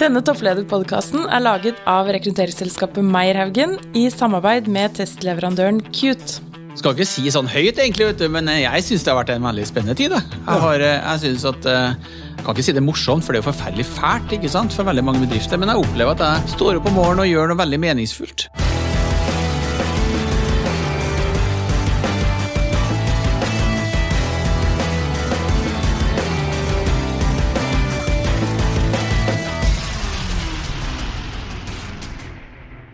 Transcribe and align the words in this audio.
Denne 0.00 0.22
topplederpodkasten 0.24 1.26
er 1.28 1.42
laget 1.44 1.80
av 1.84 2.08
rekrutteringsselskapet 2.08 3.04
Meierhaugen 3.04 3.74
i 3.92 4.06
samarbeid 4.08 4.70
med 4.72 4.94
testleverandøren 4.96 5.82
Cute. 5.92 6.40
Skal 6.78 6.94
ikke 6.94 7.04
si 7.04 7.26
sånn 7.28 7.50
høyt, 7.50 7.76
egentlig, 7.76 8.06
vet 8.08 8.22
du, 8.22 8.24
men 8.32 8.48
jeg 8.48 8.86
syns 8.86 9.04
det 9.04 9.12
har 9.12 9.18
vært 9.18 9.34
en 9.34 9.44
veldig 9.44 9.66
spennende 9.68 9.98
tid. 10.00 10.16
Jeg, 10.16 10.62
har, 10.64 10.80
eh, 10.80 10.96
jeg 11.04 11.22
synes 11.26 11.44
at 11.52 11.68
eh, 11.68 12.16
jeg 12.30 12.46
kan 12.46 12.56
ikke 12.56 12.64
si 12.70 12.76
det 12.78 12.80
er 12.80 12.88
morsomt, 12.88 13.26
for 13.26 13.36
det 13.36 13.42
er 13.42 13.44
jo 13.44 13.50
forferdelig 13.50 13.88
fælt 13.92 14.36
ikke 14.38 14.54
sant, 14.56 14.72
for 14.72 14.88
veldig 14.88 15.04
mange 15.04 15.26
bedrifter. 15.26 15.60
Men 15.60 15.74
jeg 15.74 15.84
opplever 15.84 16.16
at 16.16 16.24
jeg 16.24 16.56
står 16.56 16.80
opp 16.80 16.88
om 16.88 16.96
morgenen 17.02 17.26
og 17.26 17.32
gjør 17.34 17.52
noe 17.52 17.60
veldig 17.60 17.84
meningsfullt. 17.84 18.48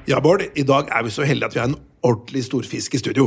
Ja, 0.07 0.21
Bård, 0.23 0.45
i 0.55 0.63
dag 0.63 0.87
er 0.95 1.03
vi 1.03 1.11
så 1.11 1.25
heldige 1.27 1.49
at 1.49 1.55
vi 1.57 1.59
har 1.59 1.67
en 1.67 1.81
ordentlig 2.07 2.45
storfisk 2.47 2.93
i 2.95 2.99
studio. 3.01 3.25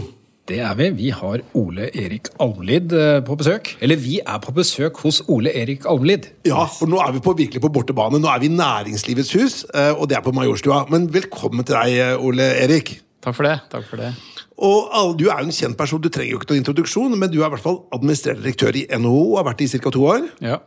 Det 0.48 0.62
er 0.64 0.78
vi. 0.80 0.86
Vi 0.96 1.10
har 1.12 1.42
Ole 1.60 1.90
Erik 1.92 2.30
Almlid 2.40 2.94
eh, 2.96 3.18
på 3.28 3.36
besøk. 3.36 3.74
Eller 3.84 4.00
vi 4.00 4.22
er 4.24 4.38
på 4.40 4.54
besøk 4.56 5.02
hos 5.04 5.20
Ole 5.28 5.52
Erik 5.60 5.84
Almlid. 5.92 6.30
Ja, 6.48 6.64
for 6.72 6.88
nå 6.88 7.02
er 7.04 7.12
vi 7.18 7.20
på, 7.26 7.34
virkelig 7.36 7.60
på 7.66 7.72
bortebane. 7.76 8.22
Nå 8.24 8.30
er 8.32 8.40
vi 8.40 8.48
i 8.48 8.54
Næringslivets 8.56 9.34
hus, 9.36 9.58
eh, 9.74 9.92
og 9.92 10.08
det 10.08 10.16
er 10.18 10.24
på 10.24 10.32
Majorstua. 10.32 10.86
Men 10.90 11.10
velkommen 11.12 11.68
til 11.68 11.76
deg, 11.76 11.98
eh, 12.00 12.24
Ole 12.30 12.48
Erik. 12.62 12.94
Takk 13.20 13.36
for 13.36 13.50
det. 13.50 13.58
takk 13.74 13.84
for 13.90 14.00
det. 14.00 14.14
Og 14.56 15.18
Du 15.20 15.26
er 15.28 15.42
jo 15.44 15.50
en 15.50 15.52
kjent 15.52 15.78
person, 15.78 16.00
du 16.00 16.08
trenger 16.08 16.32
jo 16.32 16.40
ikke 16.40 16.54
noen 16.54 16.64
introduksjon, 16.64 17.18
men 17.20 17.28
du 17.30 17.42
er 17.42 17.50
i 17.50 17.56
hvert 17.58 17.66
fall 17.66 17.84
administrerende 17.92 18.46
direktør 18.48 18.80
i 18.80 18.86
NHO 18.96 19.34
og 19.34 19.38
har 19.42 19.50
vært 19.52 19.60
det 19.60 19.68
i 19.68 19.84
ca. 19.84 19.92
to 19.92 20.08
år. 20.08 20.30
Ja. 20.40 20.62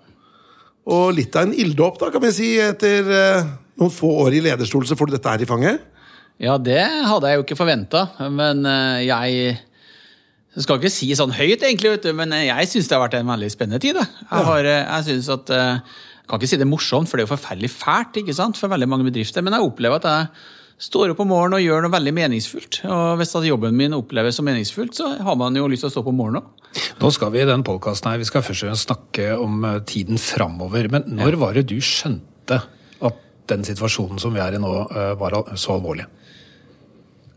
Og 0.92 1.16
litt 1.16 1.34
av 1.40 1.48
en 1.48 1.56
ilddåp, 1.56 1.98
da, 2.04 2.12
kan 2.12 2.20
vi 2.20 2.36
si. 2.36 2.52
Etter 2.60 3.08
noen 3.80 3.90
få 3.90 4.12
år 4.26 4.36
i 4.36 4.44
lederstol, 4.44 4.84
så 4.84 4.92
får 4.94 5.08
du 5.08 5.16
dette 5.16 5.32
her 5.32 5.40
i 5.40 5.48
fanget. 5.48 5.88
Ja, 6.40 6.56
det 6.58 6.80
hadde 6.80 7.28
jeg 7.28 7.38
jo 7.38 7.44
ikke 7.44 7.58
forventa, 7.58 8.06
men 8.32 8.64
jeg 9.04 9.58
jeg 10.52 10.66
skal 10.66 10.80
ikke 10.82 10.92
si 10.92 11.06
sånn 11.16 11.32
høyt, 11.32 11.62
egentlig, 11.64 11.94
vet 11.94 12.04
du, 12.04 12.10
men 12.16 12.32
jeg 12.36 12.68
syns 12.68 12.88
det 12.90 12.92
har 12.92 13.00
vært 13.06 13.14
en 13.16 13.30
veldig 13.30 13.48
spennende 13.54 13.80
tid. 13.80 13.96
Jeg, 13.96 14.42
har, 14.48 14.66
jeg 14.68 15.06
synes 15.06 15.30
at, 15.32 15.48
jeg 15.48 16.26
kan 16.28 16.40
ikke 16.40 16.50
si 16.50 16.58
det 16.60 16.66
er 16.66 16.68
morsomt, 16.68 17.08
for 17.08 17.16
det 17.16 17.24
er 17.24 17.28
jo 17.30 17.32
forferdelig 17.32 17.70
fælt 17.72 18.18
ikke 18.20 18.34
sant, 18.36 18.60
for 18.60 18.68
veldig 18.72 18.88
mange 18.92 19.06
bedrifter. 19.08 19.44
Men 19.44 19.56
jeg 19.56 19.64
opplever 19.64 19.96
at 20.02 20.10
jeg 20.10 20.28
står 20.90 21.14
opp 21.14 21.22
om 21.24 21.32
morgenen 21.32 21.56
og 21.56 21.64
gjør 21.64 21.86
noe 21.86 21.94
veldig 21.94 22.14
meningsfullt. 22.20 22.82
Og 22.84 23.16
hvis 23.22 23.32
jobben 23.48 23.80
min 23.80 23.96
oppleves 23.96 24.36
som 24.36 24.48
meningsfullt, 24.50 24.92
så 24.98 25.08
har 25.24 25.40
man 25.40 25.56
jo 25.56 25.64
lyst 25.72 25.86
til 25.86 25.92
å 25.92 25.94
stå 25.96 26.04
på 26.04 26.12
om 26.12 26.20
morgenen 26.20 26.44
òg. 26.44 26.86
Nå 27.00 27.16
skal 27.16 27.32
vi 27.32 27.40
i 27.40 27.48
den 27.48 27.64
podkasten 27.64 28.12
her, 28.12 28.20
vi 28.20 28.28
skal 28.28 28.44
først 28.44 28.66
og 28.66 28.68
fremst 28.74 28.90
snakke 28.90 29.32
om 29.40 29.64
tiden 29.88 30.20
framover. 30.20 30.92
Men 30.92 31.08
når 31.16 31.40
var 31.40 31.56
det 31.56 31.64
du 31.72 31.78
skjønte 31.80 32.60
at 33.08 33.24
den 33.48 33.64
situasjonen 33.64 34.20
som 34.20 34.36
vi 34.36 34.44
er 34.44 34.56
i 34.56 34.60
nå, 34.60 34.72
var 35.20 35.40
så 35.56 35.78
alvorlig? 35.78 36.10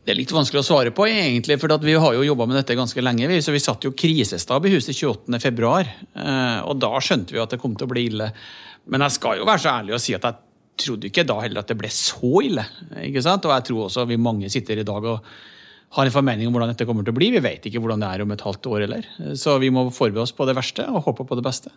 Det 0.06 0.14
er 0.14 0.20
litt 0.20 0.32
vanskelig 0.36 0.62
å 0.62 0.66
svare 0.68 0.92
på, 0.94 1.08
egentlig, 1.10 1.56
for 1.58 1.82
vi 1.82 1.96
har 1.98 2.14
jo 2.14 2.26
jobba 2.28 2.46
med 2.46 2.60
dette 2.60 2.76
ganske 2.78 3.02
lenge. 3.02 3.42
så 3.42 3.54
Vi 3.56 3.62
satt 3.64 3.88
jo 3.88 3.96
krisestab 3.98 4.68
i 4.68 4.76
huset 4.76 4.94
28.2, 4.94 5.72
eh, 6.22 6.60
og 6.62 6.78
da 6.78 6.92
skjønte 7.02 7.34
vi 7.34 7.42
at 7.42 7.50
det 7.50 7.58
kom 7.58 7.74
til 7.74 7.88
å 7.88 7.90
bli 7.90 8.04
ille. 8.12 8.28
Men 8.86 9.02
jeg 9.02 9.16
skal 9.16 9.40
jo 9.40 9.48
være 9.50 9.64
så 9.64 9.72
ærlig 9.80 9.96
og 9.98 10.04
si 10.04 10.14
at 10.14 10.28
jeg 10.30 10.38
trodde 10.86 11.10
ikke 11.10 11.26
da 11.26 11.40
heller 11.42 11.64
at 11.64 11.74
det 11.74 11.80
ble 11.80 11.90
så 11.90 12.44
ille. 12.46 12.68
ikke 13.02 13.26
sant? 13.26 13.50
Og 13.50 13.56
jeg 13.56 13.66
tror 13.72 13.88
også 13.88 14.06
vi 14.06 14.22
mange 14.22 14.52
sitter 14.54 14.84
i 14.84 14.86
dag 14.86 15.10
og 15.10 15.26
har 15.98 16.06
en 16.06 16.14
formening 16.14 16.52
om 16.52 16.54
hvordan 16.54 16.76
dette 16.76 16.86
kommer 16.86 17.02
til 17.02 17.16
å 17.16 17.18
bli. 17.18 17.32
Vi 17.34 17.42
vet 17.42 17.66
ikke 17.66 17.82
hvordan 17.82 18.06
det 18.06 18.12
er 18.12 18.22
om 18.22 18.36
et 18.36 18.46
halvt 18.46 18.70
år 18.70 18.86
heller. 18.86 19.10
Så 19.34 19.58
vi 19.64 19.74
må 19.74 19.88
forberede 19.90 20.28
oss 20.28 20.36
på 20.38 20.46
det 20.46 20.58
verste 20.58 20.86
og 20.86 21.02
håpe 21.08 21.26
på 21.26 21.40
det 21.40 21.48
beste. 21.50 21.74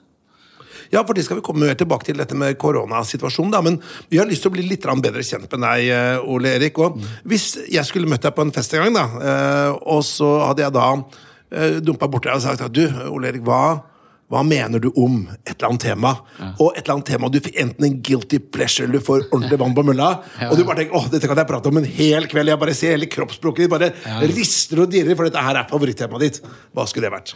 Ja, 0.94 1.02
for 1.04 1.16
det 1.16 1.26
skal 1.26 1.40
vi 1.40 1.44
komme 1.46 1.66
mer 1.66 1.78
tilbake 1.78 2.08
til, 2.08 2.18
dette 2.20 2.36
med 2.38 2.56
koronasituasjonen. 2.60 3.52
da, 3.52 3.62
Men 3.62 3.80
vi 4.08 4.18
har 4.18 4.26
lyst 4.26 4.42
til 4.42 4.52
å 4.52 4.56
bli 4.56 4.66
litt 4.68 4.82
bedre 4.82 5.22
kjent 5.22 5.50
med 5.50 5.60
deg, 5.60 5.88
eh, 5.88 6.18
Ole 6.24 6.56
Erik. 6.56 6.78
og 6.78 6.98
Hvis 7.24 7.58
jeg 7.68 7.84
skulle 7.84 8.08
møtt 8.08 8.22
deg 8.22 8.34
på 8.34 8.42
en 8.42 8.52
fest 8.52 8.74
en 8.74 8.84
gang, 8.84 8.94
da, 8.94 9.06
eh, 9.20 9.78
og 9.86 10.02
så 10.02 10.46
hadde 10.46 10.62
jeg 10.62 10.72
da 10.72 11.04
eh, 11.52 11.80
dumpa 11.80 12.08
borti 12.08 12.28
deg 12.28 12.36
og 12.36 12.42
sagt 12.42 12.62
at 12.62 12.72
du, 12.72 12.86
Ole 13.10 13.28
Erik, 13.28 13.42
hva 13.42 13.82
hva 14.28 14.42
mener 14.44 14.80
du 14.82 14.90
om 15.00 15.22
et 15.46 15.54
eller 15.54 15.70
annet 15.70 15.84
tema? 15.86 16.10
Ja. 16.36 16.50
Og 16.60 16.74
et 16.76 16.82
eller 16.82 16.98
annet 16.98 17.08
tema, 17.08 17.30
du 17.32 17.38
fikk 17.40 17.56
enten 17.62 17.86
en 17.86 17.94
guilty 18.04 18.38
pleasure 18.52 18.84
eller 18.84 19.00
du 19.00 19.06
får 19.06 19.22
ordentlig 19.30 19.58
vann 19.62 19.76
på 19.76 19.84
mølla. 19.88 20.08
ja. 20.42 20.50
Og 20.50 20.58
du 20.58 20.66
bare 20.68 20.82
tenker 20.82 20.98
åh, 21.00 21.06
dette 21.08 21.30
kan 21.30 21.40
jeg 21.40 21.48
prate 21.48 21.72
om 21.72 21.80
en 21.80 21.88
hel 21.96 22.28
kveld. 22.28 22.52
Jeg 22.52 22.60
bare 22.60 22.74
ser 22.76 22.92
hele 22.92 23.08
kroppsspråket 23.08 23.64
ditt 23.64 23.72
bare 23.72 23.88
ja. 23.94 24.18
rister 24.28 24.84
og 24.84 24.92
dirrer, 24.92 25.16
for 25.16 25.28
dette 25.30 25.44
her 25.48 25.62
er 25.62 25.70
favorittemaet 25.70 26.26
ditt. 26.26 26.50
Hva 26.76 26.84
skulle 26.90 27.08
det 27.08 27.14
vært? 27.16 27.32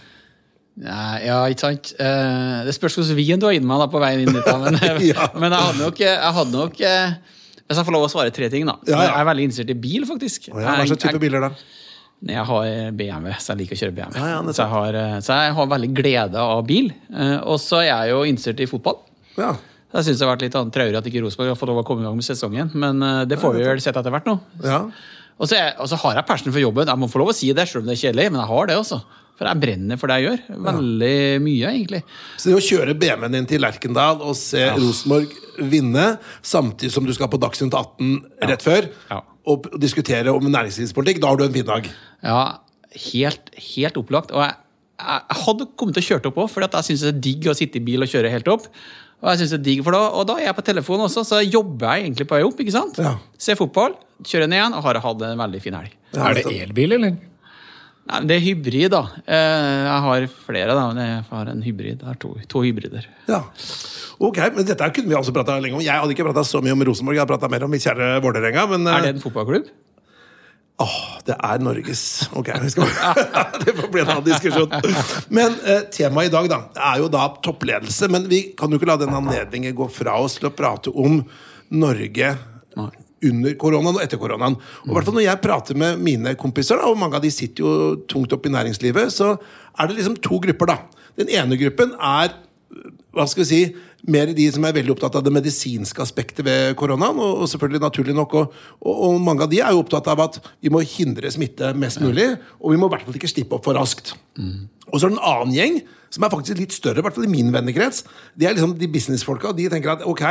Ja, 0.80 1.42
ikke 1.52 1.66
sant. 1.66 1.92
Eh, 2.00 2.62
det 2.64 2.72
spørs 2.76 2.96
hvilken 2.96 3.18
vin 3.18 3.42
du 3.42 3.46
har 3.48 3.54
gitt 3.56 3.66
meg 3.66 3.82
da, 3.82 3.88
på 3.92 4.00
veien 4.00 4.24
inn 4.24 4.32
dit. 4.32 4.48
Men, 4.62 4.78
ja. 5.10 5.28
men 5.36 5.52
jeg 5.52 5.66
hadde 5.66 5.82
nok, 5.82 6.00
jeg 6.00 6.34
hadde 6.38 6.56
nok 6.56 6.80
eh, 6.88 7.14
Hvis 7.66 7.80
jeg 7.80 7.88
får 7.88 7.96
lov 7.96 8.06
å 8.06 8.10
svare 8.12 8.32
tre 8.34 8.48
ting, 8.52 8.64
da. 8.68 8.78
Ja. 8.88 9.02
Jeg 9.04 9.14
er 9.18 9.28
veldig 9.28 9.46
interessert 9.48 9.74
i 9.74 9.78
bil, 9.84 10.06
faktisk. 10.08 10.48
Hva 10.54 10.78
slags 10.80 11.04
type 11.04 11.22
biler 11.22 11.48
da? 11.48 11.52
Jeg 12.22 12.46
har 12.46 12.66
BMW, 12.94 13.32
så 13.42 13.52
jeg 13.52 13.64
liker 13.64 13.76
å 13.76 13.80
kjøre 13.80 13.96
BMW. 13.96 14.18
så, 14.54 14.62
jeg 14.62 14.72
har, 14.72 14.98
eh, 15.02 15.16
så, 15.20 15.38
jeg 15.42 15.56
har, 15.58 15.70
veldig 15.74 15.92
glede 15.98 16.48
av 16.56 16.64
bil. 16.66 16.92
Og 17.42 17.58
så 17.60 17.82
er 17.82 17.90
jeg 17.90 18.14
jo 18.14 18.24
interessert 18.30 18.62
i 18.64 18.70
fotball. 18.70 19.02
Ja. 19.36 19.56
Jeg 19.92 20.06
syns 20.06 20.22
det 20.22 20.24
har 20.24 20.30
vært 20.32 20.46
litt 20.46 20.54
traurig 20.72 20.96
at 20.96 21.08
ikke 21.10 21.20
Rosenborg 21.20 21.52
har 21.52 21.58
fått 21.60 21.68
lov 21.68 21.82
å 21.82 21.84
komme 21.84 22.00
i 22.00 22.06
gang 22.06 22.14
med 22.16 22.24
sesongen, 22.24 22.70
men 22.72 23.02
det 23.28 23.36
får 23.42 23.58
vi 23.58 23.66
vel 23.66 23.82
sett 23.84 23.98
etter 24.00 24.14
hvert 24.14 24.30
nå. 24.30 24.38
Ja. 24.64 24.86
Og 25.41 25.48
så, 25.48 25.56
jeg, 25.56 25.75
og 25.81 25.88
så 25.91 25.98
har 26.04 26.19
jeg 26.19 26.28
passion 26.28 26.54
for 26.54 26.62
jobben. 26.62 26.91
Jeg 26.91 27.00
må 27.00 27.09
få 27.10 27.22
lov 27.22 27.32
å 27.32 27.37
si 27.37 27.50
det, 27.56 27.66
selv 27.69 27.82
om 27.82 27.91
det 27.91 27.97
er 27.97 28.03
kjedelig, 28.06 28.31
men 28.32 28.43
jeg 28.43 28.50
har 28.53 28.70
det 28.70 28.78
også. 28.78 29.00
For 29.43 29.48
jeg 29.48 29.60
brenner 29.62 29.98
for 29.98 30.12
det 30.12 30.19
jeg 30.20 30.26
gjør. 30.28 30.43
Veldig 30.69 31.16
mye, 31.43 31.70
egentlig. 31.72 32.00
Så 32.37 32.50
det 32.50 32.59
å 32.59 32.65
kjøre 32.65 32.97
BMW-en 33.00 33.37
din 33.38 33.48
til 33.50 33.62
Lerkendal 33.65 34.20
og 34.22 34.37
se 34.38 34.60
ja. 34.60 34.75
Rosenborg 34.78 35.32
vinne, 35.72 36.06
samtidig 36.47 36.93
som 36.94 37.09
du 37.09 37.15
skal 37.16 37.31
på 37.32 37.41
Dagsnytt 37.43 37.75
18 37.75 38.12
rett 38.50 38.65
før, 38.65 38.91
ja. 39.10 39.22
og 39.48 39.70
diskutere 39.82 40.34
om 40.34 40.47
næringslivspolitikk, 40.47 41.22
da 41.25 41.32
har 41.32 41.41
du 41.41 41.47
en 41.49 41.56
fin 41.56 41.69
dag. 41.69 41.88
Ja, 42.22 42.43
helt, 43.09 43.50
helt 43.72 43.99
opplagt. 43.99 44.34
Og 44.37 44.44
jeg, 44.44 44.54
jeg, 45.00 45.41
hadde 45.47 45.70
kommet 45.75 45.99
til 45.99 46.04
å 46.04 46.10
kjøre 46.12 46.31
opp 46.31 46.43
òg, 46.44 46.53
for 46.53 46.69
jeg 46.69 46.91
syns 46.91 47.06
det 47.09 47.14
er 47.14 47.22
digg 47.26 47.49
å 47.50 47.56
sitte 47.59 47.81
i 47.81 47.87
bil 47.88 48.04
og 48.04 48.12
kjøre 48.12 48.31
helt 48.32 48.53
opp. 48.53 48.69
Og 49.22 49.28
jeg 49.30 49.38
synes 49.42 49.52
det 49.54 49.58
er 49.60 49.66
digg, 49.68 49.82
for 49.86 49.94
da, 49.94 50.00
og 50.18 50.24
da 50.26 50.34
er 50.40 50.48
jeg 50.48 50.56
på 50.58 50.64
telefonen 50.66 51.06
også, 51.06 51.22
så 51.26 51.38
jobber 51.46 51.92
jeg 51.94 52.08
egentlig 52.08 52.26
på 52.26 52.34
vei 52.34 52.46
opp. 52.46 52.58
ikke 52.58 52.74
sant? 52.74 52.98
Ja. 52.98 53.12
Ser 53.38 53.58
fotball, 53.58 53.94
kjører 54.26 54.50
ned 54.50 54.58
igjen 54.58 54.74
og 54.74 54.82
har 54.88 54.98
hatt 55.04 55.22
en 55.28 55.44
veldig 55.44 55.60
fin 55.62 55.76
helg. 55.78 55.94
er 56.16 56.40
det 56.40 56.46
elbil, 56.66 56.96
eller? 56.98 57.14
Nei, 58.10 58.18
Det 58.26 58.34
er 58.34 58.42
hybrid, 58.42 58.88
da. 58.90 59.02
Eh, 59.22 59.84
jeg 59.86 60.00
har 60.06 60.26
flere, 60.48 60.74
da. 60.74 60.88
Men 60.90 61.02
jeg 61.06 61.20
har 61.30 61.50
en 61.52 61.62
hybrid. 61.62 62.00
Jeg 62.02 62.08
har 62.08 62.18
to, 62.18 62.32
to 62.50 62.64
hybrider. 62.66 63.06
Ja. 63.30 63.44
Ok, 64.18 64.38
men 64.56 64.66
Dette 64.66 64.90
kunne 64.94 65.10
vi 65.12 65.14
også 65.18 65.34
prata 65.34 65.60
lenge 65.62 65.78
om. 65.78 65.84
Jeg 65.86 65.94
hadde 65.94 66.14
ikke 66.16 66.26
prata 66.26 66.42
så 66.46 66.58
mye 66.62 66.74
om 66.74 66.82
Rosenborg, 66.86 67.14
jeg 67.14 67.22
hadde 67.22 67.34
prata 67.36 67.50
mer 67.52 67.62
om 67.66 67.70
mitt 67.70 67.86
kjære 67.86 68.16
Vålerenga. 68.24 68.66
Men, 68.74 68.90
er 68.90 69.06
det 69.06 69.14
en 69.16 69.22
fotballklubb? 69.22 69.70
Åh, 70.82 70.94
det 71.26 71.37
er 71.37 71.60
Norges 71.62 72.03
Ok, 72.38 72.48
skal... 72.72 72.88
det 73.62 73.75
får 73.76 73.91
bli 73.93 74.03
en 74.03 74.12
annen 74.16 74.26
diskusjon. 74.26 74.72
Men 75.34 75.54
eh, 75.69 75.84
temaet 75.94 76.31
i 76.31 76.34
dag 76.34 76.48
da, 76.50 76.59
er 76.91 77.03
jo 77.03 77.10
da 77.12 77.28
toppledelse. 77.44 78.09
Men 78.12 78.26
vi 78.31 78.44
kan 78.59 78.72
jo 78.72 78.81
ikke 78.81 78.91
la 78.91 78.98
den 79.00 79.15
anledningen 79.15 79.76
gå 79.78 79.88
fra 79.93 80.16
oss 80.22 80.41
til 80.41 80.50
å 80.50 80.54
prate 80.56 80.91
om 80.91 81.20
Norge 81.72 82.34
under 83.22 83.54
koronaen 83.60 83.98
og 83.98 84.03
etter 84.03 84.20
koronaen. 84.20 84.56
Og 84.87 84.97
hvert 84.97 85.06
fall 85.06 85.19
Når 85.20 85.28
jeg 85.28 85.43
prater 85.44 85.78
med 85.78 86.00
mine 86.03 86.34
kompiser, 86.41 86.81
og 86.82 86.99
mange 86.99 87.19
av 87.19 87.25
de 87.25 87.31
sitter 87.32 87.62
jo 87.62 87.75
tungt 88.10 88.34
opp 88.34 88.49
i 88.49 88.54
næringslivet, 88.54 89.12
så 89.14 89.37
er 89.78 89.88
det 89.88 90.00
liksom 90.00 90.19
to 90.25 90.41
grupper. 90.43 90.75
da. 90.75 90.78
Den 91.20 91.31
ene 91.31 91.60
gruppen 91.60 91.94
er 92.00 92.34
hva 93.12 93.26
skal 93.28 93.44
vi 93.44 93.49
si, 93.49 93.62
mer 94.08 94.32
de 94.34 94.48
som 94.50 94.64
er 94.66 94.74
veldig 94.74 94.94
opptatt 94.96 95.16
av 95.18 95.24
det 95.24 95.32
medisinske 95.34 96.02
aspektet 96.02 96.42
ved 96.46 96.74
koronaen. 96.78 97.18
Og, 97.22 97.44
selvfølgelig 97.50 97.82
naturlig 97.84 98.16
nok, 98.18 98.34
og, 98.40 98.60
og, 98.80 98.92
og, 98.92 99.18
mange 99.22 99.46
av 99.46 99.52
de 99.52 99.60
er 99.62 99.74
jo 99.74 99.82
opptatt 99.84 100.10
av 100.10 100.24
at 100.24 100.38
vi 100.62 100.72
må 100.72 100.82
hindre 100.82 101.30
smitte 101.30 101.72
mest 101.78 102.02
mulig. 102.02 102.32
Og 102.60 102.74
vi 102.74 102.80
må 102.80 102.90
i 102.90 102.94
hvert 102.94 103.06
fall 103.06 103.18
ikke 103.18 103.30
slippe 103.30 103.58
opp 103.58 103.68
for 103.68 103.78
raskt. 103.78 104.14
Mm. 104.38 104.66
Og 104.90 104.96
så 104.96 105.06
er 105.06 105.12
det 105.12 105.18
en 105.18 105.28
annen 105.32 105.54
gjeng 105.56 105.82
som 106.12 106.26
er 106.26 106.32
faktisk 106.34 106.58
litt 106.60 106.74
større, 106.76 107.00
i 107.00 107.04
hvert 107.06 107.16
fall 107.16 107.24
i 107.24 107.32
min 107.32 107.52
vennekrets. 107.54 108.02
De 108.36 108.44
er 108.44 108.56
liksom 108.56 108.74
de 108.76 108.88
businessfolka. 108.92 109.54
De 109.56 109.68
tenker 109.72 109.94
at 109.94 110.02
ok, 110.08 110.24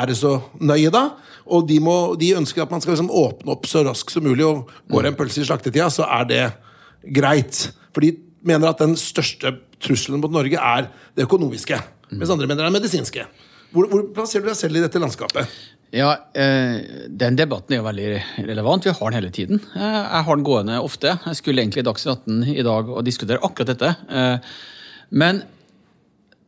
er 0.00 0.10
det 0.10 0.16
så 0.18 0.38
nøye, 0.58 0.90
da? 0.90 1.04
Og 1.50 1.68
de, 1.68 1.76
må, 1.82 2.16
de 2.18 2.32
ønsker 2.40 2.64
at 2.64 2.72
man 2.72 2.82
skal 2.82 2.96
liksom 2.96 3.12
åpne 3.14 3.54
opp 3.54 3.68
så 3.70 3.84
raskt 3.86 4.16
som 4.16 4.26
mulig, 4.26 4.46
og 4.46 4.72
går 4.90 5.10
en 5.10 5.18
pølse 5.18 5.44
i 5.44 5.46
slaktetida, 5.46 5.86
så 5.92 6.08
er 6.18 6.26
det 6.30 6.42
greit. 7.14 7.68
For 7.94 8.02
de 8.02 8.16
mener 8.46 8.72
at 8.72 8.82
den 8.82 8.96
største 8.98 9.54
trusselen 9.80 10.22
mot 10.22 10.34
Norge 10.34 10.58
er 10.58 10.90
det 11.14 11.28
økonomiske. 11.28 11.78
Mens 12.10 12.32
andre 12.32 12.48
mener 12.48 12.64
det 12.64 12.70
er 12.70 12.78
medisinske. 12.78 13.26
Hvor, 13.70 13.86
hvor 13.90 14.08
plasserer 14.14 14.46
du 14.46 14.50
deg 14.50 14.58
selv 14.58 14.78
i 14.78 14.82
dette 14.82 15.02
landskapet? 15.02 15.60
Ja, 15.94 16.10
eh, 16.38 17.06
Den 17.10 17.36
debatten 17.38 17.74
er 17.74 17.80
jo 17.80 17.86
veldig 17.86 18.10
relevant. 18.46 18.86
Vi 18.86 18.94
har 18.94 19.10
den 19.10 19.18
hele 19.18 19.30
tiden. 19.34 19.62
Eh, 19.74 20.02
jeg 20.02 20.26
har 20.26 20.36
den 20.36 20.46
gående 20.46 20.78
ofte. 20.78 21.16
Jeg 21.26 21.38
skulle 21.38 21.62
egentlig 21.62 21.82
i 21.82 21.88
Dagsnytt 21.88 22.26
18 22.26 22.44
i 22.54 22.66
dag 22.66 22.90
og 22.90 23.04
diskutere 23.06 23.42
akkurat 23.42 23.72
dette. 23.72 23.90
Eh, 24.08 24.38
men, 25.10 25.42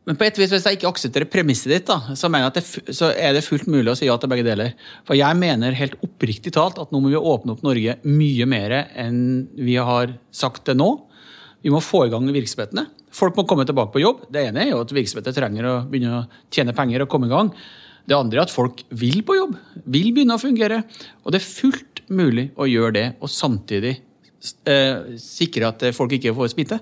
men, 0.07 0.15
på 0.15 0.27
et 0.27 0.39
vis, 0.39 0.51
hvis 0.51 0.63
jeg 0.67 0.79
ikke 0.79 0.91
aksepterer 0.93 1.27
premisset 1.27 1.71
ditt, 1.71 1.87
da, 1.87 2.15
så, 2.15 2.31
det, 2.55 2.63
så, 2.95 3.11
er 3.11 3.35
det 3.35 3.43
fullt 3.43 3.67
mulig 3.67 3.91
å 3.91 3.97
si 3.99 4.07
ja 4.07 4.15
til 4.19 4.31
begge 4.31 4.47
deler. 4.47 4.75
For 5.07 5.19
jeg 5.19 5.39
mener 5.39 5.75
helt 5.75 5.99
oppriktig 6.03 6.55
talt 6.55 6.79
at 6.79 6.95
nå 6.95 7.03
må 7.03 7.11
vi 7.11 7.19
åpne 7.19 7.55
opp 7.55 7.63
Norge 7.67 7.99
mye 8.07 8.47
mer 8.47 8.79
enn 8.95 9.49
vi 9.59 9.75
har 9.75 10.15
sagt 10.31 10.67
det 10.71 10.79
nå. 10.79 10.93
Vi 11.63 11.71
må 11.71 11.83
få 11.83 12.05
i 12.07 12.11
gang 12.15 12.31
virksomhetene. 12.31 12.87
Folk 13.13 13.37
må 13.37 13.45
komme 13.49 13.65
tilbake 13.69 13.93
på 13.93 14.01
jobb. 14.01 14.25
Det 14.33 14.47
ene 14.49 14.63
er 14.63 14.71
jo 14.73 14.81
at 14.83 14.93
virksomheter 14.95 15.35
trenger 15.35 15.69
å 15.69 15.73
begynne 15.89 16.23
å 16.23 16.23
tjene 16.53 16.75
penger 16.77 17.05
og 17.05 17.11
komme 17.11 17.29
i 17.29 17.33
gang. 17.33 17.51
Det 18.03 18.17
andre 18.17 18.41
er 18.41 18.47
at 18.47 18.53
folk 18.53 18.81
vil 18.91 19.21
på 19.23 19.37
jobb, 19.37 19.53
vil 19.85 20.09
begynne 20.15 20.35
å 20.35 20.41
fungere. 20.41 20.81
Og 21.23 21.33
det 21.33 21.39
er 21.39 21.45
fullt 21.45 22.03
mulig 22.11 22.49
å 22.59 22.67
gjøre 22.67 22.95
det 22.97 23.05
og 23.23 23.31
samtidig 23.31 23.93
eh, 24.67 25.13
sikre 25.21 25.69
at 25.69 25.85
folk 25.95 26.17
ikke 26.17 26.35
får 26.35 26.51
smitte. 26.55 26.81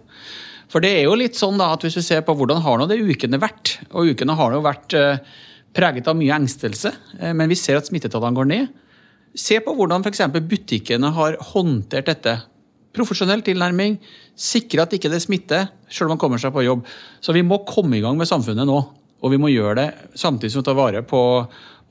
For 0.71 0.83
det 0.83 0.93
er 0.95 1.05
jo 1.05 1.17
litt 1.19 1.35
sånn 1.35 1.59
da 1.59 1.73
at 1.75 1.83
hvis 1.83 1.99
vi 1.99 2.05
ser 2.05 2.23
på 2.25 2.35
hvordan 2.37 2.63
har 2.63 2.79
nå 2.79 2.87
det 2.87 3.01
ukene 3.03 3.39
vært, 3.41 3.75
og 3.91 4.13
ukene 4.13 4.37
har 4.39 4.55
jo 4.55 4.63
vært 4.63 4.95
eh, 4.95 5.33
preget 5.75 6.07
av 6.07 6.15
mye 6.19 6.37
engstelse, 6.39 6.93
eh, 7.19 7.33
men 7.35 7.51
vi 7.51 7.59
ser 7.59 7.79
at 7.79 7.89
smittetallene 7.89 8.37
går 8.37 8.47
ned. 8.47 8.71
Se 9.37 9.59
på 9.63 9.73
hvordan 9.75 10.03
f.eks. 10.03 10.23
butikkene 10.31 11.11
har 11.15 11.37
håndtert 11.51 12.07
dette. 12.07 12.37
Profesjonell 12.95 13.43
tilnærming, 13.45 13.99
sikre 14.35 14.85
at 14.85 14.95
ikke 14.95 15.11
det 15.11 15.21
smitter 15.23 15.69
selv 15.87 16.09
om 16.09 16.15
man 16.15 16.21
kommer 16.21 16.41
seg 16.41 16.53
på 16.55 16.65
jobb. 16.65 16.83
Så 17.23 17.35
vi 17.35 17.43
må 17.45 17.61
komme 17.67 17.99
i 17.99 18.03
gang 18.03 18.17
med 18.19 18.29
samfunnet 18.29 18.67
nå. 18.67 18.79
Og 19.21 19.29
vi 19.29 19.37
må 19.37 19.51
gjøre 19.51 19.77
det 19.77 19.87
samtidig 20.17 20.51
som 20.53 20.63
vi 20.63 20.67
tar 20.71 20.77
vare 20.79 21.03
på, 21.05 21.21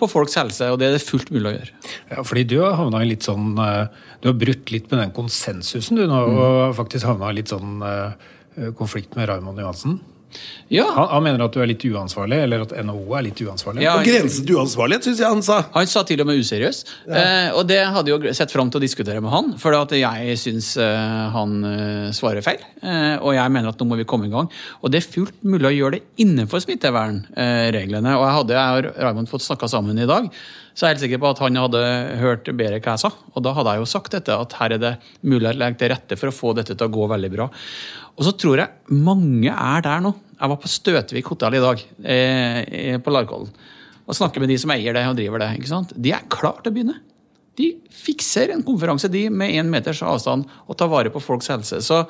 på 0.00 0.08
folks 0.10 0.34
helse, 0.40 0.66
og 0.72 0.80
det 0.80 0.88
er 0.88 0.96
det 0.96 1.04
fullt 1.04 1.30
mulig 1.30 1.52
å 1.52 1.54
gjøre. 1.54 1.74
Ja, 2.10 2.24
fordi 2.26 2.46
du 2.50 2.56
har 2.64 2.78
havna 2.80 3.04
i 3.04 3.10
litt 3.12 3.26
sånn 3.26 3.52
eh, 3.54 3.84
Du 4.20 4.32
har 4.32 4.38
brutt 4.40 4.72
litt 4.74 4.90
med 4.90 4.98
den 5.04 5.14
konsensusen, 5.14 6.00
du 6.00 6.08
nå, 6.10 6.20
mm. 6.26 6.40
og 6.42 6.78
faktisk 6.80 7.06
havna 7.06 7.30
i 7.30 7.38
litt 7.38 7.52
sånn 7.52 7.84
uh, 7.84 8.18
konflikt 8.76 9.14
med 9.16 9.30
Raymond 9.30 9.62
Johansen. 9.62 10.00
Ja. 10.70 10.86
Han, 10.94 11.08
han, 11.10 11.24
mener 11.26 11.44
at 11.46 11.54
du 11.54 11.60
er 11.62 11.70
litt 11.70 11.84
uansvarlig, 11.84 12.38
eller 12.44 12.64
at 12.66 12.74
NHO 12.86 13.16
er 13.18 13.26
litt 13.26 13.40
uansvarlig. 13.42 13.82
Ja, 13.84 13.96
grensen 14.06 14.46
til 14.46 14.60
uansvarlighet, 14.60 15.08
syns 15.08 15.22
jeg 15.22 15.34
han 15.34 15.42
sa. 15.46 15.60
Han 15.74 15.90
sa 15.90 16.04
til 16.06 16.22
og 16.22 16.30
med 16.30 16.40
useriøs. 16.40 16.82
Ja. 17.08 17.22
Eh, 17.22 17.48
og 17.58 17.66
det 17.70 17.80
hadde 17.96 18.12
jo 18.12 18.34
sett 18.36 18.54
fram 18.54 18.70
til 18.70 18.80
å 18.80 18.84
diskutere 18.84 19.22
med 19.24 19.34
han, 19.34 19.52
for 19.60 19.76
at 19.78 19.94
jeg 19.98 20.36
syns 20.40 20.72
eh, 20.80 21.26
han 21.34 21.56
eh, 21.66 22.06
svarer 22.16 22.46
feil. 22.46 22.62
Eh, 22.80 23.16
og 23.18 23.34
jeg 23.36 23.54
mener 23.56 23.72
at 23.72 23.82
nå 23.82 23.88
må 23.90 23.98
vi 24.00 24.08
komme 24.08 24.30
i 24.30 24.32
gang. 24.32 24.50
Og 24.80 24.94
det 24.94 25.02
er 25.02 25.10
fullt 25.16 25.42
mulig 25.42 25.70
å 25.70 25.74
gjøre 25.74 25.98
det 25.98 26.24
innenfor 26.24 26.62
smittevernreglene. 26.64 28.16
og 28.16 28.26
jeg 28.26 28.38
hadde 28.38 28.58
jeg 28.60 28.86
og 28.90 29.04
Raymond 29.04 29.30
fått 29.32 29.46
snakka 29.46 29.70
sammen 29.70 29.98
i 29.98 30.08
dag, 30.08 30.30
så 30.74 30.84
jeg 30.84 30.88
er 30.88 30.94
helt 30.94 31.02
sikker 31.02 31.20
på 31.22 31.30
at 31.32 31.40
han 31.42 31.58
hadde 31.58 31.80
hørt 32.20 32.46
bedre 32.46 32.78
hva 32.78 32.94
jeg 32.94 33.02
sa. 33.02 33.10
Og 33.34 33.42
da 33.44 33.52
hadde 33.56 33.74
jeg 33.74 33.82
jo 33.82 33.88
sagt 33.90 34.14
dette, 34.14 34.36
at 34.44 34.54
her 34.60 34.76
er 34.76 34.82
det 34.82 34.92
mulig 35.26 35.50
å 35.50 35.56
legge 35.58 35.80
til 35.80 35.90
rette 35.92 36.18
for 36.20 36.30
å 36.30 36.34
få 36.34 36.52
dette 36.56 36.76
til 36.76 36.86
å 36.86 36.94
gå 36.94 37.08
veldig 37.10 37.30
bra. 37.34 37.48
Og 38.16 38.26
så 38.26 38.34
tror 38.38 38.62
jeg 38.62 38.96
mange 39.02 39.50
er 39.50 39.84
der 39.86 40.02
nå. 40.04 40.14
Jeg 40.40 40.52
var 40.52 40.60
på 40.62 40.72
Støtvik 40.72 41.30
hotell 41.34 41.58
i 41.58 41.62
dag, 41.62 41.84
eh, 42.04 42.96
på 43.02 43.12
Larkollen, 43.12 43.50
og 44.06 44.16
snakker 44.16 44.40
med 44.40 44.48
de 44.48 44.58
som 44.62 44.72
eier 44.72 44.96
det 44.96 45.04
og 45.10 45.18
driver 45.18 45.42
det. 45.42 45.50
ikke 45.58 45.72
sant? 45.72 45.92
De 45.94 46.14
er 46.16 46.28
klare 46.32 46.62
til 46.62 46.72
å 46.72 46.76
begynne. 46.78 46.98
De 47.58 47.74
fikser 47.92 48.54
en 48.54 48.62
konferanse 48.64 49.10
de 49.12 49.26
med 49.28 49.52
én 49.52 49.68
meters 49.68 50.00
avstand 50.06 50.46
og 50.66 50.78
tar 50.78 50.88
vare 50.88 51.12
på 51.12 51.20
folks 51.20 51.50
helse. 51.52 51.82
Så, 51.84 52.04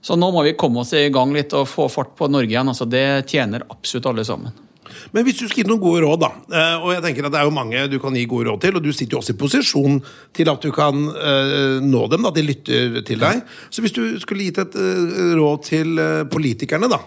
så 0.00 0.16
nå 0.16 0.30
må 0.32 0.46
vi 0.46 0.56
komme 0.56 0.80
oss 0.80 0.94
i 0.96 1.10
gang 1.12 1.34
litt 1.36 1.52
og 1.52 1.68
få 1.68 1.90
fart 1.92 2.14
på 2.16 2.30
Norge 2.32 2.54
igjen. 2.54 2.70
altså 2.72 2.88
Det 2.88 3.26
tjener 3.28 3.66
absolutt 3.68 4.08
alle 4.12 4.24
sammen. 4.24 4.65
Men 5.14 5.26
hvis 5.26 5.40
du 5.40 5.46
skal 5.46 5.62
gi 5.62 5.68
noen 5.68 5.82
gode 5.82 6.02
råd, 6.04 6.20
da, 6.22 6.30
eh, 6.50 6.76
og 6.82 6.92
jeg 6.94 7.04
tenker 7.04 7.28
at 7.28 7.34
det 7.34 7.40
er 7.40 7.48
jo 7.48 7.54
mange 7.56 7.86
du 7.92 7.98
kan 8.02 8.16
gi 8.16 8.26
gode 8.28 8.50
råd 8.50 8.62
til, 8.62 8.78
og 8.78 8.84
du 8.84 8.92
sitter 8.92 9.16
jo 9.16 9.22
også 9.22 9.34
i 9.34 9.40
posisjon 9.40 9.98
til 10.36 10.50
at 10.52 10.62
du 10.62 10.70
kan 10.74 11.08
uh, 11.14 11.78
nå 11.82 12.04
dem, 12.12 12.26
da, 12.26 12.32
de 12.34 12.44
lytter 12.44 13.00
til 13.06 13.22
deg. 13.22 13.42
Så 13.72 13.84
hvis 13.84 13.94
du 13.96 14.02
skulle 14.22 14.46
gitt 14.48 14.60
et 14.62 14.76
uh, 14.78 15.34
råd 15.38 15.66
til 15.66 16.00
politikerne, 16.32 16.90
da, 16.90 17.00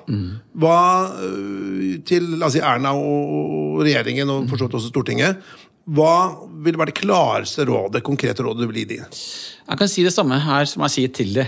hva 0.59 0.77
til 2.07 2.35
la 2.39 2.49
oss 2.49 2.55
si 2.57 2.61
Erna 2.63 2.93
og 2.97 3.81
regjeringen, 3.85 4.29
og 4.33 4.49
for 4.49 4.59
så 4.59 4.67
vidt 4.67 4.77
også 4.79 4.91
Stortinget, 4.91 5.43
hva 5.89 6.13
vil 6.65 6.77
være 6.77 6.91
det 6.91 6.99
klareste 6.99 7.65
rådet, 7.65 8.03
konkrete 8.05 8.45
rådet 8.45 8.65
du 8.65 8.69
vil 8.69 8.81
gi 8.83 8.87
dem? 8.91 9.07
Jeg 9.69 9.79
kan 9.79 9.89
si 9.89 10.05
det 10.05 10.13
samme 10.13 10.37
her 10.41 10.67
som 10.69 10.83
jeg 10.85 10.95
sier 10.95 11.13
til 11.13 11.33
det, 11.37 11.47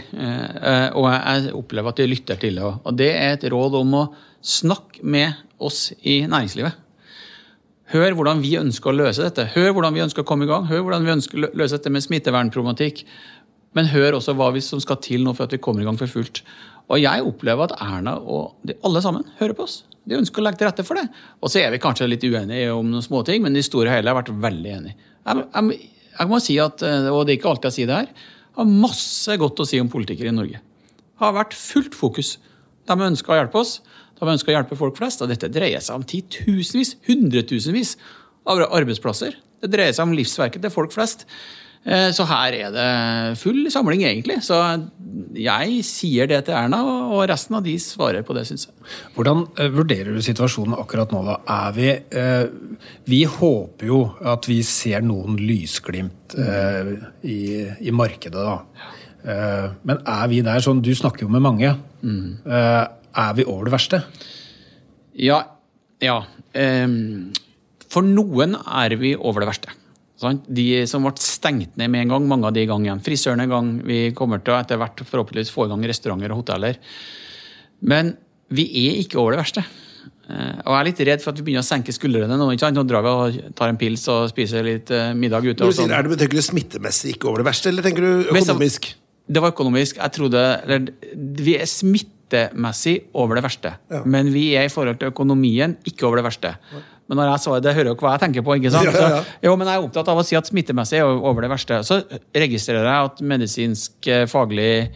og 0.97 1.07
jeg 1.09 1.53
opplever 1.57 1.93
at 1.93 2.01
de 2.01 2.09
lytter 2.09 2.39
til 2.41 2.57
det. 2.57 2.65
Og 2.65 2.97
det 2.97 3.11
er 3.13 3.35
et 3.35 3.45
råd 3.53 3.77
om 3.81 3.95
å 3.99 4.03
snakke 4.41 5.05
med 5.05 5.37
oss 5.63 5.91
i 6.01 6.21
næringslivet. 6.29 6.79
Hør 7.91 8.15
hvordan 8.15 8.39
vi 8.43 8.55
ønsker 8.59 8.91
å 8.91 8.95
løse 8.95 9.23
dette. 9.25 9.49
Hør 9.55 9.73
hvordan 9.75 9.95
vi 9.95 10.03
ønsker 10.05 10.23
å 10.23 10.27
komme 10.27 10.47
i 10.47 10.49
gang. 10.49 10.67
Hør 10.69 10.85
hvordan 10.85 11.05
vi 11.05 11.13
ønsker 11.17 11.37
å 11.37 11.51
løse 11.59 11.75
dette 11.75 11.91
med 11.91 12.05
smittevernproblematikk. 12.05 13.03
Men 13.75 13.89
hør 13.91 14.17
også 14.19 14.35
hva 14.35 14.51
som 14.63 14.81
skal 14.83 14.99
til 15.03 15.25
nå 15.25 15.33
for 15.35 15.47
at 15.47 15.55
vi 15.55 15.61
kommer 15.63 15.83
i 15.83 15.87
gang 15.87 15.99
for 15.99 16.11
fullt. 16.11 16.43
Og 16.91 16.99
jeg 16.99 17.23
opplever 17.27 17.67
at 17.67 17.77
Erna 17.83 18.17
og 18.19 18.67
de, 18.67 18.75
alle 18.87 19.03
sammen 19.03 19.27
hører 19.39 19.55
på 19.57 19.67
oss. 19.67 19.81
De 20.07 20.17
ønsker 20.17 20.41
å 20.41 20.45
legge 20.45 20.61
til 20.61 20.69
rette 20.69 20.85
for 20.87 20.99
det. 20.99 21.05
Og 21.39 21.51
så 21.51 21.61
er 21.61 21.71
vi 21.73 21.81
kanskje 21.83 22.09
litt 22.09 22.23
uenige 22.25 22.71
om 22.73 22.87
noen 22.89 23.05
småting, 23.05 23.43
men 23.43 23.55
i 23.55 23.63
store 23.65 23.91
hele 23.93 24.11
har 24.11 24.17
vært 24.17 24.33
veldig 24.43 24.73
enige. 24.77 24.95
Jeg, 25.27 25.45
jeg, 25.45 25.89
jeg, 26.15 26.29
må 26.31 26.39
si 26.43 26.57
at, 26.63 26.83
og 27.11 27.21
det 27.27 27.35
er 27.35 27.39
ikke 27.39 27.51
alltid 27.51 27.69
jeg 27.69 27.77
sier 27.77 27.91
det 27.91 27.99
her, 27.99 28.29
har 28.57 28.71
masse 28.71 29.37
godt 29.39 29.61
å 29.63 29.67
si 29.67 29.79
om 29.79 29.91
politikere 29.91 30.31
i 30.31 30.35
Norge. 30.35 30.63
Har 31.21 31.35
vært 31.37 31.55
fullt 31.55 31.95
fokus. 31.95 32.35
De 32.89 32.97
ønsker 33.07 33.35
å 33.35 33.39
hjelpe 33.39 33.61
oss 33.61 33.77
de 34.27 34.35
ønsker 34.35 34.53
å 34.53 34.57
hjelpe 34.59 34.77
folk 34.79 34.99
flest. 34.99 35.23
Og 35.23 35.31
dette 35.31 35.49
dreier 35.51 35.83
seg 35.83 35.97
om 35.97 36.05
titusenvis, 36.07 36.95
hundretusenvis 37.07 37.95
av 38.49 38.61
arbeidsplasser. 38.67 39.37
Det 39.61 39.69
dreier 39.71 39.95
seg 39.95 40.09
om 40.09 40.15
livsverket 40.17 40.63
til 40.63 40.73
folk 40.73 40.93
flest. 40.93 41.27
Eh, 41.81 42.11
så 42.13 42.27
her 42.29 42.53
er 42.53 42.73
det 42.75 42.89
full 43.41 43.65
samling, 43.73 44.03
egentlig. 44.05 44.37
Så 44.45 44.57
jeg 45.33 45.81
sier 45.87 46.29
det 46.29 46.43
til 46.45 46.57
Erna, 46.57 46.81
og 47.09 47.23
resten 47.29 47.57
av 47.57 47.65
de 47.65 47.73
svarer 47.81 48.25
på 48.25 48.35
det, 48.37 48.45
syns 48.49 48.67
jeg. 48.67 48.75
Hvordan 49.15 49.47
eh, 49.57 49.71
vurderer 49.73 50.13
du 50.13 50.21
situasjonen 50.21 50.77
akkurat 50.77 51.13
nå, 51.13 51.23
da? 51.25 51.39
Er 51.49 51.75
vi 51.77 51.89
eh, 51.89 52.45
Vi 53.09 53.23
håper 53.25 53.89
jo 53.89 54.03
at 54.21 54.49
vi 54.49 54.61
ser 54.65 55.01
noen 55.05 55.39
lysglimt 55.41 56.35
i, 56.37 57.41
i 57.81 57.91
markedet, 57.91 58.39
da. 58.39 58.59
Men 59.83 59.99
er 60.07 60.29
vi 60.31 60.39
der 60.45 60.63
sånn 60.63 60.79
Du 60.81 60.89
snakker 60.95 61.25
jo 61.25 61.33
med 61.33 61.43
mange. 61.43 61.73
Mm. 62.01 62.39
Er 63.17 63.35
vi 63.37 63.45
over 63.47 63.67
det 63.67 63.75
verste? 63.75 64.01
Ja. 65.19 65.41
ja. 66.03 66.21
Um, 66.55 67.31
for 67.91 68.07
noen 68.07 68.55
er 68.61 68.95
vi 68.99 69.15
over 69.17 69.43
det 69.43 69.51
verste. 69.51 69.75
De 70.21 70.65
som 70.89 71.03
ble 71.03 71.15
stengt 71.17 71.77
ned 71.81 71.89
med 71.91 72.05
en 72.05 72.15
gang, 72.15 72.25
mange 72.29 72.47
av 72.47 72.55
de 72.55 72.63
i 72.63 72.69
gang 72.69 72.85
igjen. 72.85 73.01
Frisørene 73.03 73.47
i 73.47 73.51
gang. 73.51 73.71
Vi 73.87 74.01
kommer 74.17 74.43
til 74.43 74.53
å 74.53 74.59
etter 74.61 74.79
hvert 74.79 75.01
forhåpentligvis 75.01 75.53
få 75.53 75.65
i 75.65 75.71
gang 75.71 75.85
restauranter 75.89 76.33
og 76.33 76.43
hoteller. 76.43 76.77
Men 77.81 78.13
vi 78.53 78.67
er 78.85 79.01
ikke 79.01 79.19
over 79.21 79.35
det 79.35 79.41
verste. 79.41 79.65
Eh, 80.31 80.61
og 80.63 80.71
jeg 80.71 80.77
er 80.77 80.87
litt 80.87 81.03
redd 81.09 81.23
for 81.23 81.33
at 81.33 81.41
vi 81.41 81.47
begynner 81.47 81.65
å 81.65 81.67
senke 81.67 81.95
skuldrene 81.95 82.37
nå. 82.37 82.51
ikke 82.53 82.67
sant? 82.67 82.77
Nå 82.77 82.85
drar 82.87 83.05
vi 83.05 83.11
og 83.11 83.51
tar 83.57 83.73
en 83.73 83.79
pils 83.81 84.05
og 84.13 84.29
spiser 84.31 84.65
litt 84.67 84.93
eh, 84.93 85.11
middag 85.17 85.47
ute. 85.47 85.59
Du 85.63 85.67
sier, 85.71 85.83
sånn. 85.83 85.95
er 85.97 86.07
det, 86.07 86.19
tenker 86.21 86.39
du 86.39 86.45
smittemessig 86.45 87.15
ikke 87.15 87.31
over 87.31 87.43
det 87.43 87.49
verste, 87.49 87.71
eller 87.73 87.87
tenker 87.87 88.05
du 88.05 88.31
økonomisk? 88.31 88.91
Det 89.31 89.43
var 89.43 89.53
økonomisk. 89.55 89.99
Jeg 90.01 90.15
trodde, 90.17 90.41
eller, 90.65 90.91
Vi 91.41 91.55
er 91.57 91.69
smitt 91.69 92.13
skattemessig 92.31 92.95
over 93.13 93.37
det 93.37 93.43
verste. 93.45 93.75
Ja. 93.91 94.01
Men 94.05 94.31
vi 94.33 94.51
er 94.55 94.67
i 94.67 94.71
forhold 94.71 94.99
til 94.99 95.11
økonomien 95.11 95.77
ikke 95.85 96.07
over 96.07 96.21
det 96.21 96.25
verste. 96.29 96.55
Men 97.07 97.19
når 97.19 97.31
jeg 97.31 97.43
sa 97.43 97.59
det, 97.59 97.73
hører 97.75 97.89
dere 97.91 97.99
hva 97.99 98.13
jeg 98.15 98.23
tenker 98.23 98.45
på. 98.45 98.55
ikke 98.55 98.71
sant? 98.71 98.87
Ja, 98.95 99.23
jo, 99.43 99.55
men 99.57 99.67
Jeg 99.67 99.75
er 99.75 99.83
opptatt 99.83 100.07
av 100.07 100.17
å 100.17 100.23
si 100.23 100.35
at 100.35 100.47
smittemessig 100.47 100.99
er 100.99 101.05
over 101.05 101.41
det 101.41 101.51
verste. 101.51 101.81
Så 101.83 102.01
registrerer 102.33 102.87
jeg 102.87 103.09
at 103.09 103.21
medisinsk 103.21 104.07
eh, 104.07 104.25
faglig 104.31 104.89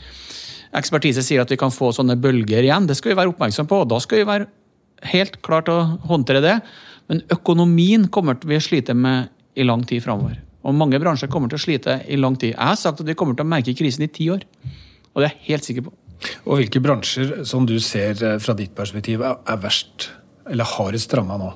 ekspertise 0.75 1.23
sier 1.23 1.41
at 1.43 1.51
vi 1.51 1.57
kan 1.59 1.71
få 1.71 1.91
sånne 1.95 2.15
bølger 2.19 2.63
igjen. 2.63 2.87
Det 2.87 2.95
skal 2.95 3.11
vi 3.11 3.19
være 3.19 3.33
oppmerksom 3.33 3.67
på, 3.67 3.83
og 3.83 3.91
da 3.91 3.99
skal 4.03 4.21
vi 4.21 4.29
være 4.29 4.47
helt 5.11 5.41
klart 5.43 5.71
å 5.71 5.79
håndtere 6.07 6.43
det. 6.43 6.55
Men 7.11 7.21
økonomien 7.31 8.07
kommer 8.07 8.39
vi 8.41 8.57
å 8.57 8.63
slite 8.63 8.95
med 8.95 9.29
i 9.55 9.67
lang 9.67 9.83
tid 9.87 10.03
framover. 10.03 10.39
Og 10.65 10.73
mange 10.73 10.97
bransjer 10.99 11.29
kommer 11.29 11.51
til 11.51 11.59
å 11.59 11.65
slite 11.67 11.99
i 12.09 12.17
lang 12.17 12.35
tid. 12.39 12.55
Jeg 12.55 12.71
har 12.71 12.79
sagt 12.79 13.03
at 13.03 13.07
vi 13.07 13.15
kommer 13.15 13.35
til 13.37 13.45
å 13.45 13.51
merke 13.51 13.75
krisen 13.77 14.07
i 14.07 14.11
ti 14.11 14.31
år. 14.33 14.47
Og 15.13 15.21
det 15.21 15.29
er 15.29 15.35
jeg 15.35 15.51
helt 15.51 15.67
sikker 15.67 15.85
på. 15.85 15.93
Og 16.45 16.59
hvilke 16.59 16.81
bransjer 16.83 17.43
som 17.47 17.67
du 17.67 17.77
ser 17.83 18.21
eh, 18.23 18.39
fra 18.41 18.55
ditt 18.57 18.75
perspektiv 18.77 19.23
er 19.25 19.61
verst, 19.61 20.09
eller 20.49 20.67
hardest 20.75 21.13
ramma 21.17 21.39
nå? 21.41 21.51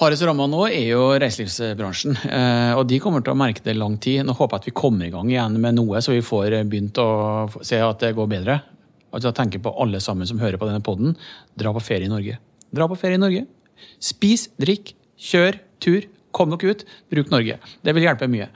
Hardest 0.00 0.24
ramma 0.26 0.48
nå 0.50 0.64
er 0.70 0.86
jo 0.88 1.02
reiselivsbransjen. 1.20 2.16
Eh, 2.26 2.72
og 2.78 2.86
de 2.90 2.98
kommer 3.02 3.24
til 3.24 3.34
å 3.34 3.38
merke 3.38 3.64
det 3.64 3.76
lang 3.78 3.98
tid. 4.02 4.24
Nå 4.26 4.34
håper 4.38 4.58
jeg 4.58 4.64
at 4.64 4.68
vi 4.70 4.76
kommer 4.82 5.06
i 5.06 5.12
gang 5.14 5.30
igjen 5.30 5.58
med 5.62 5.76
noe, 5.78 6.00
så 6.02 6.14
vi 6.14 6.24
får 6.24 6.56
begynt 6.64 6.98
å 7.02 7.10
se 7.60 7.80
at 7.82 8.02
det 8.02 8.14
går 8.16 8.30
bedre. 8.32 8.58
Altså 9.12 9.32
jeg 9.36 9.60
på 9.62 9.74
alle 9.84 10.00
sammen 10.00 10.26
som 10.28 10.40
hører 10.40 10.56
på 10.58 10.68
denne 10.68 10.84
poden. 10.84 11.16
Dra 11.58 11.74
på 11.76 11.84
ferie 11.84 12.08
i 12.08 12.12
Norge. 12.12 12.38
Dra 12.72 12.88
på 12.88 12.96
ferie 12.96 13.20
i 13.20 13.22
Norge. 13.22 13.44
Spis, 14.02 14.48
drikk, 14.60 14.94
kjør, 15.20 15.60
tur. 15.82 16.08
Kom 16.32 16.54
dere 16.54 16.72
ut. 16.72 16.86
Bruk 17.12 17.28
Norge. 17.32 17.58
Det 17.84 17.92
vil 17.92 18.06
hjelpe 18.06 18.30
mye. 18.32 18.48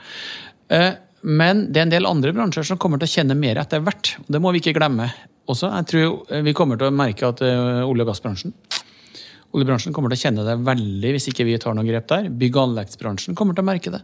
Eh, 1.27 1.33
men 1.43 1.67
det 1.73 1.83
er 1.83 1.89
en 1.89 1.95
del 1.95 2.09
andre 2.09 2.33
bransjer 2.33 2.67
som 2.71 2.79
kommer 2.79 3.03
til 3.03 3.11
å 3.11 3.15
kjenne 3.19 3.39
mer 3.39 3.59
etter 3.59 3.83
hvert. 3.85 4.17
Det 4.27 4.41
må 4.43 4.55
vi 4.55 4.63
ikke 4.63 4.77
glemme 4.79 5.11
også. 5.51 5.71
Jeg 5.71 5.91
tror 5.91 6.43
vi 6.47 6.55
kommer 6.57 6.79
til 6.79 6.91
å 6.91 6.95
merke 6.95 7.29
at 7.29 7.43
eh, 7.45 7.83
olje- 7.85 8.07
og 8.07 8.13
gassbransjen 8.13 8.55
Oljebransjen 9.57 9.95
kommer 9.95 10.13
til 10.13 10.19
å 10.19 10.25
kjenne 10.27 10.45
det 10.45 10.57
veldig 10.67 11.11
hvis 11.15 11.29
ikke 11.31 11.47
vi 11.49 11.57
tar 11.61 11.77
noen 11.77 11.87
grep 11.89 12.09
der. 12.11 12.29
Bygg- 12.29 12.59
og 12.59 12.65
anleggsbransjen 12.67 13.37
kommer 13.39 13.57
til 13.57 13.65
å 13.65 13.69
merke 13.71 13.93
det. 13.95 14.03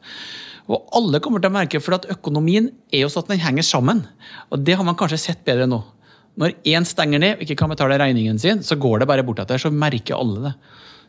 Og 0.71 0.87
alle 0.97 1.21
kommer 1.21 1.43
til 1.43 1.51
å 1.51 1.57
merke 1.57 1.81
for 1.83 1.99
at 1.99 2.07
økonomien 2.15 2.71
er 2.93 3.03
jo 3.03 3.11
sånn 3.13 3.27
at 3.27 3.33
den 3.35 3.43
henger 3.43 3.67
sammen. 3.67 4.05
Og 4.49 4.63
det 4.65 4.79
har 4.79 4.87
man 4.87 4.97
kanskje 4.97 5.21
sett 5.21 5.43
bedre 5.45 5.67
nå. 5.69 5.83
Når 6.41 6.55
én 6.73 6.87
stenger 6.89 7.21
ned 7.21 7.37
og 7.37 7.45
ikke 7.45 7.59
kan 7.61 7.73
betale 7.73 7.99
regningen 8.01 8.39
sin, 8.41 8.63
så 8.65 8.79
går 8.81 9.03
det 9.03 9.11
bare 9.11 9.27
bortetter. 9.27 9.61
Så 9.61 9.75
merker 9.75 10.17
alle 10.17 10.47
det. 10.47 10.55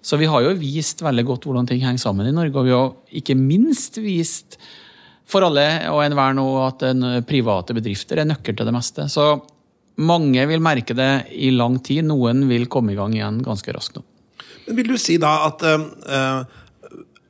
Så 0.03 0.19
vi 0.19 0.27
har 0.27 0.43
jo 0.43 0.57
vist 0.59 1.05
veldig 1.05 1.23
godt 1.29 1.47
hvordan 1.47 1.69
ting 1.69 1.85
henger 1.85 2.01
sammen 2.01 2.27
i 2.27 2.35
Norge. 2.35 2.57
Og 2.59 2.67
vi 2.67 2.75
har 2.75 2.91
ikke 3.21 3.37
minst 3.39 4.01
vist 4.03 4.57
for 5.29 5.45
alle 5.47 5.65
og 5.89 6.01
enhver 6.03 6.35
nå 6.37 6.45
at 6.65 6.83
private 7.27 7.75
bedrifter 7.77 8.21
er 8.21 8.29
nøkkel 8.29 8.57
til 8.57 8.67
det 8.67 8.75
meste. 8.75 9.07
Så 9.11 9.27
mange 10.03 10.43
vil 10.49 10.63
merke 10.63 10.95
det 10.97 11.11
i 11.33 11.51
lang 11.53 11.77
tid. 11.85 12.03
Noen 12.07 12.47
vil 12.49 12.67
komme 12.71 12.93
i 12.93 12.97
gang 12.97 13.15
igjen 13.15 13.41
ganske 13.45 13.75
raskt 13.75 13.99
nå. 13.99 14.03
Men 14.67 14.77
Vil 14.79 14.93
du 14.93 14.97
si 14.99 15.17
da 15.21 15.33
at 15.47 15.63
uh, 15.67 16.43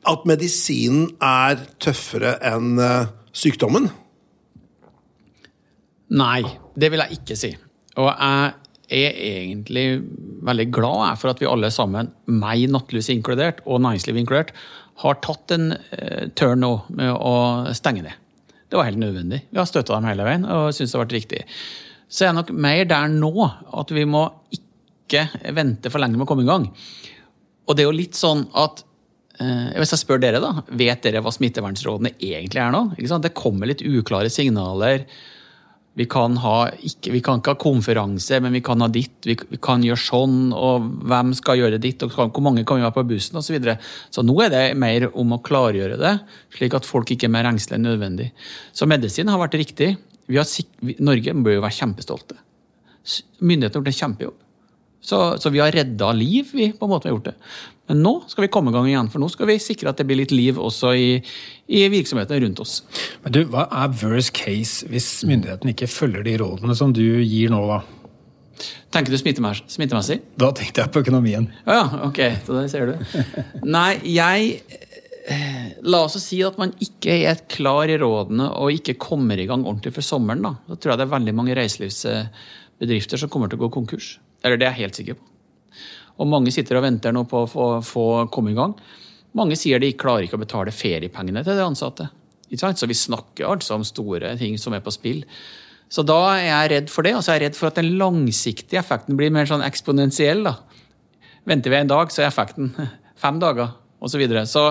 at 0.04 0.26
medisinen 0.28 1.14
er 1.24 1.62
tøffere 1.82 2.36
enn 2.46 2.76
uh, 2.80 3.12
sykdommen? 3.36 3.88
Nei, 6.14 6.44
det 6.78 6.92
vil 6.94 7.02
jeg 7.06 7.20
ikke 7.22 7.38
si. 7.40 7.54
Og 7.98 8.10
jeg 8.10 8.52
er 8.94 9.16
egentlig 9.24 9.86
veldig 10.46 10.68
glad 10.76 11.18
for 11.22 11.32
at 11.32 11.42
vi 11.42 11.50
alle 11.50 11.72
sammen, 11.74 12.12
meg 12.30 12.68
nattlys 12.70 13.10
inkludert, 13.14 13.64
og 13.66 13.82
næringslivet 13.82 14.22
inkludert, 14.22 14.52
har 15.02 15.18
tatt 15.24 15.54
en 15.56 15.72
uh, 15.74 16.28
turn 16.38 16.62
nå 16.64 16.74
med 16.94 17.14
å 17.14 17.34
stenge 17.76 18.06
ned. 18.06 18.20
Det 18.70 18.80
var 18.80 18.90
helt 18.90 19.02
nødvendig. 19.02 19.44
Vi 19.52 19.60
har 19.60 19.70
støtta 19.70 19.98
dem 19.98 20.08
hele 20.10 20.26
veien 20.26 20.46
og 20.50 20.72
syns 20.74 20.94
det 20.94 20.98
har 20.98 21.04
vært 21.06 21.18
riktig. 21.18 21.42
Så 22.10 22.26
jeg 22.26 22.32
er 22.32 22.38
nok 22.40 22.54
mer 22.54 22.86
der 22.90 23.12
nå 23.12 23.34
at 23.46 23.94
vi 23.94 24.06
må 24.10 24.28
ikke 24.54 25.28
vente 25.54 25.92
for 25.94 26.02
lenge 26.02 26.18
med 26.18 26.26
å 26.26 26.30
komme 26.30 26.46
i 26.46 26.50
gang. 26.50 26.66
Og 27.68 27.78
det 27.78 27.84
er 27.84 27.90
jo 27.90 27.96
litt 27.96 28.18
sånn 28.18 28.48
at 28.60 28.82
uh, 29.42 29.70
Hvis 29.78 29.94
jeg 29.96 30.02
spør 30.04 30.22
dere, 30.24 30.42
da. 30.44 30.66
Vet 30.74 31.06
dere 31.06 31.22
hva 31.26 31.34
smittevernrådene 31.34 32.16
egentlig 32.18 32.62
er 32.64 32.74
nå? 32.74 32.84
Det 32.98 33.34
kommer 33.38 33.70
litt 33.70 33.86
uklare 33.86 34.32
signaler 34.34 35.08
vi 35.94 36.06
kan, 36.10 36.38
ha, 36.42 36.56
ikke, 36.82 37.12
vi 37.14 37.20
kan, 37.22 37.38
ikke 37.38 37.54
ha 37.54 37.60
konferanse, 37.62 38.40
men 38.42 38.56
vi 38.58 38.64
kan 38.66 38.82
ha 38.82 38.88
ditt. 38.90 39.20
Vi, 39.28 39.36
vi, 39.52 39.60
kan 39.62 39.84
gjøre 39.86 40.02
sånn, 40.02 40.38
og 40.58 40.88
hvem 41.06 41.34
skal 41.38 41.60
gjøre 41.60 41.82
ditt, 41.82 42.02
og 42.02 42.16
hvor 42.18 42.46
mange 42.46 42.64
kan 42.66 42.80
vi 42.80 42.86
være 42.86 42.96
på 42.96 43.06
bussen 43.12 43.38
osv. 43.38 43.46
Så, 43.46 43.54
videre. 43.54 43.76
så 44.10 44.24
nå 44.26 44.34
er 44.42 44.50
det 44.54 44.64
mer 44.82 45.06
om 45.12 45.36
å 45.36 45.42
klargjøre 45.46 46.00
det, 46.02 46.16
slik 46.58 46.74
at 46.80 46.90
folk 46.90 47.14
ikke 47.14 47.30
er 47.30 47.36
mer 47.36 47.52
engstelige 47.52 47.78
enn 47.78 47.90
nødvendig. 47.92 48.32
Så 48.74 48.90
medisin 48.90 49.30
har 49.30 49.42
vært 49.44 49.60
riktig. 49.62 49.92
Har, 50.34 50.50
Norge 51.04 51.36
bør 51.46 51.60
jo 51.60 51.66
være 51.68 51.78
kjempestolte. 51.78 52.40
Myndighetene 53.44 53.78
har 53.78 53.84
gjort 53.84 53.94
en 53.94 54.00
kjempejobb. 54.00 54.40
Så, 55.04 55.18
så, 55.44 55.52
vi 55.52 55.60
har 55.60 55.74
redda 55.76 56.14
liv, 56.16 56.50
vi, 56.56 56.70
på 56.74 56.88
en 56.88 56.94
måte 56.94 57.10
vi 57.10 57.12
har 57.12 57.18
gjort 57.18 57.34
det. 57.34 57.38
Men 57.92 58.00
nå 58.00 58.14
skal 58.32 58.46
vi 58.46 58.52
komme 58.54 58.72
i 58.72 58.76
gang 58.76 58.88
igjen, 58.88 59.10
for 59.12 59.20
nå 59.20 59.28
skal 59.32 59.50
vi 59.50 59.58
sikre 59.60 59.92
at 59.92 60.00
det 60.00 60.06
blir 60.08 60.22
litt 60.22 60.32
liv 60.32 60.60
også 60.62 60.94
i, 60.96 61.10
i 61.68 61.82
virksomhetene 61.92 62.46
rundt 62.46 62.62
oss. 62.64 62.78
Men 63.26 63.36
du, 63.36 63.42
Hva 63.52 63.66
er 63.68 63.92
worst 64.00 64.32
case 64.38 64.88
hvis 64.92 65.10
myndighetene 65.28 65.76
ikke 65.76 65.92
følger 65.92 66.24
de 66.24 66.38
rådene 66.40 66.78
som 66.80 66.96
du 66.96 67.04
gir 67.04 67.52
nå, 67.52 67.60
da? 67.68 67.82
Tenker 68.94 69.12
du 69.12 69.18
smittemessig? 69.20 70.22
Da 70.40 70.52
tenkte 70.56 70.84
jeg 70.86 70.94
på 70.94 71.04
økonomien. 71.04 71.50
Ja, 71.68 71.84
ok, 72.08 72.22
så 72.46 72.56
det 72.62 72.68
ser 72.72 72.94
du. 72.94 73.22
Nei, 73.66 73.98
jeg 74.14 74.62
La 75.88 76.02
oss 76.04 76.18
si 76.20 76.42
at 76.44 76.58
man 76.60 76.74
ikke 76.84 77.14
er 77.30 77.46
klar 77.52 77.88
i 77.88 77.96
rådene 78.00 78.50
og 78.60 78.76
ikke 78.76 78.98
kommer 79.00 79.40
i 79.40 79.46
gang 79.48 79.64
ordentlig 79.64 79.94
for 79.96 80.04
sommeren. 80.06 80.44
Da, 80.44 80.52
da 80.68 80.76
tror 80.76 80.94
jeg 80.94 81.00
det 81.00 81.06
er 81.06 81.14
veldig 81.14 81.36
mange 81.38 81.56
reiselivsbedrifter 81.56 83.22
som 83.22 83.32
kommer 83.32 83.52
til 83.52 83.62
å 83.62 83.64
gå 83.66 83.72
konkurs. 83.78 84.18
Eller 84.44 84.60
det 84.60 84.68
er 84.68 84.76
jeg 84.76 84.84
helt 84.84 85.00
sikker 85.00 85.20
på. 85.20 85.33
Og 86.22 86.30
mange 86.30 86.54
sitter 86.54 86.78
og 86.78 86.86
venter 86.86 87.16
nå 87.16 87.24
på 87.30 87.46
å 87.48 87.70
få 87.86 88.06
komme 88.34 88.54
i 88.54 88.58
gang. 88.58 88.76
Mange 89.38 89.58
sier 89.58 89.82
de 89.82 89.96
klarer 89.98 90.28
ikke 90.28 90.38
å 90.38 90.44
betale 90.44 90.74
feriepengene 90.76 91.42
til 91.46 91.58
de 91.58 91.66
ansatte. 91.66 92.10
Så 92.54 92.86
vi 92.86 92.98
snakker 92.98 93.50
altså 93.50 93.80
om 93.80 93.86
store 93.88 94.36
ting 94.38 94.60
som 94.62 94.76
er 94.78 94.84
på 94.86 94.94
spill. 94.94 95.24
Så 95.90 96.04
da 96.06 96.20
er 96.36 96.46
jeg 96.46 96.70
redd 96.74 96.92
for 96.94 97.06
det. 97.06 97.16
Og 97.18 97.24
så 97.26 97.34
er 97.34 97.42
jeg 97.42 97.50
redd 97.50 97.58
for 97.58 97.72
at 97.72 97.80
den 97.80 97.96
langsiktige 97.98 98.82
effekten 98.82 99.18
blir 99.18 99.34
mer 99.34 99.50
sånn 99.50 99.66
eksponentiell. 99.66 100.46
Venter 101.50 101.74
vi 101.74 101.80
en 101.82 101.90
dag, 101.90 102.14
så 102.14 102.24
er 102.24 102.30
effekten 102.30 102.72
fem 103.24 103.42
dager, 103.42 103.74
osv. 104.00 104.14
Så, 104.14 104.22
videre. 104.22 104.46
så 104.50 104.70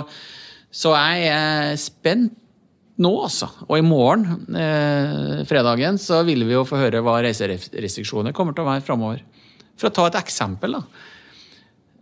Så 0.70 0.94
jeg 0.94 1.26
er 1.32 1.75
spent 1.80 2.38
nå, 3.02 3.11
altså. 3.25 3.49
Og 3.68 3.78
i 3.78 3.84
morgen, 3.84 4.46
eh, 4.54 5.42
fredagen, 5.49 5.99
så 5.99 6.22
vil 6.28 6.44
vi 6.46 6.54
jo 6.54 6.66
få 6.68 6.78
høre 6.78 7.00
hva 7.02 7.18
reiserestriksjoner 7.25 8.34
kommer 8.37 8.54
til 8.54 8.66
å 8.66 8.68
være 8.68 8.84
framover. 8.84 9.22
For 9.80 9.88
å 9.88 9.94
ta 9.96 10.06
et 10.06 10.20
eksempel, 10.20 10.76
da. 10.76 10.82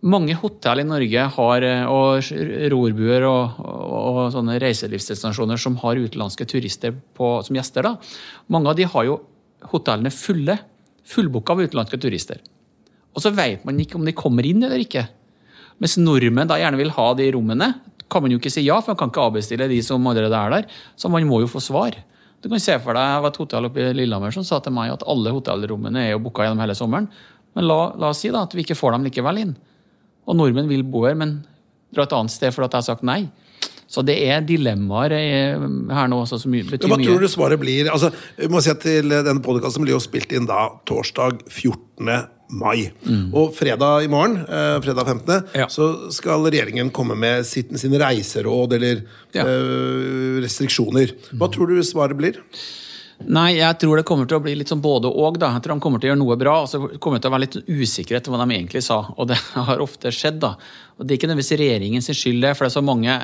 Mange 0.00 0.33
hotell 0.40 0.80
i 0.80 0.87
Norge 0.88 1.25
har, 1.35 1.64
eh, 1.66 1.85
og 1.85 2.30
rorbuer 2.73 3.26
og, 3.28 3.59
og, 3.61 4.21
og, 4.33 4.52
reiselivsdestinasjoner 4.62 5.61
som 5.61 5.76
har 5.83 6.00
utenlandske 6.00 6.47
turister 6.49 6.95
på, 7.16 7.35
som 7.45 7.59
gjester. 7.59 7.85
Da. 7.85 7.97
Mange 8.49 8.73
av 8.73 8.78
de 8.78 8.88
har 8.88 9.04
jo 9.04 9.19
hotellene 9.75 10.12
fulle. 10.14 10.57
Fullbooka 11.11 11.52
av 11.52 11.64
utenlandske 11.66 12.00
turister. 12.00 12.40
Og 13.12 13.25
så 13.25 13.33
vet 13.35 13.64
man 13.66 13.80
ikke 13.83 13.99
om 13.99 14.07
de 14.07 14.16
kommer 14.16 14.47
inn 14.47 14.62
eller 14.62 14.80
ikke. 14.80 15.04
Mens 15.83 15.97
nordmenn 16.00 16.49
da 16.49 16.59
gjerne 16.61 16.78
vil 16.80 16.92
ha 16.97 17.07
de 17.19 17.30
rommene, 17.35 17.73
kan 18.11 18.25
man 18.25 18.33
jo 18.33 18.40
ikke 18.40 18.52
si 18.52 18.64
ja, 18.66 18.78
for 18.80 18.95
man 18.95 19.00
kan 19.00 19.12
ikke 19.12 19.26
avbestille 19.28 19.69
de 19.71 19.80
som 19.87 20.07
allerede 20.11 20.37
er 20.37 20.54
der. 20.54 20.78
Så 20.99 21.11
man 21.12 21.26
må 21.28 21.40
jo 21.42 21.50
få 21.50 21.62
svar. 21.62 21.97
Du 22.40 22.49
kan 22.49 22.62
se 22.62 22.76
for 22.80 22.97
deg 22.97 23.26
et 23.28 23.40
hotell 23.42 23.69
oppe 23.69 23.83
i 23.85 23.90
Lillehammer 23.97 24.33
som 24.33 24.47
sa 24.47 24.62
til 24.64 24.73
meg 24.73 24.95
at 24.95 25.04
alle 25.09 25.33
hotellrommene 25.35 26.07
er 26.07 26.14
jo 26.14 26.23
booka 26.25 26.47
gjennom 26.47 26.62
hele 26.64 26.76
sommeren. 26.78 27.11
Men 27.57 27.66
la, 27.66 27.80
la, 27.99 28.12
oss 28.14 28.23
si 28.25 28.30
da 28.33 28.47
at 28.47 28.54
vi 28.57 28.64
ikke 28.64 28.78
får 28.78 28.97
dem 28.97 29.04
likevel 29.09 29.42
inn. 29.42 29.57
Og 30.31 30.39
nordmenn 30.39 30.71
vil 30.71 30.87
bo 30.87 31.05
her, 31.09 31.19
men 31.19 31.41
dra 31.95 32.07
et 32.07 32.17
annet 32.17 32.33
sted 32.35 32.55
fordi 32.55 32.71
jeg 32.71 32.79
har 32.79 32.89
sagt 32.93 33.07
nei. 33.07 33.25
Så 33.91 34.05
det 34.07 34.21
er 34.23 34.45
dilemmaer 34.47 35.13
eh, 35.17 35.63
her 35.91 36.11
nå 36.11 36.21
også 36.23 36.39
som 36.45 36.53
betyr 36.55 36.87
mye. 36.87 36.93
Hva 36.93 36.99
tror 37.03 37.25
du 37.25 37.31
svaret 37.31 37.59
blir? 37.59 37.89
Altså, 37.91 38.13
jeg 38.39 38.51
må 38.53 38.63
si 38.63 38.71
at 38.71 38.85
til 38.85 39.11
Denne 39.11 39.43
podkasten 39.43 39.83
blir 39.83 39.97
jo 39.97 40.03
spilt 40.03 40.31
inn 40.37 40.47
da 40.47 40.69
torsdag 40.87 41.43
14. 41.49 42.07
mai. 42.55 42.93
Mm. 43.03 43.33
Og 43.35 43.51
fredag 43.57 44.07
i 44.07 44.11
morgen, 44.11 44.45
eh, 44.47 44.77
fredag 44.85 45.11
15., 45.11 45.51
ja. 45.59 45.67
så 45.71 45.89
skal 46.15 46.47
regjeringen 46.47 46.93
komme 46.95 47.19
med 47.19 47.43
sitt, 47.49 47.75
sine 47.83 47.99
reiseråd 48.03 48.77
eller 48.79 49.03
ja. 49.35 49.43
eh, 49.43 50.39
restriksjoner. 50.47 51.17
Hva 51.33 51.51
mm. 51.51 51.55
tror 51.57 51.75
du 51.75 51.83
svaret 51.87 52.19
blir? 52.21 52.39
Nei, 53.29 53.59
jeg 53.59 53.77
tror 53.83 54.00
det 54.00 54.07
kommer 54.09 54.29
til 54.29 54.39
å 54.39 54.43
bli 54.45 54.55
litt 54.57 54.71
sånn 54.73 54.81
både 54.81 55.11
og. 55.11 55.37
da. 55.41 55.53
Jeg 55.57 55.65
tror 55.65 55.77
de 55.77 55.85
kommer 55.85 56.00
til 56.00 56.09
å 56.09 56.12
gjøre 56.12 56.21
noe 56.23 56.37
bra, 56.41 56.55
og 56.62 56.69
så 56.71 56.81
kommer 56.97 57.19
det 57.19 57.27
til 57.27 57.31
å 57.31 57.35
være 57.35 57.45
litt 57.45 57.59
usikkerhet 57.69 58.23
etter 58.23 58.33
hva 58.33 58.41
de 58.41 58.55
egentlig 58.57 58.83
sa. 58.87 59.00
Og 59.17 59.29
det 59.29 59.37
har 59.69 59.83
ofte 59.85 60.12
skjedd, 60.15 60.39
da. 60.41 60.55
Og 60.97 61.05
det 61.05 61.12
er 61.12 61.21
ikke 61.21 61.29
nødvendigvis 61.29 61.61
regjeringens 61.61 62.12
skyld, 62.17 62.47
for 62.55 62.65
det 62.65 62.71
er 62.71 62.77
så 62.79 62.85
mange, 62.85 63.19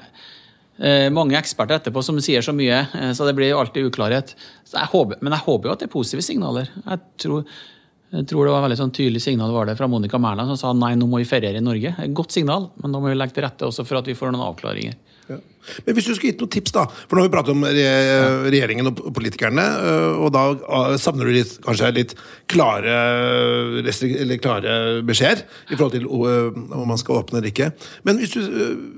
eh, 0.76 1.06
mange 1.16 1.38
eksperter 1.40 1.80
etterpå 1.80 2.04
som 2.04 2.20
sier 2.20 2.44
så 2.44 2.52
mye, 2.56 2.82
eh, 2.92 3.14
så 3.16 3.28
det 3.28 3.36
blir 3.38 3.56
alltid 3.56 3.88
uklarhet. 3.88 4.36
Jeg 4.74 4.92
håper, 4.92 5.22
men 5.22 5.32
jeg 5.38 5.46
håper 5.48 5.70
jo 5.70 5.74
at 5.78 5.84
det 5.84 5.88
er 5.88 5.96
positive 5.96 6.26
signaler. 6.28 6.68
Jeg 6.84 7.02
tror, 7.24 7.48
jeg 8.12 8.28
tror 8.28 8.46
det 8.46 8.54
var 8.58 8.66
veldig 8.68 8.80
sånn 8.84 8.94
tydelig 9.00 9.24
signal 9.24 9.56
var 9.56 9.66
det 9.70 9.78
fra 9.80 9.88
Monica 9.90 10.20
Mæland 10.20 10.52
som 10.52 10.60
sa 10.60 10.76
nei, 10.76 10.92
nå 11.00 11.08
må 11.08 11.24
vi 11.24 11.28
feriere 11.28 11.62
i 11.62 11.64
Norge. 11.64 11.96
Et 12.04 12.16
godt 12.16 12.36
signal, 12.36 12.68
men 12.82 12.92
da 12.92 13.00
må 13.00 13.08
vi 13.08 13.16
legge 13.16 13.38
til 13.38 13.48
rette 13.48 13.64
også 13.64 13.88
for 13.88 14.02
at 14.02 14.12
vi 14.12 14.18
får 14.18 14.36
noen 14.36 14.44
avklaringer. 14.52 15.00
Ja. 15.26 15.38
Men 15.82 15.96
hvis 15.96 16.06
du 16.06 16.12
skulle 16.14 16.30
gitt 16.30 16.42
noen 16.42 16.52
tips, 16.54 16.72
da 16.76 16.84
For 16.86 17.16
nå 17.16 17.24
har 17.24 17.26
vi 17.26 17.32
pratet 17.34 17.54
om 17.56 17.64
regjeringen 17.66 18.90
og 18.90 19.00
politikerne. 19.16 19.64
Øh, 19.88 20.20
og 20.26 20.30
da 20.36 20.44
øh, 20.54 20.92
savner 21.02 21.26
du 21.26 21.34
litt, 21.34 21.56
kanskje 21.64 21.90
litt 21.96 22.14
klare, 22.50 22.94
eller 23.82 24.38
klare 24.42 24.76
beskjeder 25.06 25.42
i 25.42 25.74
forhold 25.74 25.96
til 25.96 26.06
øh, 26.06 26.62
om 26.78 26.86
man 26.86 27.02
skal 27.02 27.22
åpne 27.22 27.40
eller 27.40 27.50
ikke. 27.50 27.72
Men 28.06 28.22
hvis 28.22 28.36
du, 28.36 28.40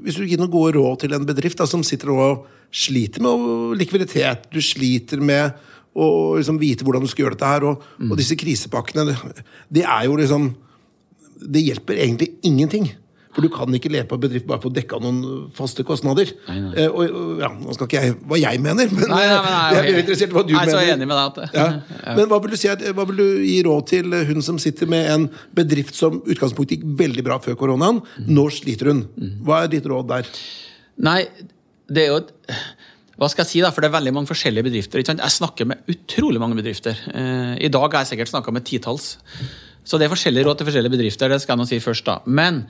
hvis 0.05 0.21
du 0.21 0.27
gir 0.29 0.41
noen 0.41 0.53
gode 0.53 0.77
råd 0.77 1.03
til 1.05 1.17
en 1.17 1.27
bedrift 1.29 1.61
da, 1.61 1.69
som 1.69 1.87
sitter 1.87 2.13
og 2.13 2.47
sliter 2.69 3.25
med 3.25 3.79
likviditet, 3.81 4.51
du 4.53 4.61
sliter 4.61 5.25
med 5.25 5.57
å 5.99 6.37
liksom 6.37 6.61
vite 6.61 6.85
hvordan 6.87 7.05
du 7.05 7.11
skal 7.11 7.25
gjøre 7.25 7.39
dette 7.39 7.51
her, 7.51 7.65
og, 7.71 7.85
mm. 7.97 8.13
og 8.13 8.21
disse 8.21 8.37
krisepakkene, 8.39 9.17
det 9.73 9.87
er 9.89 10.09
jo 10.09 10.19
liksom 10.21 10.51
Det 11.39 11.61
hjelper 11.63 11.95
egentlig 12.03 12.33
ingenting. 12.43 12.89
For 13.39 13.47
du 13.47 13.53
kan 13.55 13.75
ikke 13.77 13.91
leve 13.95 14.09
på 14.11 14.17
en 14.19 14.23
bedrift 14.25 14.47
bare 14.49 14.59
for 14.59 14.73
å 14.73 14.75
dekke 14.75 14.97
av 14.97 15.05
noen 15.05 15.45
faste 15.55 15.85
kostnader. 15.87 16.33
Nei, 16.49 16.57
nei. 16.65 16.73
Eh, 16.83 16.91
og, 16.91 17.37
ja, 17.39 17.53
Nå 17.55 17.77
skal 17.77 17.87
ikke 17.87 18.01
jeg 18.03 18.17
hva 18.27 18.41
jeg 18.41 18.63
mener, 18.65 18.91
men, 18.91 19.05
nei, 19.13 19.21
eh, 19.23 19.51
jeg 19.77 19.93
er 19.93 20.01
interessert 20.03 20.35
i 20.35 20.35
hva 20.35 20.43
du 20.49 20.51
mener. 20.57 20.73
Så 20.75 20.81
er 20.81 20.91
enig 20.97 21.07
med 21.07 21.21
deg 21.39 21.55
ja. 21.55 21.67
ja. 22.09 22.17
Men 22.19 22.27
hva 22.33 22.41
vil, 22.43 22.57
du 22.57 22.59
si, 22.59 22.73
hva 22.99 23.07
vil, 23.13 23.23
du 23.23 23.45
gi 23.47 23.61
råd 23.69 23.87
til 23.93 24.19
hun 24.33 24.43
som 24.43 24.59
sitter 24.59 24.91
med 24.91 25.07
en 25.13 25.29
bedrift 25.55 25.95
som 25.95 26.19
utgangspunktet 26.19 26.81
gikk 26.81 26.91
veldig 26.99 27.25
bra 27.31 27.39
før 27.45 27.61
koronaen? 27.63 28.03
Mm. 28.19 28.35
Nå 28.35 28.49
sliter 28.59 28.91
hun. 28.91 29.07
Hva 29.47 29.63
er 29.63 29.73
ditt 29.77 29.87
råd 29.87 30.11
der? 30.11 30.35
Nei, 31.07 31.21
det 31.87 32.09
er 32.09 32.13
jo 32.17 32.21
hva 33.19 33.27
skal 33.31 33.43
jeg 33.43 33.51
si 33.51 33.63
da, 33.63 33.73
for 33.75 33.83
Det 33.83 33.89
er 33.89 33.97
veldig 33.97 34.13
mange 34.15 34.31
forskjellige 34.31 34.67
bedrifter. 34.69 35.03
Jeg 35.03 35.35
snakker 35.35 35.67
med 35.67 35.89
utrolig 35.91 36.39
mange 36.39 36.59
bedrifter. 36.59 36.99
Eh, 37.11 37.57
I 37.67 37.71
dag 37.75 37.87
har 37.91 38.05
jeg 38.05 38.13
sikkert 38.13 38.31
snakka 38.31 38.55
med 38.55 38.67
titalls. 38.67 39.17
Så 39.83 39.99
det 39.99 40.07
er 40.07 40.13
forskjellige 40.13 40.47
råd 40.47 40.61
til 40.61 40.69
forskjellige 40.69 40.95
bedrifter. 40.95 41.29
det 41.33 41.41
skal 41.43 41.57
jeg 41.57 41.63
nå 41.63 41.67
si 41.67 41.81
først 41.83 42.07
da. 42.07 42.21
Men 42.27 42.67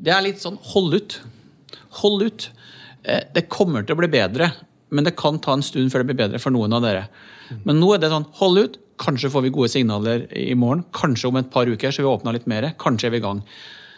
det 0.00 0.12
er 0.14 0.24
litt 0.24 0.42
sånn 0.42 0.58
hold 0.72 0.96
ut. 0.96 1.18
Hold 2.00 2.24
ut. 2.26 2.48
Eh, 3.02 3.22
det 3.34 3.48
kommer 3.52 3.86
til 3.86 3.96
å 3.96 4.00
bli 4.02 4.10
bedre, 4.12 4.52
men 4.90 5.06
det 5.06 5.16
kan 5.18 5.38
ta 5.42 5.54
en 5.56 5.64
stund 5.64 5.92
før 5.92 6.02
det 6.02 6.10
blir 6.10 6.22
bedre 6.24 6.40
for 6.42 6.54
noen 6.54 6.74
av 6.76 6.84
dere. 6.84 7.06
Men 7.66 7.80
nå 7.82 7.92
er 7.94 8.02
det 8.02 8.12
sånn 8.12 8.28
hold 8.40 8.64
ut. 8.64 8.80
Kanskje 9.00 9.30
får 9.32 9.46
vi 9.46 9.54
gode 9.54 9.70
signaler 9.72 10.26
i 10.36 10.52
morgen. 10.58 10.84
Kanskje 10.96 11.30
om 11.30 11.38
et 11.40 11.52
par 11.52 11.70
uker 11.70 11.94
så 11.94 12.04
vi 12.04 12.10
åpna 12.10 12.34
litt 12.36 12.50
mer. 12.50 12.68
Kanskje 12.80 13.08
er 13.08 13.14
vi 13.14 13.22
i 13.22 13.24
gang. 13.24 13.40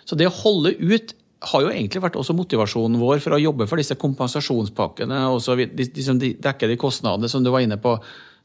Så 0.07 0.19
det 0.19 0.29
å 0.29 0.37
holde 0.43 0.77
ut 0.79 1.17
har 1.53 1.65
jo 1.65 1.73
egentlig 1.73 2.05
vært 2.05 2.17
også 2.21 2.37
motivasjonen 2.39 3.01
vår 3.01 3.19
for 3.25 3.35
å 3.35 3.41
jobbe 3.43 3.67
for 3.67 3.81
disse 3.81 3.97
kompensasjonspakkene 3.99 5.25
og 5.33 5.41
så 5.43 5.57
de, 5.59 5.67
de 5.75 6.05
som 6.07 6.21
dekker 6.21 6.71
de 6.71 6.77
kostnadene 6.79 7.31
som 7.31 7.43
du 7.43 7.51
var 7.51 7.65
inne 7.65 7.81
på, 7.83 7.97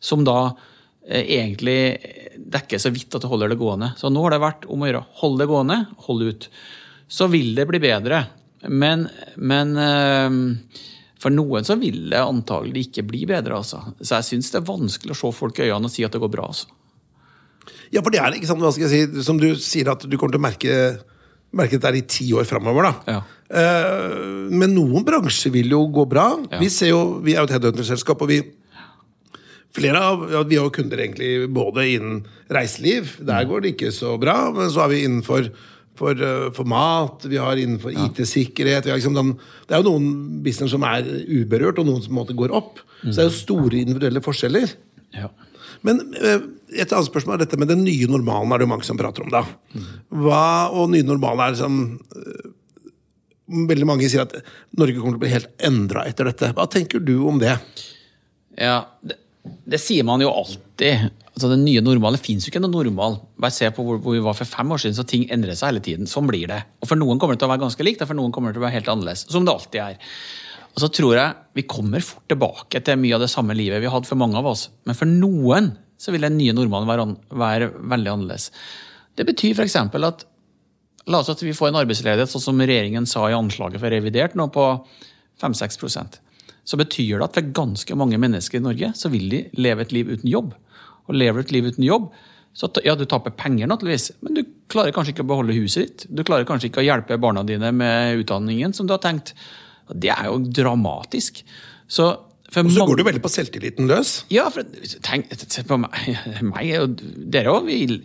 som 0.01 0.23
da 0.25 0.55
Eh, 1.07 1.23
egentlig 1.39 1.95
dekker 2.35 2.81
så 2.81 2.91
vidt 2.91 3.15
at 3.15 3.23
det 3.23 3.29
holder 3.31 3.53
det 3.53 3.59
gående. 3.59 3.93
Så 3.95 4.11
nå 4.11 4.25
har 4.25 4.35
det 4.35 4.43
vært 4.43 4.67
om 4.67 4.83
å 4.83 4.89
gjøre 4.89 5.05
hold 5.21 5.39
det 5.39 5.47
gående, 5.47 5.77
hold 6.03 6.25
ut. 6.27 6.47
Så 7.07 7.29
vil 7.31 7.53
det 7.55 7.67
bli 7.69 7.79
bedre. 7.81 8.23
Men, 8.67 9.05
men 9.37 9.75
eh, 9.79 10.39
for 11.21 11.33
noen 11.33 11.67
så 11.67 11.77
vil 11.79 12.09
det 12.11 12.21
antagelig 12.21 12.87
ikke 12.89 13.05
bli 13.07 13.25
bedre. 13.29 13.59
Altså. 13.61 13.81
Så 14.01 14.19
jeg 14.19 14.29
syns 14.31 14.51
det 14.53 14.61
er 14.61 14.69
vanskelig 14.69 15.15
å 15.15 15.19
se 15.21 15.33
folk 15.35 15.61
i 15.61 15.69
øynene 15.69 15.89
og 15.89 15.93
si 15.93 16.05
at 16.07 16.15
det 16.15 16.23
går 16.23 16.33
bra. 16.33 16.49
Altså. 16.51 16.73
Ja, 17.93 18.01
for 18.01 18.11
det 18.11 18.19
er 18.19 18.35
ikke 18.35 18.49
sant, 18.49 18.63
hva 18.63 18.73
skal 18.75 18.89
jeg 18.89 19.07
si, 19.07 19.23
som 19.23 19.39
du 19.39 19.49
sier, 19.59 19.89
at 19.93 20.03
du 20.03 20.17
kommer 20.17 20.35
til 20.35 20.41
å 20.41 20.47
merke 20.47 20.75
merke 21.55 21.79
det 21.79 21.89
er 21.89 21.97
i 21.99 22.05
ti 22.09 22.27
år 22.35 22.47
framover, 22.47 22.89
da. 22.89 23.15
Ja. 23.15 23.19
Eh, 23.47 24.15
men 24.51 24.73
noen 24.75 25.05
bransjer 25.07 25.53
vil 25.53 25.71
jo 25.71 25.85
gå 25.93 26.03
bra. 26.09 26.29
Ja. 26.51 26.61
Vi, 26.61 26.69
ser 26.73 26.91
jo, 26.91 27.01
vi 27.23 27.35
er 27.35 27.41
jo 27.41 27.49
et 27.49 27.57
headhunterselskap, 27.57 28.23
og 28.23 28.33
vi 28.33 28.41
Flere 29.77 29.99
av, 30.01 30.23
ja, 30.31 30.39
Vi 30.47 30.55
har 30.57 30.63
jo 30.65 30.73
kunder 30.73 30.97
egentlig 30.97 31.49
både 31.53 31.83
innen 31.91 32.21
reiseliv, 32.49 33.11
der 33.21 33.43
går 33.45 33.61
det 33.61 33.73
ikke 33.75 33.91
så 33.93 34.15
bra. 34.17 34.47
Men 34.55 34.71
så 34.73 34.85
er 34.85 34.89
vi 34.89 35.01
innenfor 35.05 35.49
for, 35.97 36.13
eh, 36.13 36.47
for 36.55 36.69
mat, 36.69 37.25
vi 37.27 37.39
har 37.41 37.59
innenfor 37.59 37.93
IT-sikkerhet 37.93 38.85
liksom 38.89 39.17
Det 39.67 39.75
er 39.75 39.81
jo 39.81 39.89
noen 39.89 40.43
business 40.45 40.71
som 40.71 40.85
er 40.87 41.03
uberørt, 41.25 41.79
og 41.81 41.89
noen 41.89 42.03
som 42.03 42.15
måte 42.17 42.37
går 42.37 42.53
opp. 42.55 42.79
Så 43.01 43.15
det 43.15 43.23
er 43.25 43.29
jo 43.29 43.37
store 43.41 43.81
individuelle 43.81 44.23
forskjeller. 44.23 44.73
Ja. 45.17 45.29
Men 45.85 46.01
eh, 46.17 46.39
et 46.77 46.91
annet 46.91 47.09
spørsmål 47.09 47.37
er 47.37 47.45
dette 47.45 47.59
med 47.59 47.71
den 47.71 47.83
nye 47.85 48.09
normalen. 48.09 48.51
er 48.51 48.61
det 48.61 48.67
jo 48.67 48.73
mange 48.73 48.87
som 48.87 48.99
prater 48.99 49.25
om 49.25 49.33
da. 49.33 49.43
Hva, 50.09 50.69
og 50.73 50.91
nye 50.93 51.05
normalen 51.05 51.45
er 51.45 51.57
liksom 51.57 51.81
eh, 52.15 52.53
Veldig 53.47 53.85
mange 53.87 54.09
sier 54.11 54.25
at 54.25 54.33
Norge 54.75 54.97
kommer 54.99 55.13
til 55.13 55.21
å 55.21 55.21
bli 55.21 55.29
helt 55.31 55.61
endra 55.63 56.01
etter 56.03 56.27
dette. 56.27 56.49
Hva 56.51 56.65
tenker 56.67 56.99
du 56.99 57.13
om 57.29 57.37
det? 57.39 57.53
Ja, 58.59 58.81
det, 58.99 59.15
det 59.63 59.79
sier 59.79 60.03
man 60.03 60.19
jo 60.19 60.33
alltid. 60.35 61.05
Altså, 61.37 61.51
Den 61.53 61.67
nye 61.67 61.83
normale 61.85 62.17
fins 62.17 62.47
jo 62.47 62.49
ikke 62.49 62.63
noe 62.63 62.73
normal. 62.73 63.19
Bare 63.37 63.53
se 63.53 63.69
på 63.69 63.83
hvor, 63.85 63.99
hvor 64.01 64.15
vi 64.15 64.23
var 64.25 64.33
for 64.33 64.49
fem 64.49 64.71
år 64.73 64.81
siden, 64.81 64.97
så 64.97 65.05
ting 65.05 65.27
endrer 65.29 65.53
seg 65.53 65.69
hele 65.69 65.83
tiden. 65.85 66.09
Sånn 66.09 66.25
blir 66.25 66.49
det. 66.49 66.63
Og 66.81 66.89
For 66.89 66.97
noen 66.97 67.21
kommer 67.21 67.37
det 67.37 67.43
til 67.43 67.51
å 67.51 67.53
være 67.53 67.61
ganske 67.67 67.85
likt, 67.85 68.01
og 68.01 68.09
for 68.09 68.17
noen 68.17 68.33
kommer 68.33 68.49
det 68.49 68.57
til 68.57 68.63
å 68.63 68.67
være 68.67 68.77
helt 68.79 68.89
annerledes. 68.95 69.27
Som 69.29 69.45
det 69.45 69.53
alltid 69.53 69.83
er. 69.83 69.99
Og 70.73 70.81
så 70.81 70.89
tror 70.93 71.13
jeg 71.17 71.57
vi 71.57 71.67
kommer 71.69 72.01
fort 72.05 72.25
tilbake 72.29 72.81
til 72.85 72.97
mye 73.01 73.17
av 73.17 73.21
det 73.21 73.29
samme 73.33 73.53
livet 73.57 73.81
vi 73.81 73.89
hadde 73.93 74.09
for 74.09 74.17
mange 74.17 74.37
av 74.41 74.49
oss. 74.49 74.67
Men 74.89 74.97
for 74.97 75.09
noen 75.09 75.71
så 75.97 76.13
vil 76.13 76.25
den 76.25 76.37
nye 76.37 76.53
normalen 76.57 76.89
være, 76.89 77.05
være 77.33 77.69
veldig 77.93 78.11
annerledes. 78.13 78.51
Det 79.17 79.25
betyr 79.25 79.57
f.eks. 79.57 79.77
at 79.77 80.25
La 81.07 81.21
oss 81.23 81.31
at 81.31 81.39
vi 81.39 81.55
får 81.55 81.71
en 81.71 81.79
arbeidsledighet 81.79 82.31
sånn 82.33 82.43
som 82.43 82.59
regjeringen 82.59 83.05
sa 83.07 83.23
i 83.29 83.35
anslaget 83.35 83.79
for 83.79 83.93
revidert, 83.93 84.33
nå 84.35 84.49
på 84.51 84.63
5-6% 85.39 86.17
Så 86.67 86.79
betyr 86.79 87.21
det 87.21 87.27
at 87.29 87.37
for 87.37 87.53
ganske 87.55 87.95
mange 87.95 88.19
mennesker 88.19 88.59
i 88.59 88.65
Norge 88.65 88.91
så 88.99 89.11
vil 89.13 89.29
de 89.31 89.45
leve 89.55 89.85
et 89.85 89.93
liv 89.95 90.09
uten 90.11 90.27
jobb. 90.27 90.51
Og 91.07 91.15
lever 91.15 91.43
et 91.45 91.51
liv 91.55 91.69
uten 91.71 91.85
jobb, 91.87 92.09
så 92.57 92.67
ja, 92.83 92.95
du 92.97 93.05
taper 93.05 93.31
penger 93.37 93.69
naturligvis, 93.69 94.09
men 94.25 94.33
du 94.33 94.41
klarer 94.71 94.91
kanskje 94.95 95.13
ikke 95.13 95.23
å 95.23 95.29
beholde 95.29 95.53
huset 95.55 95.83
ditt. 95.85 96.05
Du 96.09 96.23
klarer 96.25 96.47
kanskje 96.49 96.71
ikke 96.71 96.81
å 96.81 96.87
hjelpe 96.87 97.19
barna 97.21 97.43
dine 97.45 97.69
med 97.71 98.23
utdanningen 98.23 98.73
som 98.73 98.87
du 98.89 98.95
har 98.95 99.01
tenkt. 99.03 99.35
Det 99.93 100.09
er 100.09 100.25
jo 100.31 100.39
dramatisk. 100.41 101.43
Så 101.87 102.07
Og 102.47 102.71
så 102.73 102.87
går 102.87 102.97
du 102.97 103.03
veldig 103.05 103.21
på 103.21 103.29
selvtilliten 103.31 103.87
løs. 103.87 104.23
ja, 104.33 104.47
for 104.49 104.63
tenk, 105.05 105.29
se 105.37 105.63
på 105.67 105.77
meg, 105.79 106.17
meg 106.53 106.71
og 106.81 106.97
dere 107.29 107.53
òg. 107.53 107.67
Vi, 107.69 107.99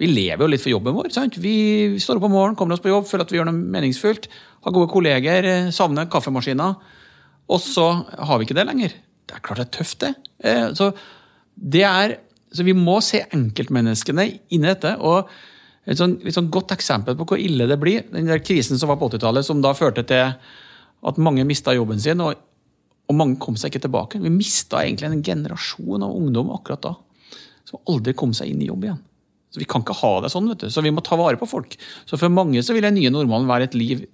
vi 0.00 0.06
lever 0.10 0.44
jo 0.46 0.50
litt 0.54 0.62
for 0.64 0.72
jobben 0.72 0.96
vår. 0.96 1.10
sant? 1.14 1.36
Vi 1.42 1.98
står 2.00 2.16
opp 2.18 2.28
om 2.30 2.34
morgenen, 2.38 2.56
kommer 2.56 2.78
oss 2.78 2.82
på 2.84 2.90
jobb, 2.90 3.06
føler 3.10 3.26
at 3.26 3.34
vi 3.34 3.38
gjør 3.40 3.50
noe 3.50 3.60
meningsfullt. 3.76 4.30
Har 4.64 4.74
gode 4.74 4.90
kolleger, 4.90 5.44
eh, 5.52 5.68
savner 5.74 6.08
kaffemaskiner. 6.10 6.78
Og 7.48 7.60
så 7.64 7.90
har 8.08 8.38
vi 8.40 8.48
ikke 8.48 8.56
det 8.58 8.66
lenger. 8.70 8.96
Det 9.28 9.36
er 9.36 9.44
klart 9.44 9.60
det 9.60 9.68
er 9.68 9.76
tøft, 9.78 9.98
det. 10.00 10.14
Eh, 10.42 10.72
Så, 10.78 10.92
det 11.58 11.82
er, 11.84 12.16
så 12.52 12.64
vi 12.66 12.74
må 12.76 12.98
se 13.04 13.22
enkeltmenneskene 13.34 14.26
inni 14.54 14.68
dette. 14.68 14.96
og 14.98 15.28
et 15.88 15.96
sånn, 15.96 16.18
et 16.20 16.34
sånn 16.36 16.50
godt 16.52 16.74
eksempel 16.74 17.16
på 17.16 17.24
hvor 17.30 17.40
ille 17.40 17.64
det 17.68 17.78
blir. 17.80 18.02
Den 18.12 18.28
der 18.28 18.42
krisen 18.44 18.76
som 18.76 18.90
var 18.90 18.98
på 19.00 19.08
80-tallet, 19.08 19.46
som 19.46 19.62
da 19.64 19.72
førte 19.72 20.04
til 20.04 20.34
at 21.08 21.20
mange 21.22 21.46
mista 21.48 21.72
jobben 21.72 22.00
sin. 22.00 22.20
og 22.20 22.34
og 23.08 23.16
mange 23.16 23.38
kom 23.40 23.56
seg 23.56 23.72
ikke 23.72 23.86
tilbake. 23.86 24.20
Vi 24.20 24.32
mista 24.32 24.82
egentlig 24.84 25.08
en 25.08 25.22
generasjon 25.24 26.04
av 26.04 26.16
ungdom 26.16 26.50
akkurat 26.52 26.82
da. 26.84 26.90
Som 27.68 27.80
aldri 27.88 28.12
kom 28.16 28.34
seg 28.36 28.52
inn 28.52 28.60
i 28.60 28.68
jobb 28.68 28.84
igjen. 28.84 29.00
Så 29.48 29.62
Vi 29.62 29.68
kan 29.68 29.80
ikke 29.80 29.96
ha 29.96 30.12
det 30.20 30.30
sånn, 30.32 30.48
vet 30.52 30.60
du. 30.60 30.68
Så 30.68 30.84
vi 30.84 30.92
må 30.92 31.00
ta 31.04 31.16
vare 31.16 31.40
på 31.40 31.48
folk. 31.48 31.76
Så 32.04 32.20
for 32.20 32.28
mange 32.28 32.60
så 32.62 32.76
vil 32.76 32.84
den 32.84 32.98
nye 32.98 33.12
normalen 33.12 33.48
være 33.48 33.70
et 33.70 33.78
liv 33.78 34.04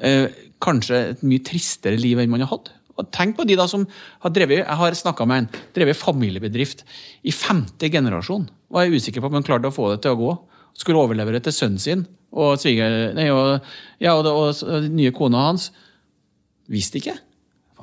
eh, 0.00 0.32
Kanskje 0.64 1.00
et 1.10 1.24
mye 1.26 1.42
tristere 1.44 1.98
liv 2.00 2.16
enn 2.22 2.30
man 2.32 2.40
har 2.40 2.54
hatt. 2.54 2.70
Og 3.00 3.10
Tenk 3.14 3.36
på 3.38 3.46
de 3.48 3.56
da 3.58 3.66
som 3.70 3.86
har 4.22 4.32
drevet 4.34 4.62
Jeg 4.62 4.78
har 4.80 4.98
snakka 4.98 5.26
med 5.26 5.44
en 5.44 5.62
drevet 5.76 5.98
familiebedrift 5.98 6.84
i 7.26 7.32
femte 7.34 7.90
generasjon. 7.90 8.46
Var 8.70 8.86
jeg 8.86 9.00
usikker 9.00 9.22
på 9.22 9.30
om 9.30 9.38
han 9.38 9.46
klarte 9.46 9.70
å 9.70 9.74
få 9.74 9.90
det 9.92 10.02
til 10.04 10.14
å 10.14 10.20
gå. 10.20 10.34
Skulle 10.78 11.02
overlevere 11.02 11.42
til 11.42 11.54
sønnen 11.54 11.82
sin 11.82 12.06
og, 12.34 12.56
sviger, 12.58 13.12
nei, 13.14 13.28
og, 13.30 13.62
ja, 14.02 14.16
og, 14.18 14.26
og, 14.26 14.62
og 14.66 14.86
nye 14.90 15.12
kona 15.14 15.48
hans. 15.48 15.68
Visste 16.70 16.98
ikke. 16.98 17.14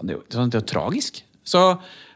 Det 0.01 0.15
er, 0.15 0.17
jo, 0.17 0.23
det 0.27 0.41
er 0.41 0.57
jo 0.59 0.67
tragisk. 0.67 1.21
Så 1.47 1.61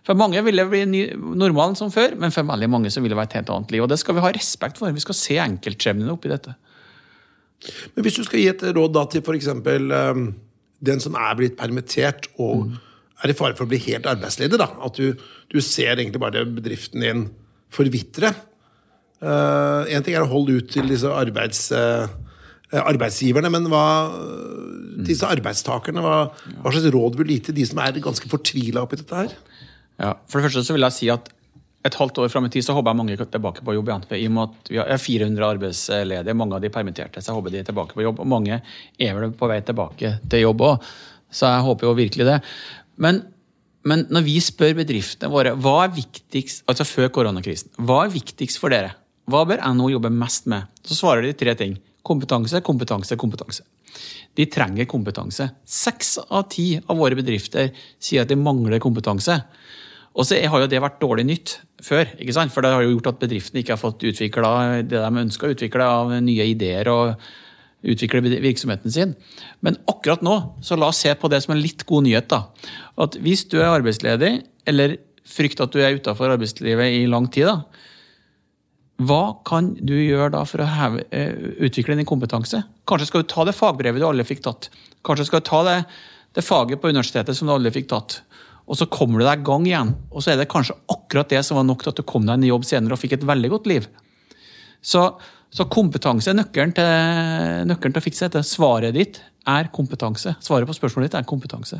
for 0.05 0.19
mange 0.19 0.41
vil 0.45 0.59
det 0.59 0.65
bli 0.69 0.83
normalen 1.15 1.77
som 1.79 1.93
før, 1.93 2.17
men 2.19 2.33
for 2.33 2.47
veldig 2.47 2.69
mange 2.69 2.91
så 2.93 3.01
vil 3.01 3.13
det 3.13 3.17
være 3.17 3.31
et 3.31 3.37
helt 3.39 3.51
annet 3.55 3.71
liv. 3.73 3.85
Og 3.85 3.89
det 3.89 3.97
skal 4.01 4.17
vi 4.17 4.25
ha 4.25 4.31
respekt 4.35 4.81
for. 4.81 4.93
Vi 4.93 5.03
skal 5.03 5.17
se 5.17 5.37
enkeltskjebnene 5.41 6.13
oppi 6.13 6.31
dette. 6.33 6.53
Men 7.95 8.05
hvis 8.05 8.19
du 8.19 8.25
skal 8.27 8.41
gi 8.41 8.49
et 8.51 8.65
råd 8.75 8.93
da 8.93 9.05
til 9.09 9.23
f.eks. 9.23 9.49
Um, 9.55 10.27
den 10.85 11.01
som 11.01 11.15
er 11.17 11.37
blitt 11.39 11.55
permittert 11.57 12.27
og 12.35 12.75
er 13.23 13.31
i 13.31 13.37
fare 13.37 13.55
for 13.55 13.65
å 13.65 13.71
bli 13.71 13.79
helt 13.87 14.07
arbeidsledig, 14.09 14.59
da. 14.59 14.69
At 14.85 14.99
du, 14.99 15.15
du 15.51 15.57
ser 15.63 15.95
egentlig 15.95 16.21
bare 16.21 16.45
bedriften 16.47 17.05
din 17.05 17.25
forvitre. 17.73 18.33
Uh, 19.23 19.87
en 19.89 20.03
ting 20.05 20.17
er 20.17 20.25
å 20.25 20.31
holde 20.31 20.59
ut 20.59 20.71
til 20.73 20.89
disse 20.91 21.09
arbeids, 21.09 21.69
uh, 21.71 22.09
arbeidsgiverne, 22.75 23.51
men 23.53 23.69
hva 23.71 23.85
disse 25.05 25.27
arbeidstakerne, 25.27 26.03
hva, 26.03 26.17
hva 26.59 26.73
slags 26.73 26.91
råd 26.93 27.17
vil 27.19 27.29
du 27.29 27.35
gi 27.37 27.43
til 27.47 27.57
de 27.57 27.65
som 27.69 27.79
er 27.83 28.03
ganske 28.03 28.29
fortvila 28.31 28.83
oppi 28.85 28.99
dette 28.99 29.23
her? 29.23 29.33
Ja, 30.01 30.11
for 30.27 30.39
det 30.39 30.49
første 30.49 30.65
så 30.67 30.75
vil 30.75 30.85
jeg 30.85 30.97
si 30.97 31.09
at 31.13 31.31
et 31.85 31.97
halvt 31.99 32.17
år 32.23 32.31
fram 32.33 32.47
i 32.47 32.51
tid 32.53 32.65
så 32.65 32.73
håper 32.73 32.91
jeg 32.91 32.97
mange 32.97 33.13
er 33.13 33.27
tilbake 33.29 33.61
på 33.65 33.75
jobb 33.75 33.91
I, 33.93 33.97
I 34.17 34.27
og 34.27 34.33
med 34.33 34.43
at 34.47 34.71
vi 34.71 34.79
har 34.79 35.01
400 35.01 35.45
arbeidsledige, 35.47 36.37
mange 36.37 36.57
av 36.57 36.63
de 36.63 36.71
er 36.71 36.73
permitterte, 36.73 37.21
så 37.21 37.31
jeg 37.31 37.37
håper 37.37 37.53
de 37.53 37.59
er 37.61 37.67
tilbake 37.67 37.97
på 37.97 38.05
jobb. 38.05 38.23
Og 38.23 38.29
mange 38.29 38.57
er 38.57 39.19
vel 39.19 39.35
på 39.37 39.49
vei 39.51 39.59
tilbake 39.65 40.15
til 40.31 40.45
jobb 40.47 40.63
òg, 40.65 40.87
så 41.29 41.51
jeg 41.53 41.67
håper 41.67 41.87
jo 41.87 41.93
virkelig 41.99 42.27
det. 42.31 42.39
Men, 43.01 43.23
men 43.87 44.05
når 44.13 44.25
vi 44.27 44.35
spør 44.43 44.75
bedriftene 44.81 45.31
våre 45.31 45.55
hva 45.59 45.77
er 45.85 45.95
viktigst, 45.95 46.63
altså 46.69 46.87
før 46.87 47.11
koronakrisen, 47.19 47.73
hva 47.81 48.03
er 48.05 48.13
viktigst 48.15 48.61
for 48.61 48.73
dere? 48.73 48.95
Hva 49.29 49.41
bør 49.49 49.63
NHO 49.73 49.95
jobbe 49.95 50.11
mest 50.13 50.49
med? 50.51 50.69
Så 50.85 50.97
svarer 50.99 51.25
de 51.25 51.33
tre 51.37 51.55
ting. 51.57 51.79
Kompetanse, 52.05 52.61
kompetanse, 52.65 53.17
kompetanse. 53.17 53.63
De 54.37 54.45
trenger 54.51 54.85
kompetanse. 54.89 55.47
Seks 55.65 56.17
av 56.27 56.45
ti 56.53 56.75
av 56.77 56.99
våre 56.99 57.17
bedrifter 57.17 57.71
sier 57.97 58.25
at 58.25 58.29
de 58.29 58.37
mangler 58.37 58.83
kompetanse. 58.83 59.39
Og 60.15 60.27
så 60.27 60.37
har 60.39 60.63
jo 60.63 60.69
det 60.71 60.83
vært 60.83 61.01
dårlig 61.01 61.25
nytt 61.27 61.55
før, 61.83 62.07
ikke 62.21 62.35
sant? 62.35 62.53
for 62.53 62.63
det 62.63 62.71
har 62.71 62.85
jo 62.85 62.93
gjort 62.93 63.09
at 63.11 63.23
bedriftene 63.25 63.63
ikke 63.63 63.75
har 63.75 63.81
fått 63.81 64.05
utvikla 64.07 64.51
det 64.85 65.01
de 65.01 65.23
ønska 65.25 65.47
å 65.47 65.55
utvikle 65.55 65.87
av 65.97 66.13
nye 66.23 66.45
ideer 66.53 66.87
og 66.91 67.15
utvikle 67.85 68.21
virksomheten 68.43 68.91
sin. 68.91 69.15
Men 69.65 69.77
akkurat 69.89 70.23
nå, 70.25 70.35
så 70.65 70.77
la 70.79 70.89
oss 70.91 71.03
se 71.05 71.13
på 71.15 71.29
det 71.31 71.41
som 71.45 71.55
en 71.55 71.61
litt 71.61 71.85
god 71.87 72.07
nyhet. 72.07 72.29
da. 72.29 72.45
At 72.97 73.17
hvis 73.21 73.45
du 73.51 73.59
er 73.61 73.71
arbeidsledig, 73.71 74.37
eller 74.65 74.97
frykter 75.25 75.65
at 75.65 75.73
du 75.73 75.81
er 75.81 75.97
utafor 75.97 76.33
arbeidslivet 76.33 76.99
i 76.99 77.05
lang 77.09 77.29
tid, 77.33 77.49
da, 77.49 77.85
hva 79.05 79.35
kan 79.43 79.73
du 79.75 79.95
gjøre 79.97 80.31
da 80.37 80.45
for 80.47 80.63
å 80.63 80.69
heve, 80.71 81.03
eh, 81.11 81.33
utvikle 81.67 81.97
din 81.97 82.07
kompetanse? 82.07 82.63
Kanskje 82.87 83.07
skal 83.09 83.23
du 83.23 83.27
ta 83.27 83.43
det 83.43 83.55
fagbrevet 83.55 83.99
du 83.99 84.07
alle 84.07 84.23
fikk 84.23 84.43
tatt. 84.45 84.69
Kanskje 85.03 85.25
skal 85.27 85.41
du 85.41 85.49
ta 85.49 85.63
det, 85.67 85.85
det 86.33 86.43
faget 86.43 86.79
på 86.79 86.87
universitetet 86.87 87.35
som 87.35 87.47
du 87.47 87.53
alle 87.53 87.73
fikk 87.75 87.89
tatt. 87.91 88.21
Og 88.65 88.79
så 88.79 88.87
kommer 88.89 89.19
du 89.19 89.25
deg 89.25 89.43
i 89.43 89.45
gang 89.45 89.65
igjen, 89.67 89.91
og 90.09 90.23
så 90.23 90.31
er 90.31 90.39
det 90.39 90.49
kanskje 90.49 90.77
akkurat 90.89 91.29
det 91.29 91.43
som 91.45 91.59
var 91.59 91.67
nok 91.67 91.83
til 91.83 91.91
at 91.91 91.99
du 91.99 92.03
kom 92.07 92.25
deg 92.25 92.39
inn 92.39 92.47
i 92.47 92.53
jobb 92.53 92.65
senere 92.65 92.95
og 92.95 93.01
fikk 93.01 93.17
et 93.19 93.27
veldig 93.27 93.51
godt 93.51 93.67
liv. 93.69 93.85
Så, 94.81 95.03
så 95.55 95.63
kompetanse 95.71 96.31
er 96.31 96.35
nøkkelen 96.35 96.73
til, 96.75 96.89
nøkkelen 97.69 97.95
til 97.95 98.01
å 98.01 98.03
fikse 98.03 98.27
dette. 98.27 98.43
Svaret 98.43 98.95
ditt 98.97 99.21
er 99.47 99.69
kompetanse. 99.73 100.33
Svaret 100.43 100.67
på 100.67 100.73
spørsmålet 100.75 101.11
ditt 101.11 101.19
er 101.19 101.27
kompetanse. 101.29 101.79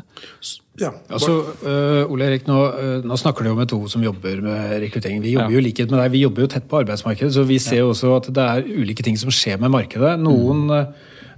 Ja, 0.80 0.92
Altså, 1.12 1.34
uh, 1.64 2.12
Ole 2.12 2.28
Erik, 2.30 2.46
nå, 2.48 2.56
uh, 2.76 3.04
nå 3.04 3.18
snakker 3.20 3.44
du 3.44 3.50
jo 3.50 3.58
med 3.58 3.68
to 3.68 3.80
som 3.92 4.04
jobber 4.04 4.40
med 4.44 4.78
rekruttering. 4.84 5.20
Vi 5.24 5.34
jobber 5.34 5.52
Ja. 5.52 5.58
jo 5.58 5.64
likhet 5.66 5.90
med 5.90 6.00
deg, 6.00 6.12
vi 6.12 6.22
jobber 6.22 6.46
jo 6.46 6.48
tett 6.52 6.68
på 6.68 6.80
arbeidsmarkedet, 6.84 7.32
så 7.34 7.44
vi 7.44 7.58
ser 7.58 7.82
jo 7.82 7.90
også 7.90 8.16
at 8.16 8.32
det 8.32 8.46
er 8.46 8.70
ulike 8.80 9.02
ting 9.04 9.18
som 9.18 9.30
skjer 9.30 9.60
med 9.60 9.70
markedet. 9.74 10.14
Noen 10.20 10.70
øh, 10.70 10.86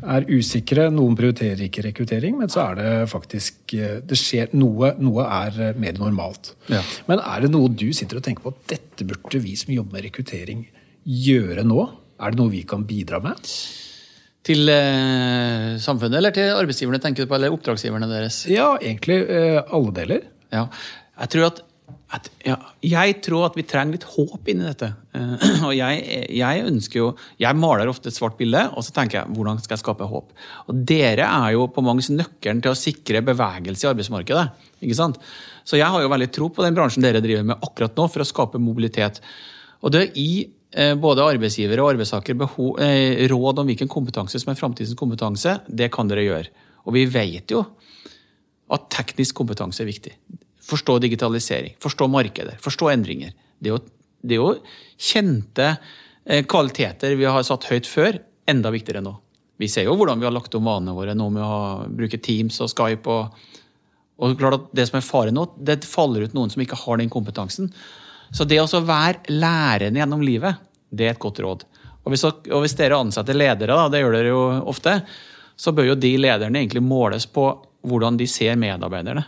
er 0.03 0.27
usikre, 0.31 0.91
noen 0.95 1.17
prioriterer 1.19 1.65
ikke 1.67 1.87
rekruttering, 1.89 2.39
men 2.39 2.49
så 2.49 2.69
er 2.71 2.75
det 2.79 3.11
faktisk 3.11 3.75
Det 4.07 4.19
skjer 4.19 4.55
noe, 4.55 4.95
noe 4.99 5.25
er 5.27 5.75
mer 5.75 5.99
normalt. 5.99 6.55
Ja. 6.69 6.83
Men 7.09 7.19
er 7.19 7.41
det 7.41 7.51
noe 7.51 7.69
du 7.69 7.91
sitter 7.93 8.19
og 8.19 8.23
tenker 8.23 8.43
på 8.43 8.55
at 8.55 8.77
dette 8.77 9.07
burde 9.09 9.43
vi 9.43 9.57
som 9.57 9.75
jobber 9.75 9.99
med 9.99 10.07
rekruttering 10.07 10.69
gjøre 11.09 11.65
nå? 11.65 11.89
Er 12.19 12.35
det 12.35 12.41
noe 12.41 12.53
vi 12.53 12.65
kan 12.67 12.83
bidra 12.87 13.21
med? 13.23 13.53
Til 14.49 14.71
eh, 14.73 15.77
samfunnet 15.83 16.19
eller 16.19 16.35
til 16.35 16.51
arbeidsgiverne, 16.55 17.01
tenker 17.03 17.25
du 17.25 17.31
på, 17.31 17.37
eller 17.37 17.55
oppdragsgiverne 17.55 18.09
deres? 18.11 18.43
Ja, 18.51 18.73
egentlig 18.81 19.21
eh, 19.27 19.59
alle 19.63 19.95
deler. 19.95 20.29
Ja. 20.55 20.67
Jeg 21.19 21.33
tror 21.35 21.49
at, 21.51 21.61
at 22.17 22.31
ja, 22.47 22.57
jeg 22.87 23.19
tror 23.27 23.49
at 23.51 23.59
vi 23.59 23.67
trenger 23.69 23.99
litt 23.99 24.07
håp 24.09 24.49
inni 24.49 24.65
dette. 24.67 24.89
Eh, 25.15 25.47
og 25.69 25.75
jeg, 25.77 26.25
jeg 26.39 26.65
ønsker 26.71 27.03
jo 27.03 27.11
Jeg 27.39 27.61
maler 27.61 27.93
ofte 27.93 28.11
et 28.11 28.17
svart 28.17 28.39
bilde, 28.41 28.65
og 28.73 28.87
så 28.87 28.95
tenker 28.97 29.21
jeg 29.21 29.37
hvordan 29.37 29.61
skal 29.63 29.77
jeg 29.77 29.85
skape 29.85 30.09
håp? 30.11 30.33
Og 30.67 30.83
dere 30.89 31.29
er 31.29 31.55
jo 31.59 31.69
på 31.75 31.85
mange 31.85 32.07
nøkkelen 32.17 32.65
til 32.65 32.73
å 32.73 32.79
sikre 32.79 33.23
bevegelse 33.29 33.87
i 33.87 33.93
arbeidsmarkedet. 33.93 34.49
ikke 34.81 34.99
sant? 34.99 35.21
Så 35.69 35.77
jeg 35.77 35.93
har 35.93 36.03
jo 36.03 36.11
veldig 36.11 36.33
tro 36.33 36.49
på 36.51 36.65
den 36.65 36.79
bransjen 36.79 37.05
dere 37.05 37.23
driver 37.23 37.47
med 37.53 37.69
akkurat 37.69 38.01
nå, 38.01 38.09
for 38.11 38.25
å 38.25 38.33
skape 38.33 38.63
mobilitet. 38.63 39.21
Og 39.85 39.93
det, 39.95 40.09
i, 40.19 40.49
både 41.01 41.25
arbeidsgivere 41.25 41.81
og 41.81 41.95
arbeidstakere 41.95 42.37
behov, 42.37 42.81
eh, 42.85 43.27
råd 43.31 43.63
om 43.63 43.69
hvilken 43.71 43.89
kompetanse 43.89 44.41
som 44.41 44.53
er 44.53 44.59
framtidens 44.59 44.99
kompetanse, 44.99 45.61
det 45.69 45.91
kan 45.93 46.09
dere 46.09 46.27
gjøre. 46.27 46.49
Og 46.87 46.93
vi 46.93 47.07
vet 47.09 47.51
jo 47.51 47.65
at 48.71 48.89
teknisk 48.93 49.35
kompetanse 49.35 49.83
er 49.83 49.89
viktig. 49.89 50.13
Forstå 50.69 50.99
digitalisering, 51.01 51.77
forstå 51.81 52.09
markeder, 52.13 52.59
forstå 52.61 52.91
endringer. 52.93 53.33
Det 53.59 53.71
er 53.71 53.77
jo, 53.77 53.81
det 54.21 54.37
er 54.37 54.43
jo 54.43 54.51
kjente 54.99 55.71
eh, 56.27 56.45
kvaliteter 56.45 57.17
vi 57.17 57.25
har 57.25 57.43
satt 57.47 57.65
høyt 57.71 57.89
før, 57.89 58.21
enda 58.49 58.73
viktigere 58.73 59.01
nå. 59.05 59.15
Vi 59.59 59.69
ser 59.69 59.89
jo 59.89 59.97
hvordan 59.99 60.21
vi 60.21 60.29
har 60.29 60.35
lagt 60.35 60.55
om 60.55 60.69
vanene 60.69 60.95
våre 60.95 61.17
nå 61.19 61.31
med 61.35 61.43
å 61.43 61.89
bruke 61.91 62.21
Teams 62.23 62.61
og 62.63 62.71
Skype. 62.71 63.09
og, 63.09 63.33
og 64.19 64.37
klart 64.39 64.59
at 64.59 64.69
Det 64.77 64.87
som 64.87 65.01
er 65.01 65.09
faren 65.09 65.35
nå, 65.35 65.49
det 65.57 65.81
faller 65.89 66.29
ut 66.29 66.37
noen 66.37 66.53
som 66.53 66.63
ikke 66.63 66.79
har 66.85 67.01
den 67.01 67.11
kompetansen. 67.11 67.73
Så 68.35 68.47
det 68.49 68.61
å 68.61 68.83
være 68.85 69.33
lærende 69.33 70.03
gjennom 70.03 70.25
livet, 70.25 70.61
det 70.91 71.07
er 71.09 71.17
et 71.17 71.23
godt 71.23 71.41
råd. 71.45 71.65
Og 72.05 72.13
hvis, 72.13 72.25
og 72.25 72.63
hvis 72.65 72.77
dere 72.79 73.01
ansetter 73.03 73.37
ledere, 73.37 73.77
da, 73.77 73.89
det 73.93 74.03
gjør 74.03 74.17
dere 74.17 74.33
jo 74.33 74.43
ofte, 74.71 74.95
så 75.59 75.75
bør 75.75 75.91
jo 75.91 75.99
de 75.99 76.15
lederne 76.21 76.63
egentlig 76.63 76.85
måles 76.85 77.27
på 77.29 77.51
hvordan 77.89 78.17
de 78.21 78.27
ser 78.31 78.57
medarbeiderne. 78.61 79.25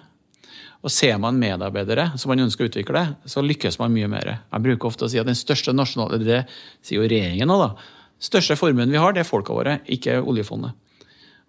Og 0.80 0.92
Ser 0.92 1.18
man 1.20 1.36
medarbeidere 1.36 2.14
som 2.16 2.30
man 2.32 2.40
ønsker 2.46 2.64
å 2.64 2.70
utvikle, 2.70 3.02
så 3.28 3.42
lykkes 3.44 3.76
man 3.82 3.92
mye 3.92 4.08
mer. 4.08 4.30
Jeg 4.48 4.64
bruker 4.64 4.88
ofte 4.88 5.04
å 5.04 5.10
si 5.12 5.20
at 5.20 5.28
den 5.28 5.36
største 5.36 5.74
nasjonale 5.76 6.20
Det 6.22 6.44
sier 6.80 7.02
jo 7.02 7.08
regjeringen 7.08 7.50
nå, 7.50 7.58
da 7.60 7.98
største 8.20 8.56
formuen 8.58 8.92
vi 8.92 9.00
har, 9.00 9.14
det 9.16 9.24
er 9.24 9.28
folka 9.28 9.56
våre, 9.56 9.80
ikke 9.88 10.20
oljefondet. 10.20 10.76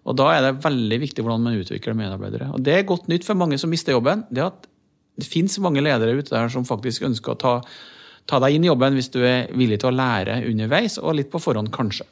Og 0.02 0.16
Da 0.18 0.32
er 0.34 0.42
det 0.42 0.64
veldig 0.64 0.98
viktig 0.98 1.22
hvordan 1.22 1.44
man 1.44 1.58
utvikler 1.60 1.94
medarbeidere. 1.94 2.50
Og 2.52 2.62
Det 2.62 2.74
er 2.74 2.88
godt 2.88 3.08
nytt 3.08 3.24
for 3.24 3.38
mange 3.38 3.58
som 3.58 3.70
mister 3.70 3.92
jobben. 3.92 4.24
Det 4.30 4.42
at 4.42 4.66
det 5.18 5.28
finnes 5.28 5.58
mange 5.62 5.82
ledere 5.84 6.16
ute 6.16 6.32
der 6.32 6.50
som 6.52 6.66
faktisk 6.68 7.04
ønsker 7.08 7.34
å 7.34 7.40
ta, 7.40 7.54
ta 8.30 8.40
deg 8.42 8.56
inn 8.56 8.66
i 8.66 8.70
jobben 8.70 8.96
hvis 8.96 9.12
du 9.12 9.20
er 9.26 9.50
villig 9.52 9.82
til 9.82 9.92
å 9.92 9.96
lære 9.96 10.42
underveis, 10.48 10.98
og 11.02 11.18
litt 11.18 11.32
på 11.32 11.42
forhånd, 11.42 11.72
kanskje. 11.74 12.08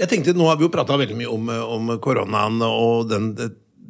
Jeg 0.00 0.08
tenkte, 0.08 0.34
Nå 0.36 0.48
har 0.48 0.56
vi 0.58 0.64
jo 0.64 0.72
prata 0.72 0.96
veldig 0.96 1.18
mye 1.18 1.30
om, 1.30 1.50
om, 1.76 1.90
koronaen 2.02 2.62
og 2.64 3.10
den, 3.10 3.34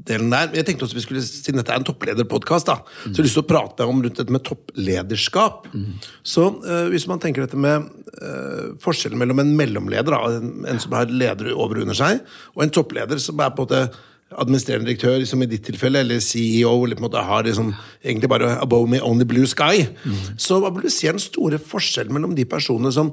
delen 0.07 0.33
der. 0.33 0.51
Jeg 0.57 0.66
tenkte 0.66 0.87
også 0.87 0.99
vi 0.99 1.05
skulle, 1.05 1.23
Siden 1.23 1.61
dette 1.61 1.73
er 1.75 1.81
en 1.81 1.87
topplederpodkast, 1.87 2.71
mm. 2.73 2.90
så 2.90 3.12
jeg 3.12 3.21
har 3.21 3.29
lyst 3.29 3.38
til 3.38 3.45
å 3.45 3.51
prate 3.51 3.87
om 3.88 4.03
rundt 4.03 4.21
dette 4.21 4.35
med 4.35 4.45
topplederskap. 4.47 5.69
Mm. 5.73 5.97
Så 6.27 6.47
uh, 6.64 6.87
hvis 6.93 7.07
man 7.11 7.23
tenker 7.23 7.47
dette 7.47 7.61
med 7.61 7.87
uh, 8.19 8.77
forskjellen 8.83 9.21
mellom 9.21 9.43
en 9.45 9.55
mellomleder, 9.59 10.16
da, 10.16 10.40
en, 10.40 10.55
en, 10.73 10.83
som 10.83 10.97
har 10.99 11.12
ledere 11.12 11.55
over 11.55 11.81
og 11.81 11.87
under 11.87 11.99
seg, 11.99 12.25
og 12.57 12.64
en 12.64 12.75
toppleder 12.75 13.23
som 13.23 13.40
er 13.40 13.55
på 13.55 13.66
en 13.66 13.71
måte 13.71 14.09
administrerende 14.31 14.90
direktør, 14.90 15.25
som 15.27 15.43
i 15.43 15.49
ditt 15.51 15.64
tilfelle, 15.66 16.05
eller 16.05 16.21
CEO, 16.23 16.73
eller 16.85 16.99
på 16.99 17.03
en 17.03 17.09
måte 17.09 17.25
har 17.27 17.45
liksom, 17.45 17.73
egentlig 18.05 18.31
bare 18.31 18.59
'above 18.61 18.88
me 18.88 19.01
only 19.01 19.25
blue 19.25 19.47
sky'. 19.47 19.88
Mm. 20.05 20.38
Så 20.38 20.61
hva 20.61 20.71
vil 20.71 20.87
er 20.87 21.12
den 21.12 21.19
store 21.19 21.59
forskjellen 21.59 22.12
mellom 22.12 22.35
de 22.35 22.45
personene 22.45 22.93
som 22.93 23.12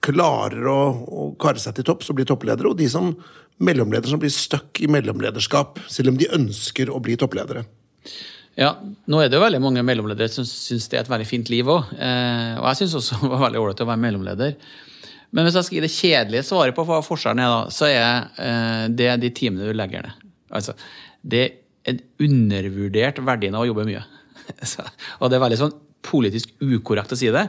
klarer 0.00 0.64
å, 0.66 0.80
å 1.06 1.36
kare 1.40 1.58
seg 1.58 1.74
til 1.74 1.84
topps 1.84 2.10
og 2.10 2.16
bli 2.16 2.24
toppledere, 2.24 2.68
og 2.68 2.78
de 2.78 2.88
som 2.88 3.14
mellomledere 3.60 4.10
som 4.10 4.20
blir 4.20 4.32
stuck 4.32 4.80
i 4.80 4.86
mellomlederskap, 4.90 5.78
selv 5.88 6.12
om 6.12 6.16
de 6.18 6.30
ønsker 6.32 6.90
å 6.90 7.00
bli 7.02 7.16
toppledere? 7.16 7.64
Ja, 8.58 8.76
nå 9.10 9.20
er 9.20 9.28
det 9.28 9.38
jo 9.38 9.42
veldig 9.42 9.60
mange 9.62 9.82
mellomledere 9.82 10.30
som 10.30 10.46
syns 10.46 10.86
det 10.88 10.98
er 10.98 11.04
et 11.04 11.10
veldig 11.10 11.26
fint 11.26 11.48
liv 11.50 11.68
òg. 11.70 11.94
Eh, 11.98 12.54
og 12.60 12.68
jeg 12.70 12.82
syns 12.82 12.98
også 13.00 13.18
det 13.22 13.30
var 13.32 13.46
veldig 13.46 13.62
ålreit 13.62 13.84
å 13.84 13.88
være 13.90 14.04
mellomleder. 14.06 14.58
Men 15.34 15.46
hvis 15.46 15.56
jeg 15.58 15.66
skal 15.66 15.76
gi 15.76 15.82
det 15.82 15.94
kjedelige 15.94 16.46
svaret 16.46 16.76
på 16.76 16.84
hva 16.86 17.00
forskjellen 17.02 17.42
er, 17.42 17.50
da, 17.50 17.72
så 17.74 17.88
er 17.90 18.28
eh, 18.38 18.84
det 18.94 19.10
de 19.24 19.32
timene 19.34 19.66
du 19.66 19.74
legger 19.74 20.06
ned. 20.06 20.23
Altså, 20.52 20.74
det 21.22 21.44
er 21.44 21.94
en 21.94 22.02
undervurdert 22.26 23.20
verdien 23.24 23.56
av 23.56 23.64
å 23.64 23.70
jobbe 23.70 23.86
mye. 23.88 24.04
og 25.20 25.30
det 25.30 25.38
er 25.38 25.44
veldig 25.44 25.60
sånn 25.60 25.74
politisk 26.04 26.52
ukorrekt 26.60 27.14
å 27.14 27.18
si 27.18 27.30
det, 27.32 27.46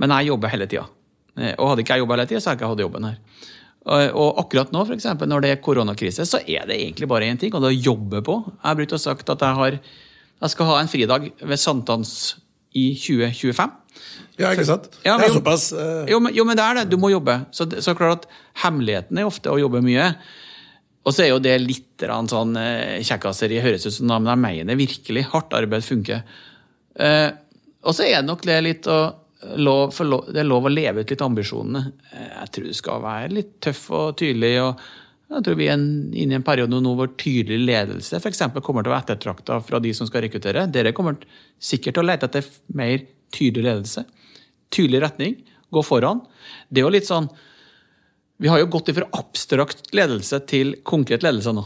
men 0.00 0.12
jeg 0.18 0.32
jobber 0.32 0.52
hele 0.52 0.68
tida. 0.68 0.86
Eh, 1.38 1.54
og 1.56 1.72
hadde 1.72 1.84
ikke 1.84 1.96
jeg 1.96 2.04
jobba 2.04 2.18
hele 2.18 2.28
tida, 2.30 2.40
så 2.40 2.50
hadde 2.50 2.58
jeg 2.58 2.64
ikke 2.64 2.72
hatt 2.74 2.84
jobben 2.84 3.08
her. 3.08 3.20
Og 3.84 4.38
akkurat 4.40 4.70
nå, 4.72 4.80
for 4.88 4.96
eksempel, 4.96 5.28
når 5.28 5.44
det 5.44 5.50
er 5.52 5.60
koronakrise, 5.64 6.24
så 6.24 6.40
er 6.40 6.64
det 6.70 6.78
egentlig 6.80 7.08
bare 7.10 7.28
én 7.28 7.40
ting, 7.40 7.52
og 7.52 7.60
det 7.60 7.68
er 7.68 7.76
å 7.76 7.84
jobbe 7.92 8.22
på. 8.24 8.38
Jeg 8.48 8.64
har 8.64 8.78
brukt 8.78 8.96
å 8.96 9.00
sagt 9.00 9.32
at 9.34 9.44
jeg, 9.44 9.58
har, 9.58 9.76
jeg 10.40 10.54
skal 10.54 10.70
ha 10.70 10.78
en 10.80 10.88
fridag 10.88 11.26
ved 11.36 11.60
sankthans 11.60 12.14
i 12.72 12.86
2025. 12.96 13.74
Ja, 14.40 14.50
ikke 14.50 14.64
sant? 14.66 14.88
Ja, 15.04 15.18
det 15.20 15.28
er 15.28 15.36
såpass 15.36 15.68
uh... 15.76 16.08
jo, 16.10 16.18
men, 16.24 16.32
jo, 16.34 16.46
men, 16.48 16.56
det 16.58 16.64
er 16.64 16.80
det. 16.80 16.86
Du 16.90 16.96
må 17.00 17.12
jobbe. 17.12 17.36
Så, 17.54 17.68
så 17.84 17.94
klart 17.98 18.24
at 18.24 18.40
hemmeligheten 18.64 19.20
er 19.20 19.28
ofte 19.28 19.52
å 19.52 19.60
jobbe 19.60 19.84
mye. 19.84 20.08
Og 21.04 21.12
så 21.12 21.26
er 21.26 21.32
jo 21.34 21.42
det 21.42 21.58
litt 21.60 22.04
sånn 22.04 22.56
uh, 22.56 23.00
kjekkaseri, 23.04 23.60
høres 23.64 23.84
ut 23.86 23.96
som 23.98 24.08
men 24.14 24.32
jeg 24.32 24.42
mener 24.44 24.80
virkelig. 24.80 25.26
Hardt 25.34 25.56
arbeid 25.56 25.84
funker. 25.84 26.24
Uh, 26.96 27.30
og 27.84 27.96
så 27.96 28.06
er 28.06 28.20
det 28.22 28.28
nok 28.30 28.44
det 28.48 28.58
litt 28.64 28.88
å 28.88 28.98
lov, 29.60 29.92
lov, 30.00 30.28
det 30.32 30.40
er 30.40 30.48
lov 30.48 30.68
å 30.68 30.72
leve 30.72 31.04
ut 31.04 31.10
litt 31.12 31.24
ambisjonene. 31.24 31.82
Jeg 32.14 32.52
tror 32.54 32.68
du 32.68 32.76
skal 32.76 33.02
være 33.04 33.32
litt 33.36 33.56
tøff 33.64 33.82
og 33.92 34.14
tydelig. 34.20 34.54
og 34.62 34.84
jeg 35.34 35.46
tror 35.46 35.56
vi 35.58 35.66
er 35.68 35.80
inne 35.80 36.36
i 36.36 36.38
en 36.38 36.46
periode 36.46 36.80
nå 36.84 36.92
hvor 36.98 37.10
tydelig 37.18 37.64
ledelse 37.64 38.20
f.eks. 38.20 38.42
kommer 38.62 38.84
til 38.84 38.92
å 38.92 38.94
være 38.94 39.06
ettertrakta 39.06 39.58
fra 39.64 39.80
de 39.82 39.92
som 39.96 40.08
skal 40.08 40.24
rekruttere. 40.26 40.66
Dere 40.70 40.92
kommer 40.96 41.16
sikkert 41.58 41.96
til 41.96 42.04
å 42.04 42.08
lete 42.08 42.28
etter 42.28 42.48
mer 42.76 43.02
tydelig 43.34 43.66
ledelse. 43.66 44.04
Tydelig 44.74 45.02
retning. 45.04 45.40
Gå 45.74 45.82
foran. 45.84 46.22
Det 46.68 46.82
er 46.82 46.86
jo 46.86 46.94
litt 46.94 47.08
sånn 47.08 47.28
Vi 48.44 48.50
har 48.52 48.60
jo 48.60 48.68
gått 48.68 48.90
fra 48.92 49.06
abstrakt 49.16 49.86
ledelse 49.96 50.42
til 50.44 50.74
konkret 50.84 51.24
ledelse 51.24 51.54
nå. 51.56 51.62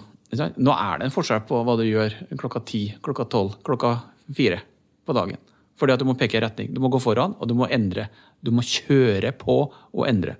Nå 0.62 0.74
er 0.76 1.00
det 1.00 1.08
en 1.08 1.14
forskjell 1.14 1.40
på 1.48 1.64
hva 1.66 1.74
du 1.80 1.82
gjør 1.82 2.14
klokka 2.38 2.60
ti, 2.68 2.82
klokka 3.02 3.24
tolv, 3.32 3.56
klokka 3.66 3.96
fire 4.30 4.60
på 5.02 5.16
dagen. 5.16 5.40
Fordi 5.74 5.96
at 5.96 5.98
du 5.98 6.06
må 6.06 6.14
peke 6.20 6.38
i 6.38 6.42
retning. 6.44 6.68
Du 6.70 6.78
må 6.84 6.90
gå 6.92 7.00
foran, 7.02 7.34
og 7.34 7.50
du 7.50 7.56
må 7.58 7.66
endre. 7.74 8.06
Du 8.38 8.52
må 8.54 8.62
kjøre 8.62 9.32
på 9.40 9.56
og 9.66 10.04
endre. 10.06 10.36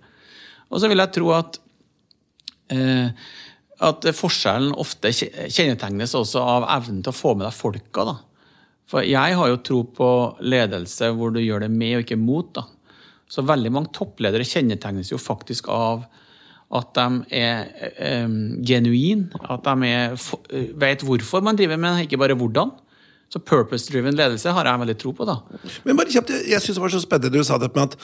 Og 0.71 0.79
så 0.79 0.91
vil 0.93 1.03
jeg 1.03 1.15
tro 1.17 1.33
at 1.35 1.59
eh, 2.71 3.27
at 3.89 4.07
forskjellen 4.15 4.75
ofte 4.79 5.11
kjennetegnes 5.15 6.15
også 6.19 6.43
av 6.43 6.69
evnen 6.79 7.03
til 7.03 7.13
å 7.13 7.19
få 7.19 7.35
med 7.35 7.47
deg 7.47 7.55
folka. 7.55 8.07
Da. 8.13 8.17
For 8.91 9.07
jeg 9.07 9.37
har 9.39 9.53
jo 9.53 9.61
tro 9.63 9.83
på 9.95 10.09
ledelse 10.43 11.11
hvor 11.15 11.35
du 11.35 11.43
gjør 11.43 11.67
det 11.67 11.73
med 11.75 11.99
og 11.99 12.07
ikke 12.07 12.19
mot. 12.23 12.55
Da. 12.55 12.67
Så 13.31 13.47
veldig 13.47 13.75
mange 13.75 13.95
toppledere 13.95 14.47
kjennetegnes 14.47 15.13
jo 15.13 15.21
faktisk 15.23 15.71
av 15.75 16.07
at 16.69 16.91
de 16.99 17.39
er 17.39 18.25
um, 18.27 18.59
genuine, 18.67 19.31
at 19.41 19.65
de 19.65 19.89
er, 19.89 20.17
vet 20.77 21.05
hvorfor 21.07 21.41
man 21.45 21.57
driver 21.57 21.81
med, 21.81 22.03
ikke 22.05 22.21
bare 22.21 22.37
hvordan. 22.37 22.75
Så 23.29 23.41
purpose-driven 23.45 24.17
ledelse 24.17 24.53
har 24.57 24.65
jeg 24.65 24.81
veldig 24.81 24.97
tro 25.01 25.13
på. 25.13 25.25
da. 25.29 25.37
Men 25.85 25.97
bare 25.97 26.13
kjapt, 26.13 26.31
Jeg 26.49 26.61
syns 26.65 26.79
det 26.79 26.83
var 26.83 26.93
så 26.93 27.01
spennende 27.03 27.37
du 27.37 27.45
sa 27.45 27.59
det 27.61 27.75
med 27.75 27.93
at 27.93 27.97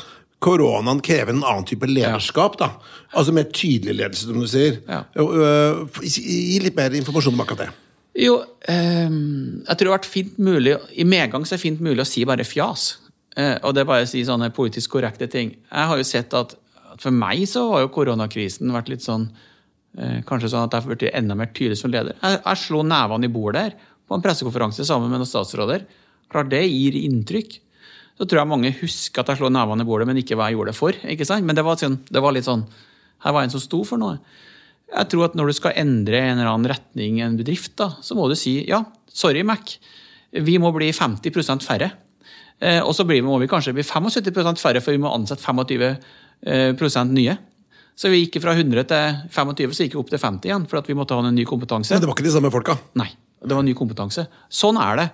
koronaen 0.45 1.01
krever 1.01 1.33
en 1.33 1.45
annen 1.45 1.65
type 1.65 1.89
lederskap. 1.89 2.59
da. 2.61 2.75
Altså 3.17 3.33
mer 3.33 3.49
tydelig 3.49 3.97
ledelse, 3.97 4.27
som 4.29 4.41
du 4.41 4.49
sier. 4.49 4.83
Ja. 4.89 5.05
Øh, 5.17 5.87
gi 6.05 6.59
litt 6.61 6.77
mer 6.77 6.93
informasjon 6.93 7.33
om 7.37 7.41
akkurat 7.41 7.65
det. 7.65 7.71
Jo, 8.21 8.37
um, 8.69 9.63
jeg 9.65 9.77
tror 9.77 9.81
det 9.81 9.91
har 9.91 9.97
vært 9.97 10.13
fint 10.13 10.37
mulig, 10.39 10.77
I 10.93 11.05
medgang 11.09 11.43
så 11.45 11.55
er 11.55 11.59
det 11.59 11.65
fint 11.65 11.81
mulig 11.83 12.05
å 12.05 12.09
si 12.09 12.25
bare 12.29 12.45
fjas. 12.47 12.99
Uh, 13.35 13.57
og 13.65 13.73
det 13.75 13.83
er 13.83 13.89
bare 13.89 14.05
å 14.05 14.11
si 14.11 14.23
sånne 14.25 14.53
politisk 14.55 14.93
korrekte 14.93 15.27
ting. 15.27 15.57
Jeg 15.57 15.89
har 15.91 15.99
jo 15.99 16.07
sett 16.07 16.37
at 16.37 16.55
for 17.01 17.15
meg 17.15 17.43
så 17.51 17.65
har 17.73 17.85
jo 17.85 17.93
koronakrisen 17.95 18.73
vært 18.75 18.93
litt 18.93 19.05
sånn 19.05 19.27
eh, 19.99 20.21
Kanskje 20.27 20.53
sånn 20.53 20.67
at 20.67 20.75
jeg 20.75 20.85
har 20.85 20.93
blitt 20.93 21.05
enda 21.11 21.37
mer 21.39 21.51
tydelig 21.55 21.81
som 21.81 21.93
leder. 21.93 22.17
Jeg, 22.21 22.41
jeg 22.41 22.63
slo 22.63 22.85
nevene 22.87 23.29
i 23.29 23.33
bordet 23.33 23.67
her 23.67 23.77
på 24.05 24.17
en 24.17 24.25
pressekonferanse 24.25 24.87
sammen 24.87 25.11
med 25.11 25.23
noen 25.23 25.31
statsråder. 25.31 25.87
Klart 26.33 26.51
det 26.53 26.65
gir 26.67 26.97
inntrykk. 27.01 27.59
Så 28.15 28.27
tror 28.29 28.43
jeg 28.43 28.51
mange 28.51 28.75
husker 28.79 29.23
at 29.23 29.33
jeg 29.33 29.41
slo 29.41 29.51
nevene 29.51 29.83
i 29.83 29.89
bordet, 29.89 30.07
men 30.07 30.21
ikke 30.21 30.39
hva 30.39 30.51
jeg 30.51 30.59
gjorde 30.59 30.75
det 30.75 30.79
for. 30.79 30.99
ikke 31.15 31.27
sant? 31.27 31.47
Men 31.47 31.59
det 31.59 31.65
var, 31.67 31.79
sånn, 31.81 31.99
det 32.11 32.23
var 32.23 32.37
litt 32.37 32.47
sånn 32.47 32.67
Her 33.25 33.35
var 33.35 33.47
en 33.47 33.55
som 33.55 33.63
sto 33.63 33.81
for 33.89 33.99
noe. 34.01 34.19
Jeg 34.93 35.09
tror 35.11 35.31
at 35.31 35.37
når 35.39 35.51
du 35.51 35.57
skal 35.57 35.79
endre 35.81 36.21
en 36.21 36.37
eller 36.37 36.51
annen 36.53 36.71
retning 36.71 37.19
i 37.19 37.25
en 37.25 37.39
bedrift, 37.39 37.73
da, 37.81 37.95
så 38.05 38.15
må 38.15 38.29
du 38.29 38.37
si 38.39 38.59
ja, 38.69 38.83
sorry, 39.09 39.43
Mac. 39.47 39.79
Vi 40.35 40.59
må 40.61 40.71
bli 40.75 40.91
50% 40.95 41.65
færre. 41.65 41.89
Eh, 42.61 42.81
og 42.85 42.93
så 42.95 43.07
må 43.07 43.39
vi 43.41 43.49
kanskje 43.51 43.75
bli 43.75 43.83
75% 43.87 44.61
færre, 44.63 44.83
for 44.85 44.95
vi 44.95 45.03
må 45.03 45.11
ansette 45.15 45.43
25 45.43 45.83
eh, 45.89 45.97
nye. 46.43 47.37
Så 47.95 48.11
vi 48.11 48.25
gikk 48.25 48.41
fra 48.43 48.55
100 48.57 48.89
til 48.91 49.19
25, 49.31 49.75
så 49.75 49.85
gikk 49.85 49.95
vi 49.95 50.01
opp 50.01 50.11
til 50.11 50.19
50 50.19 50.49
igjen. 50.49 50.67
for 50.67 50.79
at 50.79 50.89
vi 50.89 50.95
måtte 50.95 51.15
ha 51.15 51.23
en 51.23 51.35
ny 51.35 51.45
kompetanse. 51.45 51.95
Men 51.95 52.01
det 52.01 52.09
var 52.09 52.17
ikke 52.17 52.27
de 52.27 52.35
samme 52.35 52.51
folka? 52.51 52.79
Nei. 52.95 53.11
Det 53.45 53.55
var 53.55 53.63
ny 53.63 53.75
kompetanse. 53.77 54.27
Sånn 54.49 54.77
er 54.81 54.97
det. 54.97 55.11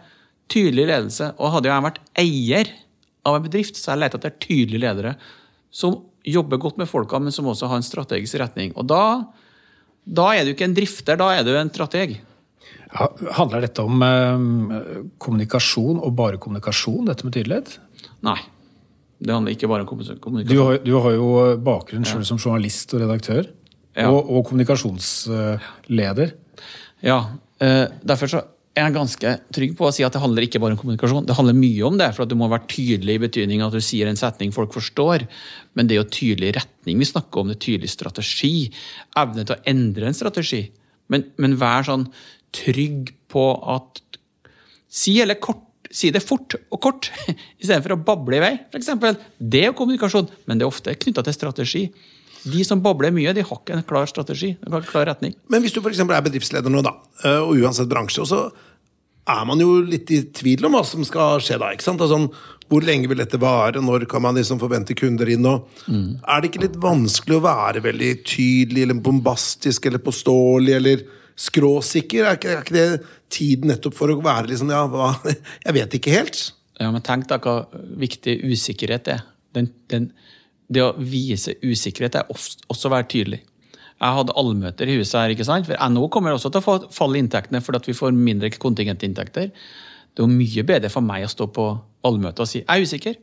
Tydelig 0.48 0.87
ledelse. 0.87 1.35
Og 1.38 1.52
hadde 1.56 1.68
jeg 1.68 1.85
vært 1.85 2.00
eier 2.16 2.70
av 3.26 3.37
en 3.37 3.44
bedrift, 3.44 3.76
så 3.76 3.90
har 3.90 3.98
jeg 3.98 4.04
lett 4.04 4.16
etter 4.16 4.38
tydelige 4.40 4.85
ledere 4.87 5.16
som 5.70 5.98
jobber 6.26 6.61
godt 6.61 6.78
med 6.80 6.88
folka, 6.88 7.18
men 7.18 7.33
som 7.33 7.48
også 7.50 7.68
har 7.70 7.80
en 7.80 7.87
strategisk 7.87 8.38
retning. 8.40 8.72
Og 8.76 8.87
da, 8.90 9.02
da 10.04 10.30
er 10.37 10.44
du 10.44 10.54
ikke 10.54 10.66
en 10.68 10.76
drifter, 10.76 11.18
da 11.20 11.30
er 11.37 11.44
du 11.46 11.52
en 11.56 11.70
strateg. 11.72 12.18
Ja, 12.90 13.06
handler 13.37 13.62
dette 13.62 13.85
om 13.87 14.02
eh, 14.02 14.46
kommunikasjon 15.22 16.00
og 16.00 16.16
bare 16.18 16.40
kommunikasjon, 16.42 17.04
dette 17.06 17.26
med 17.26 17.37
tydelighet? 17.37 17.76
Nei. 18.26 18.38
Det 19.20 19.35
handler 19.37 19.52
ikke 19.52 19.68
bare 19.68 19.85
om 19.85 19.88
kommunikasjon. 19.90 20.48
Du 20.48 20.62
har, 20.64 20.80
du 20.80 20.94
har 21.04 21.14
jo 21.16 21.30
bakgrunn 21.61 22.09
selv 22.09 22.24
som 22.28 22.40
journalist 22.40 22.94
og 22.96 23.04
redaktør. 23.04 23.50
Og, 24.00 24.18
og 24.33 24.46
kommunikasjonsleder. 24.48 26.33
Ja, 27.04 27.20
Eh, 27.61 27.87
derfor 28.00 28.30
så 28.30 28.40
er 28.72 28.87
jeg 28.87 28.94
ganske 28.94 29.33
trygg 29.52 29.72
på 29.76 29.88
å 29.88 29.92
si 29.92 30.04
at 30.06 30.14
det 30.14 30.22
handler 30.22 30.46
ikke 30.46 30.61
bare 30.62 30.76
om 30.76 30.80
kommunikasjon. 30.80 31.26
Det 31.28 31.37
handler 31.37 31.59
mye 31.59 31.87
om 31.88 31.98
det, 32.00 32.09
for 32.16 32.24
at 32.24 32.30
du 32.30 32.37
må 32.38 32.48
være 32.48 32.70
tydelig 32.70 33.18
i 33.18 33.22
betydning 33.26 33.64
at 33.64 33.74
du 33.74 33.83
sier 33.85 34.09
en 34.09 34.18
setning 34.18 34.54
folk 34.54 34.72
forstår. 34.76 35.26
Men 35.76 35.88
det 35.88 35.96
er 35.96 36.00
jo 36.00 36.12
tydelig 36.16 36.54
retning 36.56 37.00
vi 37.02 37.09
snakker 37.11 37.42
om, 37.42 37.50
det 37.50 37.59
er 37.59 37.64
tydelig 37.66 37.92
strategi. 37.92 38.54
Evne 39.20 39.44
til 39.44 39.59
å 39.59 39.64
endre 39.74 40.09
en 40.09 40.16
strategi. 40.16 40.62
Men, 41.12 41.26
men 41.42 41.59
vær 41.61 41.85
sånn 41.90 42.09
trygg 42.56 43.12
på 43.30 43.50
at 43.76 44.06
Si 44.90 45.12
eller 45.22 45.37
kort, 45.38 45.61
si 45.90 46.12
det 46.14 46.22
fort 46.22 46.55
og 46.70 46.81
kort, 46.83 47.11
istedenfor 47.62 47.96
å 47.96 48.00
bable 48.07 48.38
i 48.38 48.42
vei, 48.42 48.55
For 48.70 48.81
eksempel, 48.81 49.18
Det 49.38 49.64
er 49.64 49.70
jo 49.70 49.76
kommunikasjon, 49.81 50.31
men 50.46 50.59
det 50.59 50.66
er 50.66 50.72
ofte 50.72 50.94
knytta 50.94 51.24
til 51.26 51.37
strategi. 51.37 51.85
De 52.40 52.62
som 52.64 52.81
babler 52.81 53.12
mye, 53.12 53.35
de 53.37 53.42
har 53.44 53.59
ikke 53.59 53.74
en 53.76 53.85
klar 53.85 54.07
strategi, 54.09 54.55
en 54.64 54.85
klar 54.88 55.05
retning. 55.11 55.35
Men 55.53 55.61
hvis 55.61 55.74
du 55.76 55.83
eksempel 55.92 56.16
er 56.16 56.24
bedriftsleder 56.24 56.72
nå, 56.72 56.81
da, 56.87 56.94
eh, 57.24 57.42
og 57.42 57.59
uansett 57.61 57.90
bransje, 57.90 58.22
og 58.22 58.31
så 58.31 58.40
er 59.28 59.44
man 59.48 59.61
jo 59.61 59.80
litt 59.85 60.11
i 60.14 60.22
tvil 60.35 60.64
om 60.66 60.76
hva 60.76 60.83
som 60.87 61.04
skal 61.06 61.42
skje 61.44 61.59
da. 61.61 61.70
ikke 61.74 61.87
sant? 61.87 62.02
Altså, 62.02 62.18
hvor 62.70 62.87
lenge 62.87 63.11
vil 63.11 63.18
dette 63.18 63.40
vare? 63.42 63.83
Når 63.83 64.06
kan 64.11 64.22
man 64.22 64.38
liksom 64.38 64.61
forvente 64.62 64.94
kunder 64.98 65.28
inn? 65.33 65.46
Og 65.48 65.66
mm. 65.90 66.20
Er 66.22 66.40
det 66.40 66.50
ikke 66.50 66.64
litt 66.64 66.78
vanskelig 66.83 67.38
å 67.38 67.44
være 67.46 67.83
veldig 67.85 68.12
tydelig 68.22 68.85
eller 68.87 69.02
bombastisk 69.02 69.88
eller 69.90 70.02
påståelig 70.04 70.76
eller 70.78 71.04
skråsikker? 71.40 72.26
Er 72.26 72.38
ikke, 72.38 72.54
er 72.54 72.64
ikke 72.64 72.78
det 72.78 73.11
tiden 73.30 73.72
nettopp 73.72 73.98
for 73.98 74.12
å 74.12 74.20
være 74.22 74.52
liksom 74.52 74.72
Ja, 74.72 74.85
hva? 74.90 75.12
jeg 75.66 75.76
vet 75.76 75.98
ikke 75.98 76.14
helt. 76.14 76.42
Ja, 76.80 76.88
men 76.94 77.04
tenk 77.04 77.26
deg 77.30 77.44
hva 77.44 77.85
viktig 78.00 78.38
usikkerhet 78.46 79.11
er. 79.18 79.26
Den, 79.56 79.72
den, 79.90 80.12
det 80.70 80.87
å 80.87 80.94
vise 80.94 81.59
usikkerhet 81.61 82.22
er 82.22 82.30
også 82.30 82.87
å 82.88 82.94
være 82.94 83.11
tydelig. 83.11 83.42
Jeg 84.00 84.16
hadde 84.16 84.34
allmøter 84.40 84.88
i 84.88 84.96
huset 84.96 85.18
her, 85.20 85.32
ikke 85.34 85.44
sant? 85.44 85.66
for 85.68 85.76
NHO 85.92 86.08
kommer 86.08 86.32
også 86.32 86.48
til 86.52 86.62
å 86.62 86.76
falle 86.94 87.20
inntektene 87.20 87.60
fordi 87.60 87.90
vi 87.90 87.98
får 87.98 88.14
mindre 88.16 88.48
kontingentinntekter. 88.54 89.50
Det 90.16 90.24
er 90.24 90.30
mye 90.32 90.64
bedre 90.66 90.90
for 90.92 91.04
meg 91.04 91.26
å 91.26 91.30
stå 91.30 91.50
på 91.52 91.66
allmøte 92.08 92.42
og 92.42 92.48
si 92.48 92.62
jeg 92.62 92.68
er 92.68 92.86
usikker. 92.86 93.18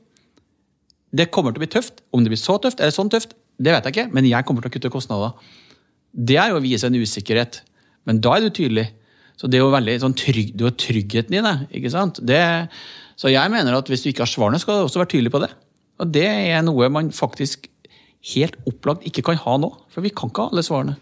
Det 1.17 1.31
kommer 1.33 1.53
til 1.53 1.61
å 1.61 1.65
bli 1.65 1.71
tøft. 1.71 2.03
Om 2.13 2.23
det 2.23 2.33
blir 2.33 2.41
så 2.41 2.59
tøft 2.61 2.81
eller 2.83 2.93
sånn 2.93 3.09
tøft, 3.09 3.33
det 3.57 3.73
vet 3.73 3.87
jeg 3.87 3.95
ikke, 3.95 4.13
men 4.13 4.27
jeg 4.29 4.45
kommer 4.45 4.61
til 4.61 4.69
å 4.69 4.75
kutte 4.75 4.93
kostnader. 4.93 5.33
Det 6.13 6.37
er 6.37 6.51
jo 6.51 6.59
å 6.59 6.63
vise 6.63 6.89
en 6.89 6.97
usikkerhet. 6.97 7.61
Men 8.07 8.21
da 8.23 8.35
er 8.37 8.45
du 8.45 8.53
tydelig. 8.53 8.87
Så 9.37 9.49
det 9.49 9.59
er 9.59 9.65
jo 9.65 9.73
veldig 9.73 9.95
sånn 10.01 10.15
trygg, 10.17 10.53
Du 10.57 10.65
har 10.65 10.73
tryggheten 10.73 11.35
i 11.37 11.41
det. 11.45 11.55
ikke 11.79 11.93
sant? 11.93 12.21
Det, 12.25 12.41
så 13.17 13.29
jeg 13.29 13.53
mener 13.53 13.77
at 13.77 13.89
hvis 13.89 14.05
du 14.05 14.09
ikke 14.09 14.25
har 14.25 14.31
svarene, 14.31 14.59
skal 14.61 14.79
du 14.79 14.87
også 14.87 15.01
være 15.01 15.13
tydelig 15.13 15.33
på 15.33 15.41
det. 15.43 15.51
Og 16.01 16.13
det 16.13 16.25
er 16.25 16.61
noe 16.65 16.89
man 16.93 17.11
faktisk 17.13 17.67
helt 18.34 18.58
opplagt 18.69 19.06
ikke 19.08 19.23
kan 19.30 19.39
ha 19.43 19.58
nå. 19.62 19.71
For 19.93 20.06
vi 20.06 20.13
kan 20.13 20.32
ikke 20.32 20.47
ha 20.47 20.53
alle 20.53 20.65
svarene. 20.65 20.97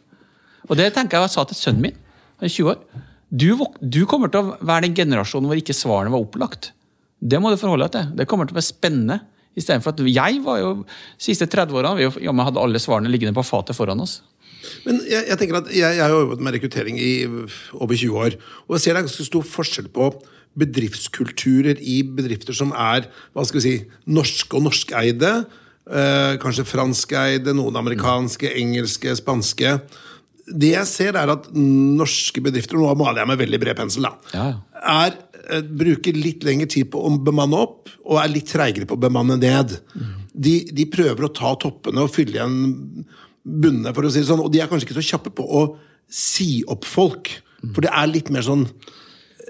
Og 0.70 0.78
det 0.80 0.92
tenker 0.96 1.18
jeg 1.18 1.28
jeg 1.28 1.36
sa 1.36 1.46
til 1.48 1.60
sønnen 1.60 1.86
min, 1.88 2.00
han 2.40 2.48
er 2.48 2.52
20 2.52 2.72
år. 2.74 3.04
Du, 3.36 3.48
du, 3.82 4.02
kommer 4.10 4.32
til 4.32 4.42
å 4.42 4.58
være 4.66 4.86
den 4.88 4.98
generasjonen 4.98 5.50
hvor 5.50 5.60
ikke 5.60 5.76
svarene 5.76 6.14
var 6.14 6.24
opplagt. 6.24 6.72
Det 7.20 7.40
må 7.42 7.52
du 7.52 7.60
forholde 7.60 7.88
deg 7.88 7.96
til. 7.96 8.14
Det 8.20 8.28
kommer 8.30 8.48
til 8.48 8.56
å 8.56 8.60
være 8.60 8.70
spennende. 8.70 9.20
Istedenfor 9.56 9.96
at 9.96 10.04
jeg 10.04 10.40
var 10.44 10.60
jo 10.60 10.72
de 10.84 10.96
siste 11.24 11.48
30 11.48 11.80
årene 11.80 12.10
vi 12.12 12.28
hadde 12.28 12.62
alle 12.62 12.82
svarene 12.82 13.12
liggende 13.12 13.36
på 13.38 13.46
fatet 13.48 13.78
foran 13.78 14.04
oss. 14.04 14.20
Men 14.86 15.00
jeg, 15.08 15.24
jeg 15.30 15.40
tenker 15.40 15.60
at 15.62 15.70
jeg, 15.72 15.84
jeg, 15.86 16.02
har 16.02 16.14
jobbet 16.14 16.42
med 16.44 16.56
rekruttering 16.58 16.98
i 17.00 17.12
over 17.28 17.96
20 17.96 18.22
år. 18.26 18.38
Og 18.66 18.76
jeg 18.76 18.84
ser 18.84 18.96
det 18.96 19.04
er 19.04 19.08
ganske 19.08 19.28
stor 19.28 19.46
forskjell 19.48 19.92
på 19.96 20.10
bedriftskulturer 20.60 21.80
i 21.84 22.00
bedrifter 22.08 22.56
som 22.56 22.72
er 22.72 23.10
hva 23.36 23.46
skal 23.48 23.60
vi 23.60 23.66
si, 23.66 23.76
norske 24.08 24.56
og 24.56 24.68
norskeide. 24.70 25.34
Eh, 25.86 26.36
kanskje 26.42 26.66
franskeide, 26.66 27.54
noen 27.54 27.76
amerikanske, 27.78 28.50
engelske, 28.58 29.12
spanske. 29.20 29.76
Det 30.46 30.72
jeg 30.72 30.90
ser, 30.90 31.18
er 31.20 31.30
at 31.36 31.52
norske 31.54 32.42
bedrifter, 32.42 32.80
nå 32.82 32.90
maler 32.98 33.22
jeg 33.22 33.30
med 33.30 33.42
veldig 33.44 33.60
bred 33.62 33.78
pensel, 33.78 34.08
da, 34.08 34.16
ja. 34.34 34.48
er, 34.82 35.18
eh, 35.46 35.62
bruker 35.62 36.18
litt 36.18 36.46
lengre 36.46 36.70
tid 36.74 36.90
på 36.94 37.04
å 37.06 37.12
bemanne 37.22 37.60
opp, 37.68 37.92
og 38.02 38.18
er 38.22 38.34
litt 38.34 38.50
treigere 38.50 38.90
på 38.90 38.98
å 38.98 39.04
bemanne 39.04 39.38
ned. 39.38 39.76
Mm. 39.94 40.16
De, 40.34 40.56
de, 40.74 40.88
prøver 40.90 41.28
å 41.28 41.34
ta 41.38 41.54
toppene 41.62 42.02
og 42.02 42.14
fylle 42.14 42.40
igjen 42.40 43.06
bunnene, 43.46 43.94
for 43.94 44.10
å 44.10 44.14
si 44.14 44.24
det 44.24 44.30
sånn, 44.32 44.42
og 44.42 44.50
de 44.54 44.64
er 44.64 44.72
kanskje 44.72 44.90
ikke 44.90 44.98
så 44.98 45.06
kjappe 45.12 45.36
på 45.38 45.46
å 45.46 45.64
si 46.10 46.64
opp 46.66 46.90
folk. 46.90 47.30
For 47.76 47.86
det 47.86 47.94
er 47.94 48.10
litt 48.10 48.34
mer 48.34 48.44
sånn 48.46 48.68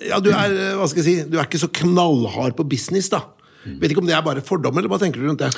Ja, 0.06 0.22
du 0.24 0.30
er 0.32 0.76
hva 0.76 0.86
skal 0.88 1.02
jeg 1.02 1.08
si, 1.08 1.16
du 1.32 1.36
er 1.40 1.48
ikke 1.48 1.60
så 1.60 1.72
knallhard 1.72 2.56
på 2.60 2.68
business, 2.68 3.08
da. 3.12 3.24
Vet 3.80 3.92
ikke 3.92 4.04
om 4.04 4.08
det 4.08 4.16
er 4.16 4.24
bare 4.24 4.44
fordom, 4.44 4.76
eller 4.76 4.92
hva 4.92 5.00
tenker 5.00 5.24
du 5.24 5.30
rundt 5.30 5.44
det? 5.44 5.52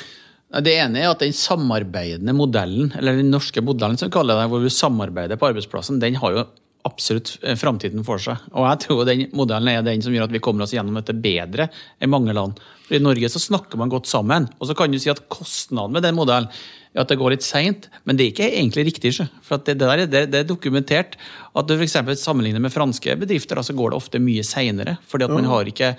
Det 0.48 0.72
ene 0.80 1.02
er 1.02 1.10
at 1.10 1.20
den 1.20 1.34
samarbeidende 1.36 2.32
modellen, 2.32 2.88
eller 2.96 3.18
den 3.18 3.28
norske 3.32 3.60
modellen 3.60 3.98
som 4.00 4.08
vi 4.08 4.14
kaller 4.16 4.38
det, 4.40 4.46
hvor 4.48 4.62
vi 4.64 4.72
samarbeider 4.72 5.36
på 5.36 5.50
arbeidsplassen, 5.50 6.00
den 6.00 6.16
har 6.22 6.32
jo 6.32 6.46
absolutt 6.88 7.34
eh, 7.42 7.56
framtiden 7.58 8.04
for 8.06 8.22
seg. 8.22 8.40
Og 8.54 8.64
jeg 8.64 8.80
tror 8.86 9.04
den 9.08 9.26
modellen 9.36 9.68
er 9.72 9.84
den 9.84 10.02
som 10.04 10.14
gjør 10.14 10.28
at 10.28 10.32
vi 10.32 10.40
kommer 10.42 10.64
oss 10.64 10.72
gjennom 10.72 10.96
dette 10.96 11.16
bedre 11.16 11.68
enn 12.00 12.12
mange 12.12 12.32
land. 12.36 12.56
For 12.86 12.96
I 12.96 13.02
Norge 13.02 13.28
så 13.32 13.42
snakker 13.42 13.80
man 13.80 13.92
godt 13.92 14.08
sammen. 14.08 14.48
Og 14.56 14.70
så 14.70 14.76
kan 14.78 14.92
du 14.92 14.96
si 15.02 15.12
at 15.12 15.26
kostnaden 15.28 15.92
med 15.96 16.06
den 16.06 16.16
modellen 16.16 16.48
er 16.94 17.02
at 17.04 17.12
det 17.12 17.18
går 17.20 17.34
litt 17.34 17.44
seint, 17.44 17.90
men 18.08 18.16
det 18.16 18.24
er 18.24 18.32
ikke 18.32 18.48
egentlig 18.48 18.86
riktig. 18.88 19.12
For 19.44 19.60
det, 19.60 19.76
der, 19.82 20.06
det, 20.06 20.24
det, 20.32 20.42
er 20.42 20.48
dokumentert 20.48 21.18
at 21.52 21.68
du 21.68 21.76
f.eks. 21.76 21.98
sammenligner 22.22 22.64
med 22.64 22.72
franske 22.72 23.18
bedrifter, 23.20 23.60
så 23.60 23.76
går 23.76 23.92
det 23.92 24.00
ofte 24.00 24.22
mye 24.22 24.46
seinere. 24.46 24.96
Fordi 25.10 25.28
at 25.28 25.36
man 25.36 25.50
har 25.50 25.68
ikke 25.68 25.92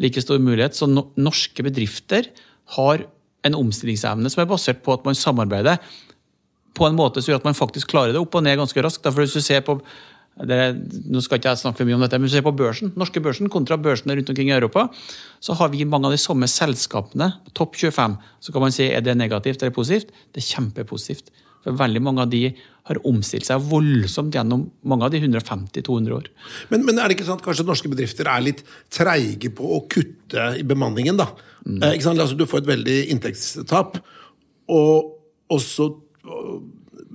like 0.00 0.24
stor 0.24 0.40
mulighet. 0.40 0.78
Så 0.78 0.88
no, 0.88 1.10
norske 1.20 1.66
bedrifter 1.66 2.32
har 2.78 3.04
en 3.46 3.56
omstillingsevne 3.58 4.30
som 4.32 4.42
er 4.42 4.48
basert 4.50 4.84
på 4.84 4.94
at 4.94 5.04
man 5.06 5.18
samarbeider 5.18 5.80
på 6.76 6.86
en 6.86 6.96
måte 6.98 7.22
som 7.22 7.32
gjør 7.32 7.42
at 7.42 7.48
man 7.48 7.58
faktisk 7.58 7.90
klarer 7.90 8.14
det 8.14 8.22
opp 8.22 8.36
og 8.38 8.44
ned 8.46 8.58
ganske 8.60 8.84
raskt. 8.84 9.04
For 9.04 9.24
hvis 9.24 9.34
du 9.36 9.42
ser 9.44 9.64
på 9.66 9.80
det, 10.46 10.58
nå 11.10 11.20
skal 11.20 11.40
ikke 11.40 11.50
jeg 11.50 11.60
snakke 11.60 11.84
mye 11.84 11.98
om 11.98 12.04
dette, 12.04 12.16
men 12.16 12.24
hvis 12.24 12.36
du 12.36 12.38
ser 12.38 12.46
på 12.46 12.54
børsen, 12.56 12.92
norske 13.00 13.20
børsen 13.20 13.50
kontra 13.52 13.76
børsene 13.80 14.14
rundt 14.16 14.30
omkring 14.32 14.52
i 14.52 14.56
Europa, 14.56 14.86
så 15.42 15.56
har 15.58 15.72
vi 15.72 15.84
mange 15.84 16.08
av 16.08 16.14
de 16.14 16.20
samme 16.22 16.48
selskapene, 16.48 17.32
topp 17.58 17.76
25. 17.76 18.16
Så 18.40 18.54
kan 18.54 18.64
man 18.64 18.74
si 18.74 18.86
er 18.88 19.04
det 19.04 19.16
negativt 19.18 19.60
eller 19.60 19.74
positivt. 19.74 20.14
Det 20.32 20.40
er 20.40 20.48
kjempepositivt. 20.54 21.32
For 21.64 21.76
veldig 21.76 22.02
mange 22.04 22.24
av 22.24 22.30
de 22.32 22.44
har 22.90 23.00
omstilt 23.06 23.46
seg 23.46 23.62
voldsomt 23.70 24.34
gjennom 24.34 24.64
mange 24.88 25.06
av 25.06 25.12
de 25.12 25.20
150-200 25.20 26.16
år. 26.16 26.28
Men, 26.72 26.84
men, 26.86 26.98
er 26.98 27.10
det 27.10 27.18
ikke 27.18 27.28
sånn 27.28 27.40
at 27.40 27.44
kanskje 27.44 27.66
norske 27.68 27.90
bedrifter 27.92 28.30
er 28.32 28.44
litt 28.44 28.64
treige 28.92 29.52
på 29.54 29.74
å 29.76 29.82
kutte 29.90 30.50
i 30.58 30.66
bemanningen? 30.66 31.20
da? 31.20 31.28
Mm. 31.66 31.82
Eh, 31.84 31.96
altså, 32.00 32.36
du 32.38 32.46
får 32.48 32.64
et 32.64 32.70
veldig 32.72 32.98
inntektstap, 33.14 34.00
og, 34.72 35.16
og 35.50 35.64
så 35.64 35.92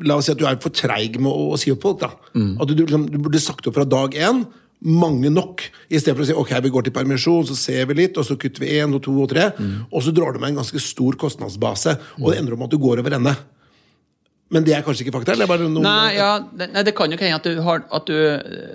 La 0.04 0.18
oss 0.20 0.26
si 0.28 0.34
at 0.34 0.40
du 0.42 0.44
er 0.44 0.58
for 0.60 0.76
treig 0.76 1.14
med 1.24 1.30
å, 1.30 1.54
å, 1.54 1.58
si 1.60 1.72
opp 1.72 1.86
folk. 1.86 2.02
da. 2.02 2.10
Mm. 2.36 2.50
At 2.60 2.68
du, 2.68 2.74
du, 2.82 2.84
du, 3.14 3.16
burde 3.16 3.40
sagt 3.40 3.70
opp 3.70 3.78
fra 3.78 3.86
dag 3.88 4.18
én 4.20 4.42
mange 4.86 5.30
nok, 5.32 5.64
i 5.88 6.02
stedet 6.02 6.18
for 6.18 6.26
å 6.26 6.28
si 6.28 6.36
ok, 6.36 6.52
vi 6.66 6.72
går 6.74 6.88
til 6.88 6.94
permisjon, 6.98 7.46
så 7.48 7.56
ser 7.56 7.88
vi 7.88 7.96
litt, 8.02 8.20
og 8.20 8.28
så 8.28 8.36
kutter 8.40 8.66
vi 8.66 8.74
én 8.76 8.92
og 8.94 9.02
to 9.06 9.14
og 9.24 9.30
tre. 9.32 9.48
Mm. 9.56 9.88
Og 9.88 10.04
så 10.04 10.12
drar 10.14 10.36
du 10.36 10.42
med 10.42 10.52
en 10.52 10.60
ganske 10.60 10.82
stor 10.84 11.16
kostnadsbase, 11.22 11.96
og 12.20 12.28
det 12.28 12.42
ender 12.42 12.58
om 12.58 12.66
at 12.68 12.74
du 12.74 12.78
går 12.82 13.02
over 13.02 13.16
ende. 13.18 13.34
Men 14.54 14.66
det 14.66 14.76
er 14.78 14.84
kanskje 14.86 15.06
ikke 15.06 15.16
fakta? 15.16 15.34
eller 15.34 15.50
bare 15.50 15.66
noe... 15.66 15.82
Nei, 15.82 16.18
ja, 16.20 16.36
det, 16.38 16.68
nei, 16.76 16.84
det 16.86 16.94
kan 16.98 17.10
jo 17.10 17.18
ikke 17.18 17.26
hende 17.26 17.40
at, 17.40 17.48
du 17.50 17.64
har, 17.66 17.82
at 17.98 18.10
du, 18.10 18.18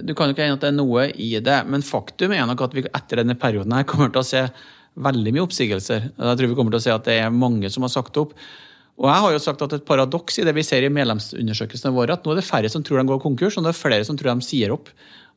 du 0.02 0.14
kan 0.18 0.30
jo 0.30 0.35
ikke 0.35 0.48
hende 0.48 0.59
at 0.59 0.64
det 0.64 0.72
er 0.72 0.78
noe 0.80 1.06
i 1.14 1.30
det. 1.38 1.61
Men 1.70 1.87
faktum 1.87 2.35
er 2.35 2.48
nok 2.50 2.64
at 2.66 2.74
vi 2.74 2.85
etter 2.88 3.22
denne 3.22 3.38
perioden 3.38 3.76
her 3.76 3.87
kommer 3.88 4.11
til 4.11 4.24
å 4.24 4.26
se 4.26 4.42
veldig 5.00 5.35
mye 5.37 5.44
oppsigelser. 5.46 6.11
Jeg 6.11 6.40
tror 6.40 6.50
vi 6.50 6.59
kommer 6.59 6.74
til 6.74 6.83
å 6.83 6.87
se 6.88 6.96
at 6.96 7.06
det 7.06 7.20
er 7.22 7.30
mange 7.35 7.70
som 7.70 7.87
har 7.87 7.94
sagt 7.94 8.18
opp. 8.18 8.35
Og 9.00 9.06
jeg 9.09 9.24
har 9.24 9.33
jo 9.33 9.40
sagt 9.40 9.62
at 9.64 9.78
Et 9.78 9.87
paradoks 9.87 10.42
i 10.42 10.44
det 10.44 10.52
vi 10.56 10.66
ser 10.66 10.85
i 10.85 10.92
medlemsundersøkelsene 10.92 11.94
våre, 11.94 12.18
at 12.18 12.26
nå 12.26 12.35
er 12.35 12.42
det 12.42 12.48
færre 12.48 12.68
som 12.72 12.83
tror 12.85 13.00
de 13.00 13.09
går 13.09 13.22
konkurs, 13.22 13.56
og 13.56 13.64
det 13.64 13.72
er 13.72 13.78
flere 13.78 14.04
som 14.04 14.18
tror 14.18 14.35
de 14.35 14.44
sier 14.44 14.74
opp. 14.74 14.90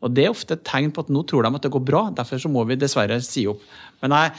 Og 0.03 0.11
Det 0.11 0.25
er 0.25 0.33
ofte 0.33 0.57
et 0.57 0.65
tegn 0.67 0.91
på 0.91 1.05
at 1.05 1.13
nå 1.13 1.21
tror 1.29 1.45
de 1.45 1.53
at 1.55 1.63
det 1.63 1.71
går 1.71 1.85
bra, 1.87 2.09
derfor 2.11 2.41
så 2.41 2.51
må 2.51 2.65
vi 2.67 2.75
dessverre 2.75 3.21
si 3.23 3.45
opp. 3.47 3.61
Men 4.03 4.17
jeg, 4.17 4.33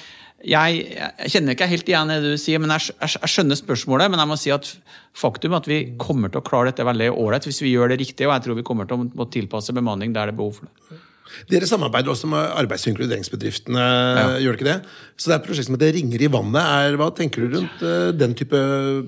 jeg, 0.44 0.84
jeg 0.92 1.32
kjenner 1.32 1.56
ikke 1.56 1.70
helt 1.70 1.88
igjen 1.88 2.12
det 2.12 2.18
du 2.24 2.34
sier, 2.40 2.60
men 2.62 2.74
jeg, 2.76 2.94
jeg, 3.00 3.30
skjønner 3.32 3.58
spørsmålet. 3.58 4.12
Men 4.12 4.22
jeg 4.22 4.30
må 4.30 4.38
si 4.40 4.52
at 4.54 4.68
faktum 5.16 5.54
er 5.54 5.62
at 5.62 5.70
vi 5.70 5.80
kommer 6.00 6.32
til 6.32 6.42
å 6.42 6.46
klare 6.46 6.72
dette 6.72 6.86
veldig 6.86 7.10
ålreit 7.14 7.48
hvis 7.48 7.62
vi 7.64 7.72
gjør 7.72 7.94
det 7.94 8.02
riktig, 8.02 8.28
og 8.28 8.36
jeg 8.36 8.46
tror 8.46 8.60
vi 8.60 8.66
kommer 8.66 8.90
til 8.90 9.08
å 9.08 9.30
tilpasse 9.32 9.76
bemanning 9.76 10.14
der 10.14 10.28
det 10.28 10.36
er 10.36 10.40
behov 10.42 10.60
for 10.60 10.68
det. 10.68 11.02
Dere 11.50 11.66
samarbeider 11.66 12.12
også 12.12 12.28
med 12.30 12.52
arbeids- 12.60 12.84
og 12.86 12.92
inkluderingsbedriftene, 12.92 13.84
ja. 13.84 14.26
gjør 14.44 14.54
det 14.54 14.60
ikke 14.60 14.68
det? 14.68 14.96
Så 15.16 15.30
det 15.30 15.34
er 15.34 15.40
et 15.40 15.46
prosjekt 15.46 15.68
som 15.68 15.76
heter 15.76 15.94
Ringer 15.96 16.24
i 16.24 16.30
vannet. 16.30 16.60
Er, 16.60 16.98
hva 17.00 17.08
tenker 17.16 17.44
du 17.44 17.56
rundt 17.56 17.84
uh, 17.84 18.10
den 18.14 18.36
type 18.38 18.60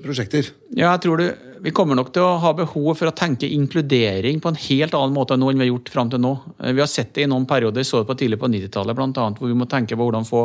prosjekter? 0.03 0.49
Ja, 0.73 0.89
jeg 0.89 1.03
tror 1.05 1.21
det, 1.21 1.29
Vi 1.63 1.73
kommer 1.73 1.97
nok 1.97 2.11
til 2.13 2.25
å 2.25 2.37
ha 2.41 2.51
behov 2.57 2.89
for 2.99 3.09
å 3.09 3.15
tenke 3.17 3.49
inkludering 3.49 4.41
på 4.41 4.51
en 4.51 4.59
helt 4.67 4.97
annen 4.97 5.15
måte 5.15 5.37
enn 5.37 5.45
vi 5.47 5.63
har 5.63 5.71
gjort 5.71 5.93
fram 5.93 6.11
til 6.13 6.21
nå. 6.21 6.33
Eh, 6.59 6.73
vi 6.77 6.83
har 6.83 6.89
sett 6.91 7.15
det 7.15 7.25
i 7.25 7.29
noen 7.29 7.47
perioder, 7.49 7.85
så 7.87 8.01
det 8.01 8.09
på 8.09 8.17
tidlig 8.19 8.37
på 8.41 8.49
90-tallet 8.51 8.97
bl.a., 8.97 9.29
hvor 9.39 9.49
vi 9.49 9.57
må 9.57 9.69
tenke 9.69 9.97
på 9.97 10.05
hvordan 10.05 10.27
få 10.27 10.43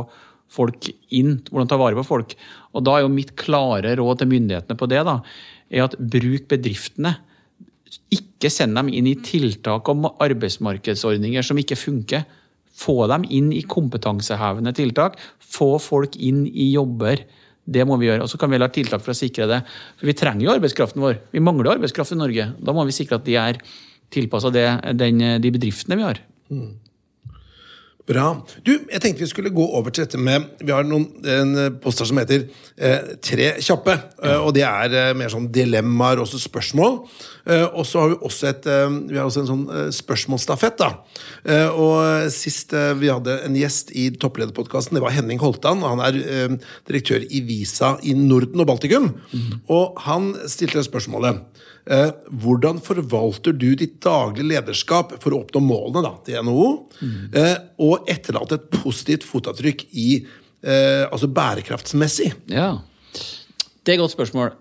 folk 0.53 0.89
inn, 1.15 1.39
hvordan 1.49 1.71
ta 1.71 1.79
vare 1.81 1.99
på 1.99 2.07
folk. 2.07 2.37
Og 2.77 2.85
Da 2.85 2.97
er 2.97 3.05
jo 3.05 3.13
mitt 3.13 3.35
klare 3.37 3.97
råd 3.99 4.23
til 4.23 4.33
myndighetene 4.33 4.79
på 4.79 4.89
det 4.91 5.05
da, 5.09 5.21
er 5.73 5.87
at 5.87 5.97
bruk 5.99 6.49
bedriftene 6.51 7.17
ikke 8.13 8.51
send 8.53 8.77
dem 8.77 8.89
inn 8.93 9.09
i 9.09 9.19
tiltak 9.21 9.89
om 9.93 10.09
arbeidsmarkedsordninger 10.11 11.45
som 11.45 11.61
ikke 11.61 11.79
funker. 11.79 12.25
Få 12.73 13.07
dem 13.11 13.25
inn 13.29 13.51
i 13.53 13.63
kompetansehevende 13.69 14.73
tiltak. 14.77 15.19
Få 15.39 15.77
folk 15.81 16.17
inn 16.17 16.47
i 16.49 16.71
jobber. 16.73 17.25
Det 17.65 17.85
må 17.87 17.99
vi 18.01 18.09
gjøre. 18.09 18.25
Og 18.25 18.33
så 18.33 18.41
kan 18.41 18.51
vi 18.51 18.61
ha 18.61 18.69
tiltak 18.73 19.05
for 19.05 19.13
å 19.13 19.17
sikre 19.17 19.49
det. 19.51 19.61
For 20.01 20.09
vi 20.09 20.17
trenger 20.19 20.47
jo 20.47 20.55
arbeidskraften 20.57 21.05
vår. 21.05 21.21
Vi 21.33 21.45
mangler 21.45 21.77
arbeidskraft 21.77 22.17
i 22.17 22.21
Norge. 22.21 22.49
Da 22.59 22.75
må 22.77 22.85
vi 22.89 22.97
sikre 22.97 23.21
at 23.21 23.29
de 23.29 23.37
er 23.41 23.61
tilpassa 24.13 24.53
de 24.53 25.53
bedriftene 25.53 26.01
vi 26.01 26.09
har. 26.09 26.21
Mm. 26.53 26.73
Bra. 28.09 28.33
Du, 28.67 28.73
jeg 28.91 29.01
tenkte 29.03 29.23
vi 29.23 29.31
skulle 29.31 29.53
gå 29.55 29.65
over 29.79 29.95
til 29.95 30.03
dette 30.03 30.19
med 30.19 30.49
Vi 30.59 30.73
har 30.75 30.83
noen, 30.83 31.05
en 31.23 31.77
poster 31.83 32.09
som 32.09 32.19
heter 32.19 32.49
eh, 32.75 33.13
Tre 33.23 33.53
kjappe. 33.63 33.95
Eh, 34.19 34.39
og 34.43 34.51
det 34.57 34.65
er 34.67 34.97
eh, 34.99 35.13
mer 35.19 35.31
sånn 35.31 35.47
dilemmaer, 35.55 36.23
også 36.23 36.41
spørsmål. 36.43 36.99
Eh, 37.47 37.65
og 37.75 37.87
så 37.87 38.03
har 38.03 38.13
vi 38.13 38.19
også, 38.23 38.49
et, 38.51 38.67
eh, 38.71 38.97
vi 39.11 39.19
har 39.19 39.27
også 39.27 39.43
en 39.43 39.51
sånn 39.51 39.65
eh, 39.71 39.89
spørsmålsstafett. 39.95 40.79
da. 40.83 40.91
Og 41.79 42.31
sist 42.33 42.73
vi 42.99 43.11
hadde 43.11 43.35
en 43.47 43.57
gjest 43.59 43.91
i 43.99 44.09
Topplederpodkasten, 44.15 44.97
det 44.97 45.03
var 45.05 45.15
Henning 45.15 45.41
Holtan. 45.43 45.83
og 45.83 45.97
Han 45.97 46.03
er 46.07 46.59
direktør 46.89 47.25
i 47.29 47.43
Visa 47.47 47.97
i 48.03 48.15
Norden 48.15 48.63
og 48.63 48.69
Baltikum. 48.71 49.11
Og 49.69 49.99
han 50.07 50.33
stilte 50.51 50.83
spørsmålet 50.87 51.43
hvordan 51.83 52.79
forvalter 52.85 53.57
du 53.59 53.73
ditt 53.75 53.97
daglige 54.05 54.47
lederskap 54.47 55.17
for 55.23 55.35
å 55.35 55.41
oppnå 55.43 55.63
målene 55.65 56.05
da, 56.05 56.13
til 56.27 56.47
NHO, 56.47 56.69
eh, 57.35 57.57
og 57.83 58.11
etterlate 58.11 58.61
et 58.61 58.69
positivt 58.77 59.27
fotavtrykk 59.27 59.89
i 59.99 60.09
eh, 60.23 61.05
altså 61.09 61.27
bærekraftsmessig? 61.27 62.31
Ja. 62.53 62.77
Det 63.83 63.91
er 63.91 63.99
et 63.99 64.05
godt 64.05 64.15
spørsmål. 64.15 64.55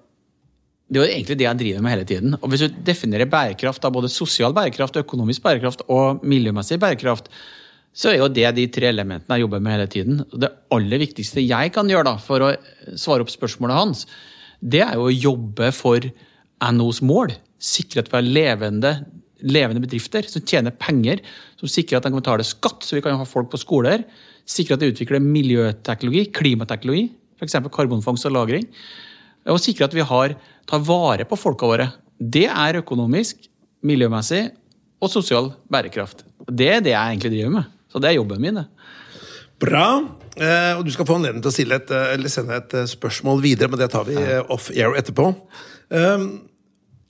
Det 0.91 0.99
er 0.99 1.05
jo 1.05 1.13
egentlig 1.13 1.37
det 1.39 1.45
jeg 1.45 1.59
driver 1.61 1.83
med 1.85 1.93
hele 1.93 2.07
tiden. 2.09 2.33
Og 2.41 2.49
Hvis 2.51 2.65
du 2.65 2.81
definerer 2.89 3.29
bærekraft 3.29 3.85
av 3.85 3.93
både 3.95 4.09
sosial 4.11 4.55
bærekraft, 4.57 4.97
økonomisk 4.99 5.45
bærekraft 5.45 5.85
og 5.87 6.25
miljømessig 6.25 6.79
bærekraft, 6.81 7.29
så 7.93 8.11
er 8.11 8.17
jo 8.19 8.31
det 8.31 8.49
de 8.55 8.65
tre 8.71 8.89
elementene 8.89 9.37
jeg 9.37 9.45
jobber 9.45 9.61
med 9.63 9.75
hele 9.75 9.87
tiden. 9.91 10.19
Det 10.31 10.49
aller 10.71 10.99
viktigste 10.99 11.43
jeg 11.43 11.71
kan 11.75 11.89
gjøre 11.91 12.07
da, 12.09 12.17
for 12.19 12.43
å 12.43 12.51
svare 12.99 13.23
opp 13.23 13.31
spørsmålet 13.31 13.77
hans, 13.77 14.03
det 14.61 14.83
er 14.83 14.97
jo 14.97 15.07
å 15.07 15.13
jobbe 15.15 15.71
for 15.75 16.05
NHOs 16.61 17.01
mål. 17.05 17.33
Sikre 17.61 18.03
at 18.03 18.11
vi 18.11 18.17
har 18.17 18.27
levende, 18.27 18.93
levende 19.41 19.83
bedrifter 19.83 20.25
som 20.29 20.43
tjener 20.45 20.75
penger, 20.77 21.21
som 21.59 21.71
sikrer 21.71 21.99
at 21.99 22.07
de 22.07 22.13
kan 22.13 22.21
betale 22.21 22.45
skatt, 22.47 22.85
så 22.85 22.97
vi 22.97 23.03
kan 23.05 23.19
ha 23.19 23.27
folk 23.27 23.51
på 23.51 23.61
skoler. 23.61 24.05
Sikre 24.49 24.77
at 24.77 24.83
de 24.83 24.91
utvikler 24.93 25.23
miljøteknologi, 25.23 26.27
klimateknologi, 26.35 27.09
f.eks. 27.39 27.57
karbonfangst 27.73 28.27
og 28.29 28.35
-lagring. 28.37 28.67
Og 29.49 29.59
sikre 29.61 29.85
at 29.85 29.93
vi 29.93 30.05
har, 30.05 30.35
tar 30.69 30.83
vare 30.85 31.25
på 31.25 31.37
folka 31.39 31.65
våre. 31.65 31.91
Det 32.17 32.45
er 32.45 32.81
økonomisk, 32.81 33.37
miljømessig 33.81 34.51
og 35.01 35.09
sosial 35.09 35.53
bærekraft. 35.71 36.25
Det 36.45 36.69
er 36.69 36.83
det 36.85 36.93
jeg 36.93 37.15
egentlig 37.15 37.31
driver 37.33 37.55
med. 37.57 37.63
Så 37.91 37.99
det 37.99 38.09
er 38.09 38.19
jobben 38.19 38.41
min. 38.41 38.55
det. 38.55 38.67
Bra. 39.59 39.87
Eh, 40.37 40.77
og 40.77 40.85
du 40.85 40.91
skal 40.93 41.05
få 41.05 41.17
anledning 41.19 41.43
til 41.43 41.71
å 41.71 41.75
et, 41.75 41.91
eh, 41.91 42.13
eller 42.13 42.29
sende 42.29 42.55
et 42.55 42.73
eh, 42.73 42.85
spørsmål 42.85 43.41
videre, 43.41 43.69
men 43.69 43.79
det 43.79 43.91
tar 43.91 44.05
vi 44.05 44.15
eh, 44.15 44.41
off 44.49 44.69
air 44.71 44.95
etterpå. 44.95 45.33
Um, 45.89 46.49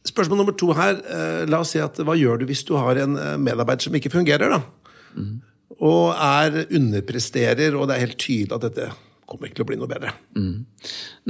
spørsmål 0.07 0.41
nummer 0.41 0.55
to 0.57 0.71
her. 0.73 0.97
eh, 1.05 1.45
la 1.49 1.59
oss 1.61 1.73
si 1.75 1.79
at 1.79 1.97
Hva 1.97 2.15
gjør 2.17 2.39
du 2.41 2.45
hvis 2.49 2.63
du 2.65 2.75
har 2.77 2.97
en 2.97 3.17
eh, 3.17 3.37
medarbeider 3.37 3.83
som 3.87 3.95
ikke 3.95 4.11
fungerer? 4.13 4.49
da? 4.49 4.61
Og 5.81 6.11
er 6.13 6.65
underpresterer, 6.77 7.75
og 7.77 7.87
det 7.89 7.95
er 7.95 8.05
helt 8.05 8.19
tydelig 8.21 8.53
at 8.57 8.65
dette 8.67 8.89
kommer 9.31 9.47
ikke 9.47 9.61
til 9.61 9.63
å 9.65 9.69
bli 9.69 9.77
noe 9.79 9.87
bedre. 9.87 10.11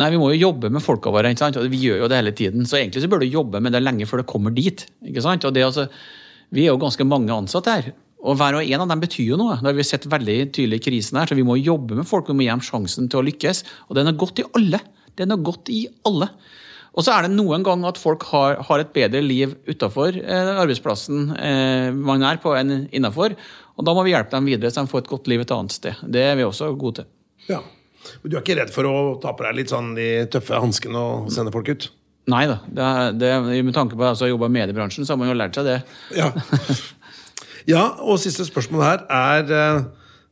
Nei, 0.02 0.08
vi 0.10 0.18
må 0.18 0.32
jo 0.34 0.40
jobbe 0.50 0.72
med 0.74 0.82
folka 0.82 1.12
våre, 1.14 1.30
ikke 1.30 1.44
sant? 1.44 1.58
og 1.62 1.68
vi 1.70 1.84
gjør 1.86 2.02
jo 2.02 2.08
det 2.10 2.18
hele 2.18 2.34
tiden. 2.34 2.66
Så 2.66 2.80
egentlig 2.80 3.04
så 3.04 3.10
bør 3.12 3.22
du 3.22 3.28
jobbe 3.30 3.62
med 3.62 3.76
det 3.76 3.84
lenge 3.84 4.08
før 4.10 4.24
det 4.24 4.30
kommer 4.32 4.54
dit. 4.56 4.86
ikke 5.06 5.22
sant? 5.22 5.46
Og 5.46 5.54
det 5.54 5.64
altså, 5.68 5.88
Vi 6.52 6.66
er 6.66 6.74
jo 6.74 6.82
ganske 6.82 7.06
mange 7.08 7.32
ansatte 7.32 7.72
her. 7.72 7.92
Og 8.22 8.36
hver 8.38 8.58
og 8.58 8.66
en 8.66 8.82
av 8.84 8.90
dem 8.90 9.00
betyr 9.02 9.30
jo 9.32 9.38
noe. 9.40 9.56
Det 9.62 9.70
har 9.70 9.78
vi 9.78 9.86
sett 9.88 10.04
veldig 10.10 10.38
tydelig 10.54 10.82
i 10.82 10.84
krisen 10.90 11.18
her, 11.18 11.30
så 11.30 11.38
Vi 11.38 11.46
må 11.48 11.56
jobbe 11.58 11.96
med 11.96 12.06
folk, 12.10 12.28
vi 12.28 12.34
må 12.34 12.44
gi 12.44 12.52
dem 12.52 12.66
sjansen 12.66 13.08
til 13.10 13.22
å 13.22 13.26
lykkes. 13.26 13.64
Og 13.88 13.96
det 13.96 14.02
er 14.04 14.10
noe 14.12 14.20
godt 14.20 14.42
i 14.42 14.48
alle. 14.58 14.82
Det 15.16 15.24
er 15.26 15.30
noe 15.32 15.46
godt 15.46 15.70
i 15.70 15.88
alle. 16.06 16.28
Og 16.92 17.06
så 17.06 17.14
er 17.16 17.26
det 17.26 17.36
noen 17.38 17.64
ganger 17.64 17.94
at 17.94 18.00
folk 18.02 18.26
har, 18.34 18.58
har 18.68 18.82
et 18.84 18.92
bedre 18.92 19.22
liv 19.24 19.54
utafor 19.70 20.18
eh, 20.20 20.50
arbeidsplassen 20.60 21.30
eh, 21.40 21.88
man 21.96 22.26
er 22.28 22.42
på, 22.44 22.52
enn 22.58 22.90
innafor. 22.92 23.38
Og 23.80 23.88
da 23.88 23.94
må 23.96 24.04
vi 24.04 24.12
hjelpe 24.12 24.36
dem 24.36 24.50
videre, 24.50 24.74
så 24.74 24.84
de 24.84 24.92
får 24.92 25.06
et 25.06 25.14
godt 25.14 25.30
liv 25.32 25.44
et 25.44 25.54
annet 25.56 25.76
sted. 25.78 26.04
Det 26.04 26.26
er 26.34 26.36
vi 26.40 26.48
også 26.48 26.74
gode 26.76 27.02
til. 27.02 27.10
Ja. 27.48 27.62
Men 28.22 28.34
du 28.34 28.36
er 28.36 28.44
ikke 28.44 28.58
redd 28.60 28.74
for 28.76 28.90
å 28.90 28.96
ta 29.24 29.32
på 29.38 29.46
deg 29.46 29.62
litt 29.62 29.72
sånn 29.72 29.94
de 29.96 30.10
tøffe 30.34 30.60
hanskene 30.60 31.00
og 31.00 31.32
sende 31.34 31.54
folk 31.54 31.72
ut? 31.72 31.88
Nei 32.32 32.44
da. 32.50 32.60
Det, 32.68 32.90
det, 33.22 33.32
med 33.64 33.74
tanke 33.76 33.96
på 33.96 34.04
at 34.06 34.20
jeg 34.20 34.28
har 34.28 34.34
jobba 34.36 34.52
i 34.52 34.56
mediebransjen, 34.60 35.08
så 35.08 35.16
har 35.16 35.22
man 35.22 35.32
jo 35.32 35.38
lært 35.38 35.58
seg 35.58 35.70
det. 35.70 35.80
Ja. 36.18 36.30
ja, 37.74 37.86
og 38.04 38.20
siste 38.22 38.46
spørsmål 38.48 38.86
her 38.86 39.06
er 39.08 39.56
eh, 39.58 39.82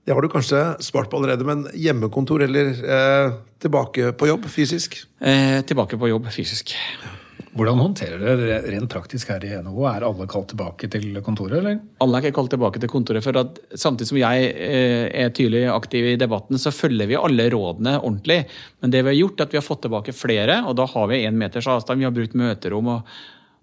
Det 0.10 0.16
har 0.18 0.26
du 0.26 0.30
kanskje 0.34 0.60
svart 0.82 1.06
på 1.10 1.20
allerede, 1.20 1.46
men 1.46 1.68
hjemmekontor 1.78 2.42
eller 2.42 2.72
eh, 2.74 3.34
tilbake 3.62 4.08
på 4.18 4.26
jobb 4.32 4.48
fysisk? 4.50 4.96
Eh, 5.22 5.60
tilbake 5.70 6.00
på 6.02 6.10
jobb 6.10 6.32
fysisk. 6.34 6.74
Hvordan 7.54 7.78
håndterer 7.78 8.24
dere 8.24 8.40
det 8.40 8.72
rent 8.74 8.90
praktisk 8.90 9.30
her 9.30 9.46
i 9.46 9.54
NHO? 9.62 9.86
Er 9.86 10.08
alle 10.08 10.26
kalt 10.34 10.50
tilbake 10.50 10.90
til 10.90 11.22
kontoret, 11.22 11.60
eller? 11.60 11.78
Alle 12.02 12.18
er 12.18 12.26
ikke 12.26 12.40
kalt 12.40 12.56
tilbake 12.56 12.82
til 12.82 12.90
kontoret, 12.90 13.22
for 13.22 13.38
at 13.38 13.62
samtidig 13.78 14.10
som 14.10 14.22
jeg 14.24 14.50
eh, 14.50 15.06
er 15.14 15.30
tydelig 15.30 15.68
aktiv 15.76 16.10
i 16.16 16.18
debatten, 16.18 16.58
så 16.58 16.74
følger 16.74 17.14
vi 17.14 17.22
alle 17.22 17.46
rådene 17.54 18.00
ordentlig. 18.00 18.48
Men 18.82 18.96
det 18.96 19.06
vi 19.06 19.14
har 19.14 19.22
gjort, 19.22 19.38
er 19.38 19.46
at 19.46 19.54
vi 19.54 19.62
har 19.62 19.70
fått 19.70 19.86
tilbake 19.86 20.18
flere, 20.18 20.64
og 20.66 20.74
da 20.82 20.90
har 20.90 21.14
vi 21.14 21.22
én 21.22 21.38
meters 21.38 21.70
avstand. 21.70 22.02
Vi 22.02 22.10
har 22.10 22.18
brukt 22.18 22.34
møterom. 22.48 22.96
og 22.98 23.14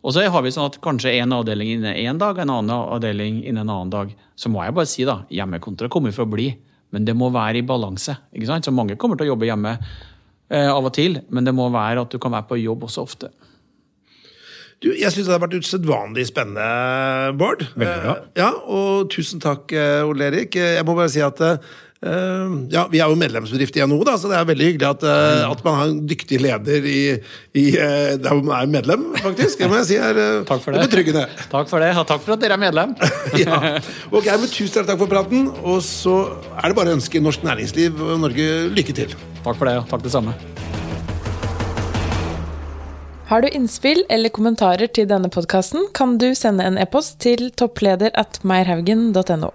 og 0.05 0.13
så 0.15 0.23
har 0.31 0.43
vi 0.45 0.53
sånn 0.55 0.69
at 0.71 0.77
kanskje 0.85 1.15
en 1.21 1.33
avdeling 1.35 1.73
innen 1.77 1.97
én 1.97 2.19
dag, 2.21 2.39
en 2.39 2.51
annen 2.53 2.71
avdeling 2.77 3.41
innen 3.45 3.65
en 3.65 3.73
annen 3.75 3.91
dag. 3.91 4.13
Så 4.39 4.49
må 4.53 4.63
jeg 4.63 4.75
bare 4.77 4.87
si, 4.91 5.05
da, 5.09 5.23
hjemmekontra 5.33 5.89
kommer 5.91 6.13
for 6.15 6.27
å 6.29 6.31
bli, 6.31 6.51
men 6.95 7.05
det 7.09 7.17
må 7.19 7.31
være 7.35 7.59
i 7.59 7.67
balanse. 7.67 8.15
ikke 8.37 8.47
sant? 8.47 8.65
Så 8.69 8.75
mange 8.75 8.95
kommer 9.01 9.17
til 9.19 9.27
å 9.27 9.33
jobbe 9.35 9.49
hjemme 9.49 9.73
eh, 9.81 10.69
av 10.71 10.85
og 10.87 10.93
til, 10.95 11.19
men 11.31 11.45
det 11.49 11.55
må 11.57 11.67
være 11.75 12.05
at 12.07 12.15
du 12.15 12.21
kan 12.23 12.37
være 12.37 12.47
på 12.53 12.61
jobb 12.63 12.87
også 12.87 13.03
ofte. 13.03 13.33
Du, 14.85 14.91
jeg 14.93 15.09
syns 15.09 15.25
det 15.27 15.33
har 15.33 15.41
vært 15.41 15.57
usedvanlig 15.57 16.27
spennende, 16.29 17.33
Bård. 17.41 17.65
Veldig 17.81 18.01
bra. 18.05 18.15
Eh, 18.21 18.27
Ja, 18.43 18.51
og 18.69 19.09
tusen 19.11 19.41
takk, 19.41 19.73
eh, 19.73 20.05
Ole 20.05 20.29
Erik. 20.29 20.55
Eh, 20.61 20.75
Jeg 20.77 20.85
må 20.85 20.95
bare 20.95 21.09
si 21.11 21.23
at 21.25 21.41
eh, 21.41 21.57
ja, 22.03 22.83
Vi 22.93 23.01
er 23.01 23.09
jo 23.09 23.17
medlemsbedrift 23.19 23.77
i 23.79 23.85
NHO, 23.87 24.03
da, 24.05 24.17
så 24.21 24.29
det 24.31 24.37
er 24.39 24.49
veldig 24.51 24.67
hyggelig 24.69 24.89
at, 24.89 25.05
eh, 25.09 25.45
at 25.49 25.63
man 25.65 25.79
har 25.79 25.93
en 25.93 26.03
dyktig 26.09 26.41
leder 26.45 26.85
i, 26.87 27.01
i, 27.57 27.65
eh, 27.73 28.17
der 28.21 28.43
man 28.43 28.53
er 28.61 28.67
medlem, 28.71 29.07
faktisk. 29.23 29.59
Det 29.63 29.71
må 29.71 29.79
jeg 29.81 29.89
si 29.91 29.97
er, 29.97 30.21
eh, 30.21 30.45
Takk 30.49 30.63
for 30.65 30.77
det. 30.77 30.85
betryggende. 30.91 31.25
Takk 31.55 31.71
for 31.73 31.81
det, 31.81 31.93
og 31.97 32.07
takk 32.07 32.23
for 32.27 32.37
at 32.37 32.45
dere 32.45 32.59
er 32.59 32.63
medlem. 32.63 32.93
ja. 33.45 33.79
Ok, 34.13 34.29
men 34.29 34.53
Tusen 34.53 34.87
takk 34.87 35.01
for 35.01 35.11
praten. 35.11 35.49
Og 35.65 35.81
så 35.85 36.19
er 36.57 36.69
det 36.71 36.77
bare 36.79 36.93
å 36.93 36.99
ønske 36.99 37.21
norsk 37.23 37.45
næringsliv 37.47 37.99
og 38.01 38.21
Norge 38.23 38.47
lykke 38.77 38.95
til. 38.97 39.17
Takk 39.43 39.57
for 39.57 39.69
det, 39.69 39.79
og 39.81 39.91
takk 39.91 40.05
det 40.05 40.13
samme. 40.15 40.37
Har 43.27 43.43
du 43.43 43.49
innspill 43.51 44.05
eller 44.13 44.31
kommentarer 44.31 44.87
til 44.87 45.09
denne 45.11 45.27
podkasten, 45.33 45.89
kan 45.97 46.15
du 46.23 46.29
sende 46.39 46.63
en 46.69 46.79
e-post 46.79 47.19
til 47.25 47.49
toppleder 47.59 48.15
at 48.15 48.39
meierhaugen.no. 48.47 49.51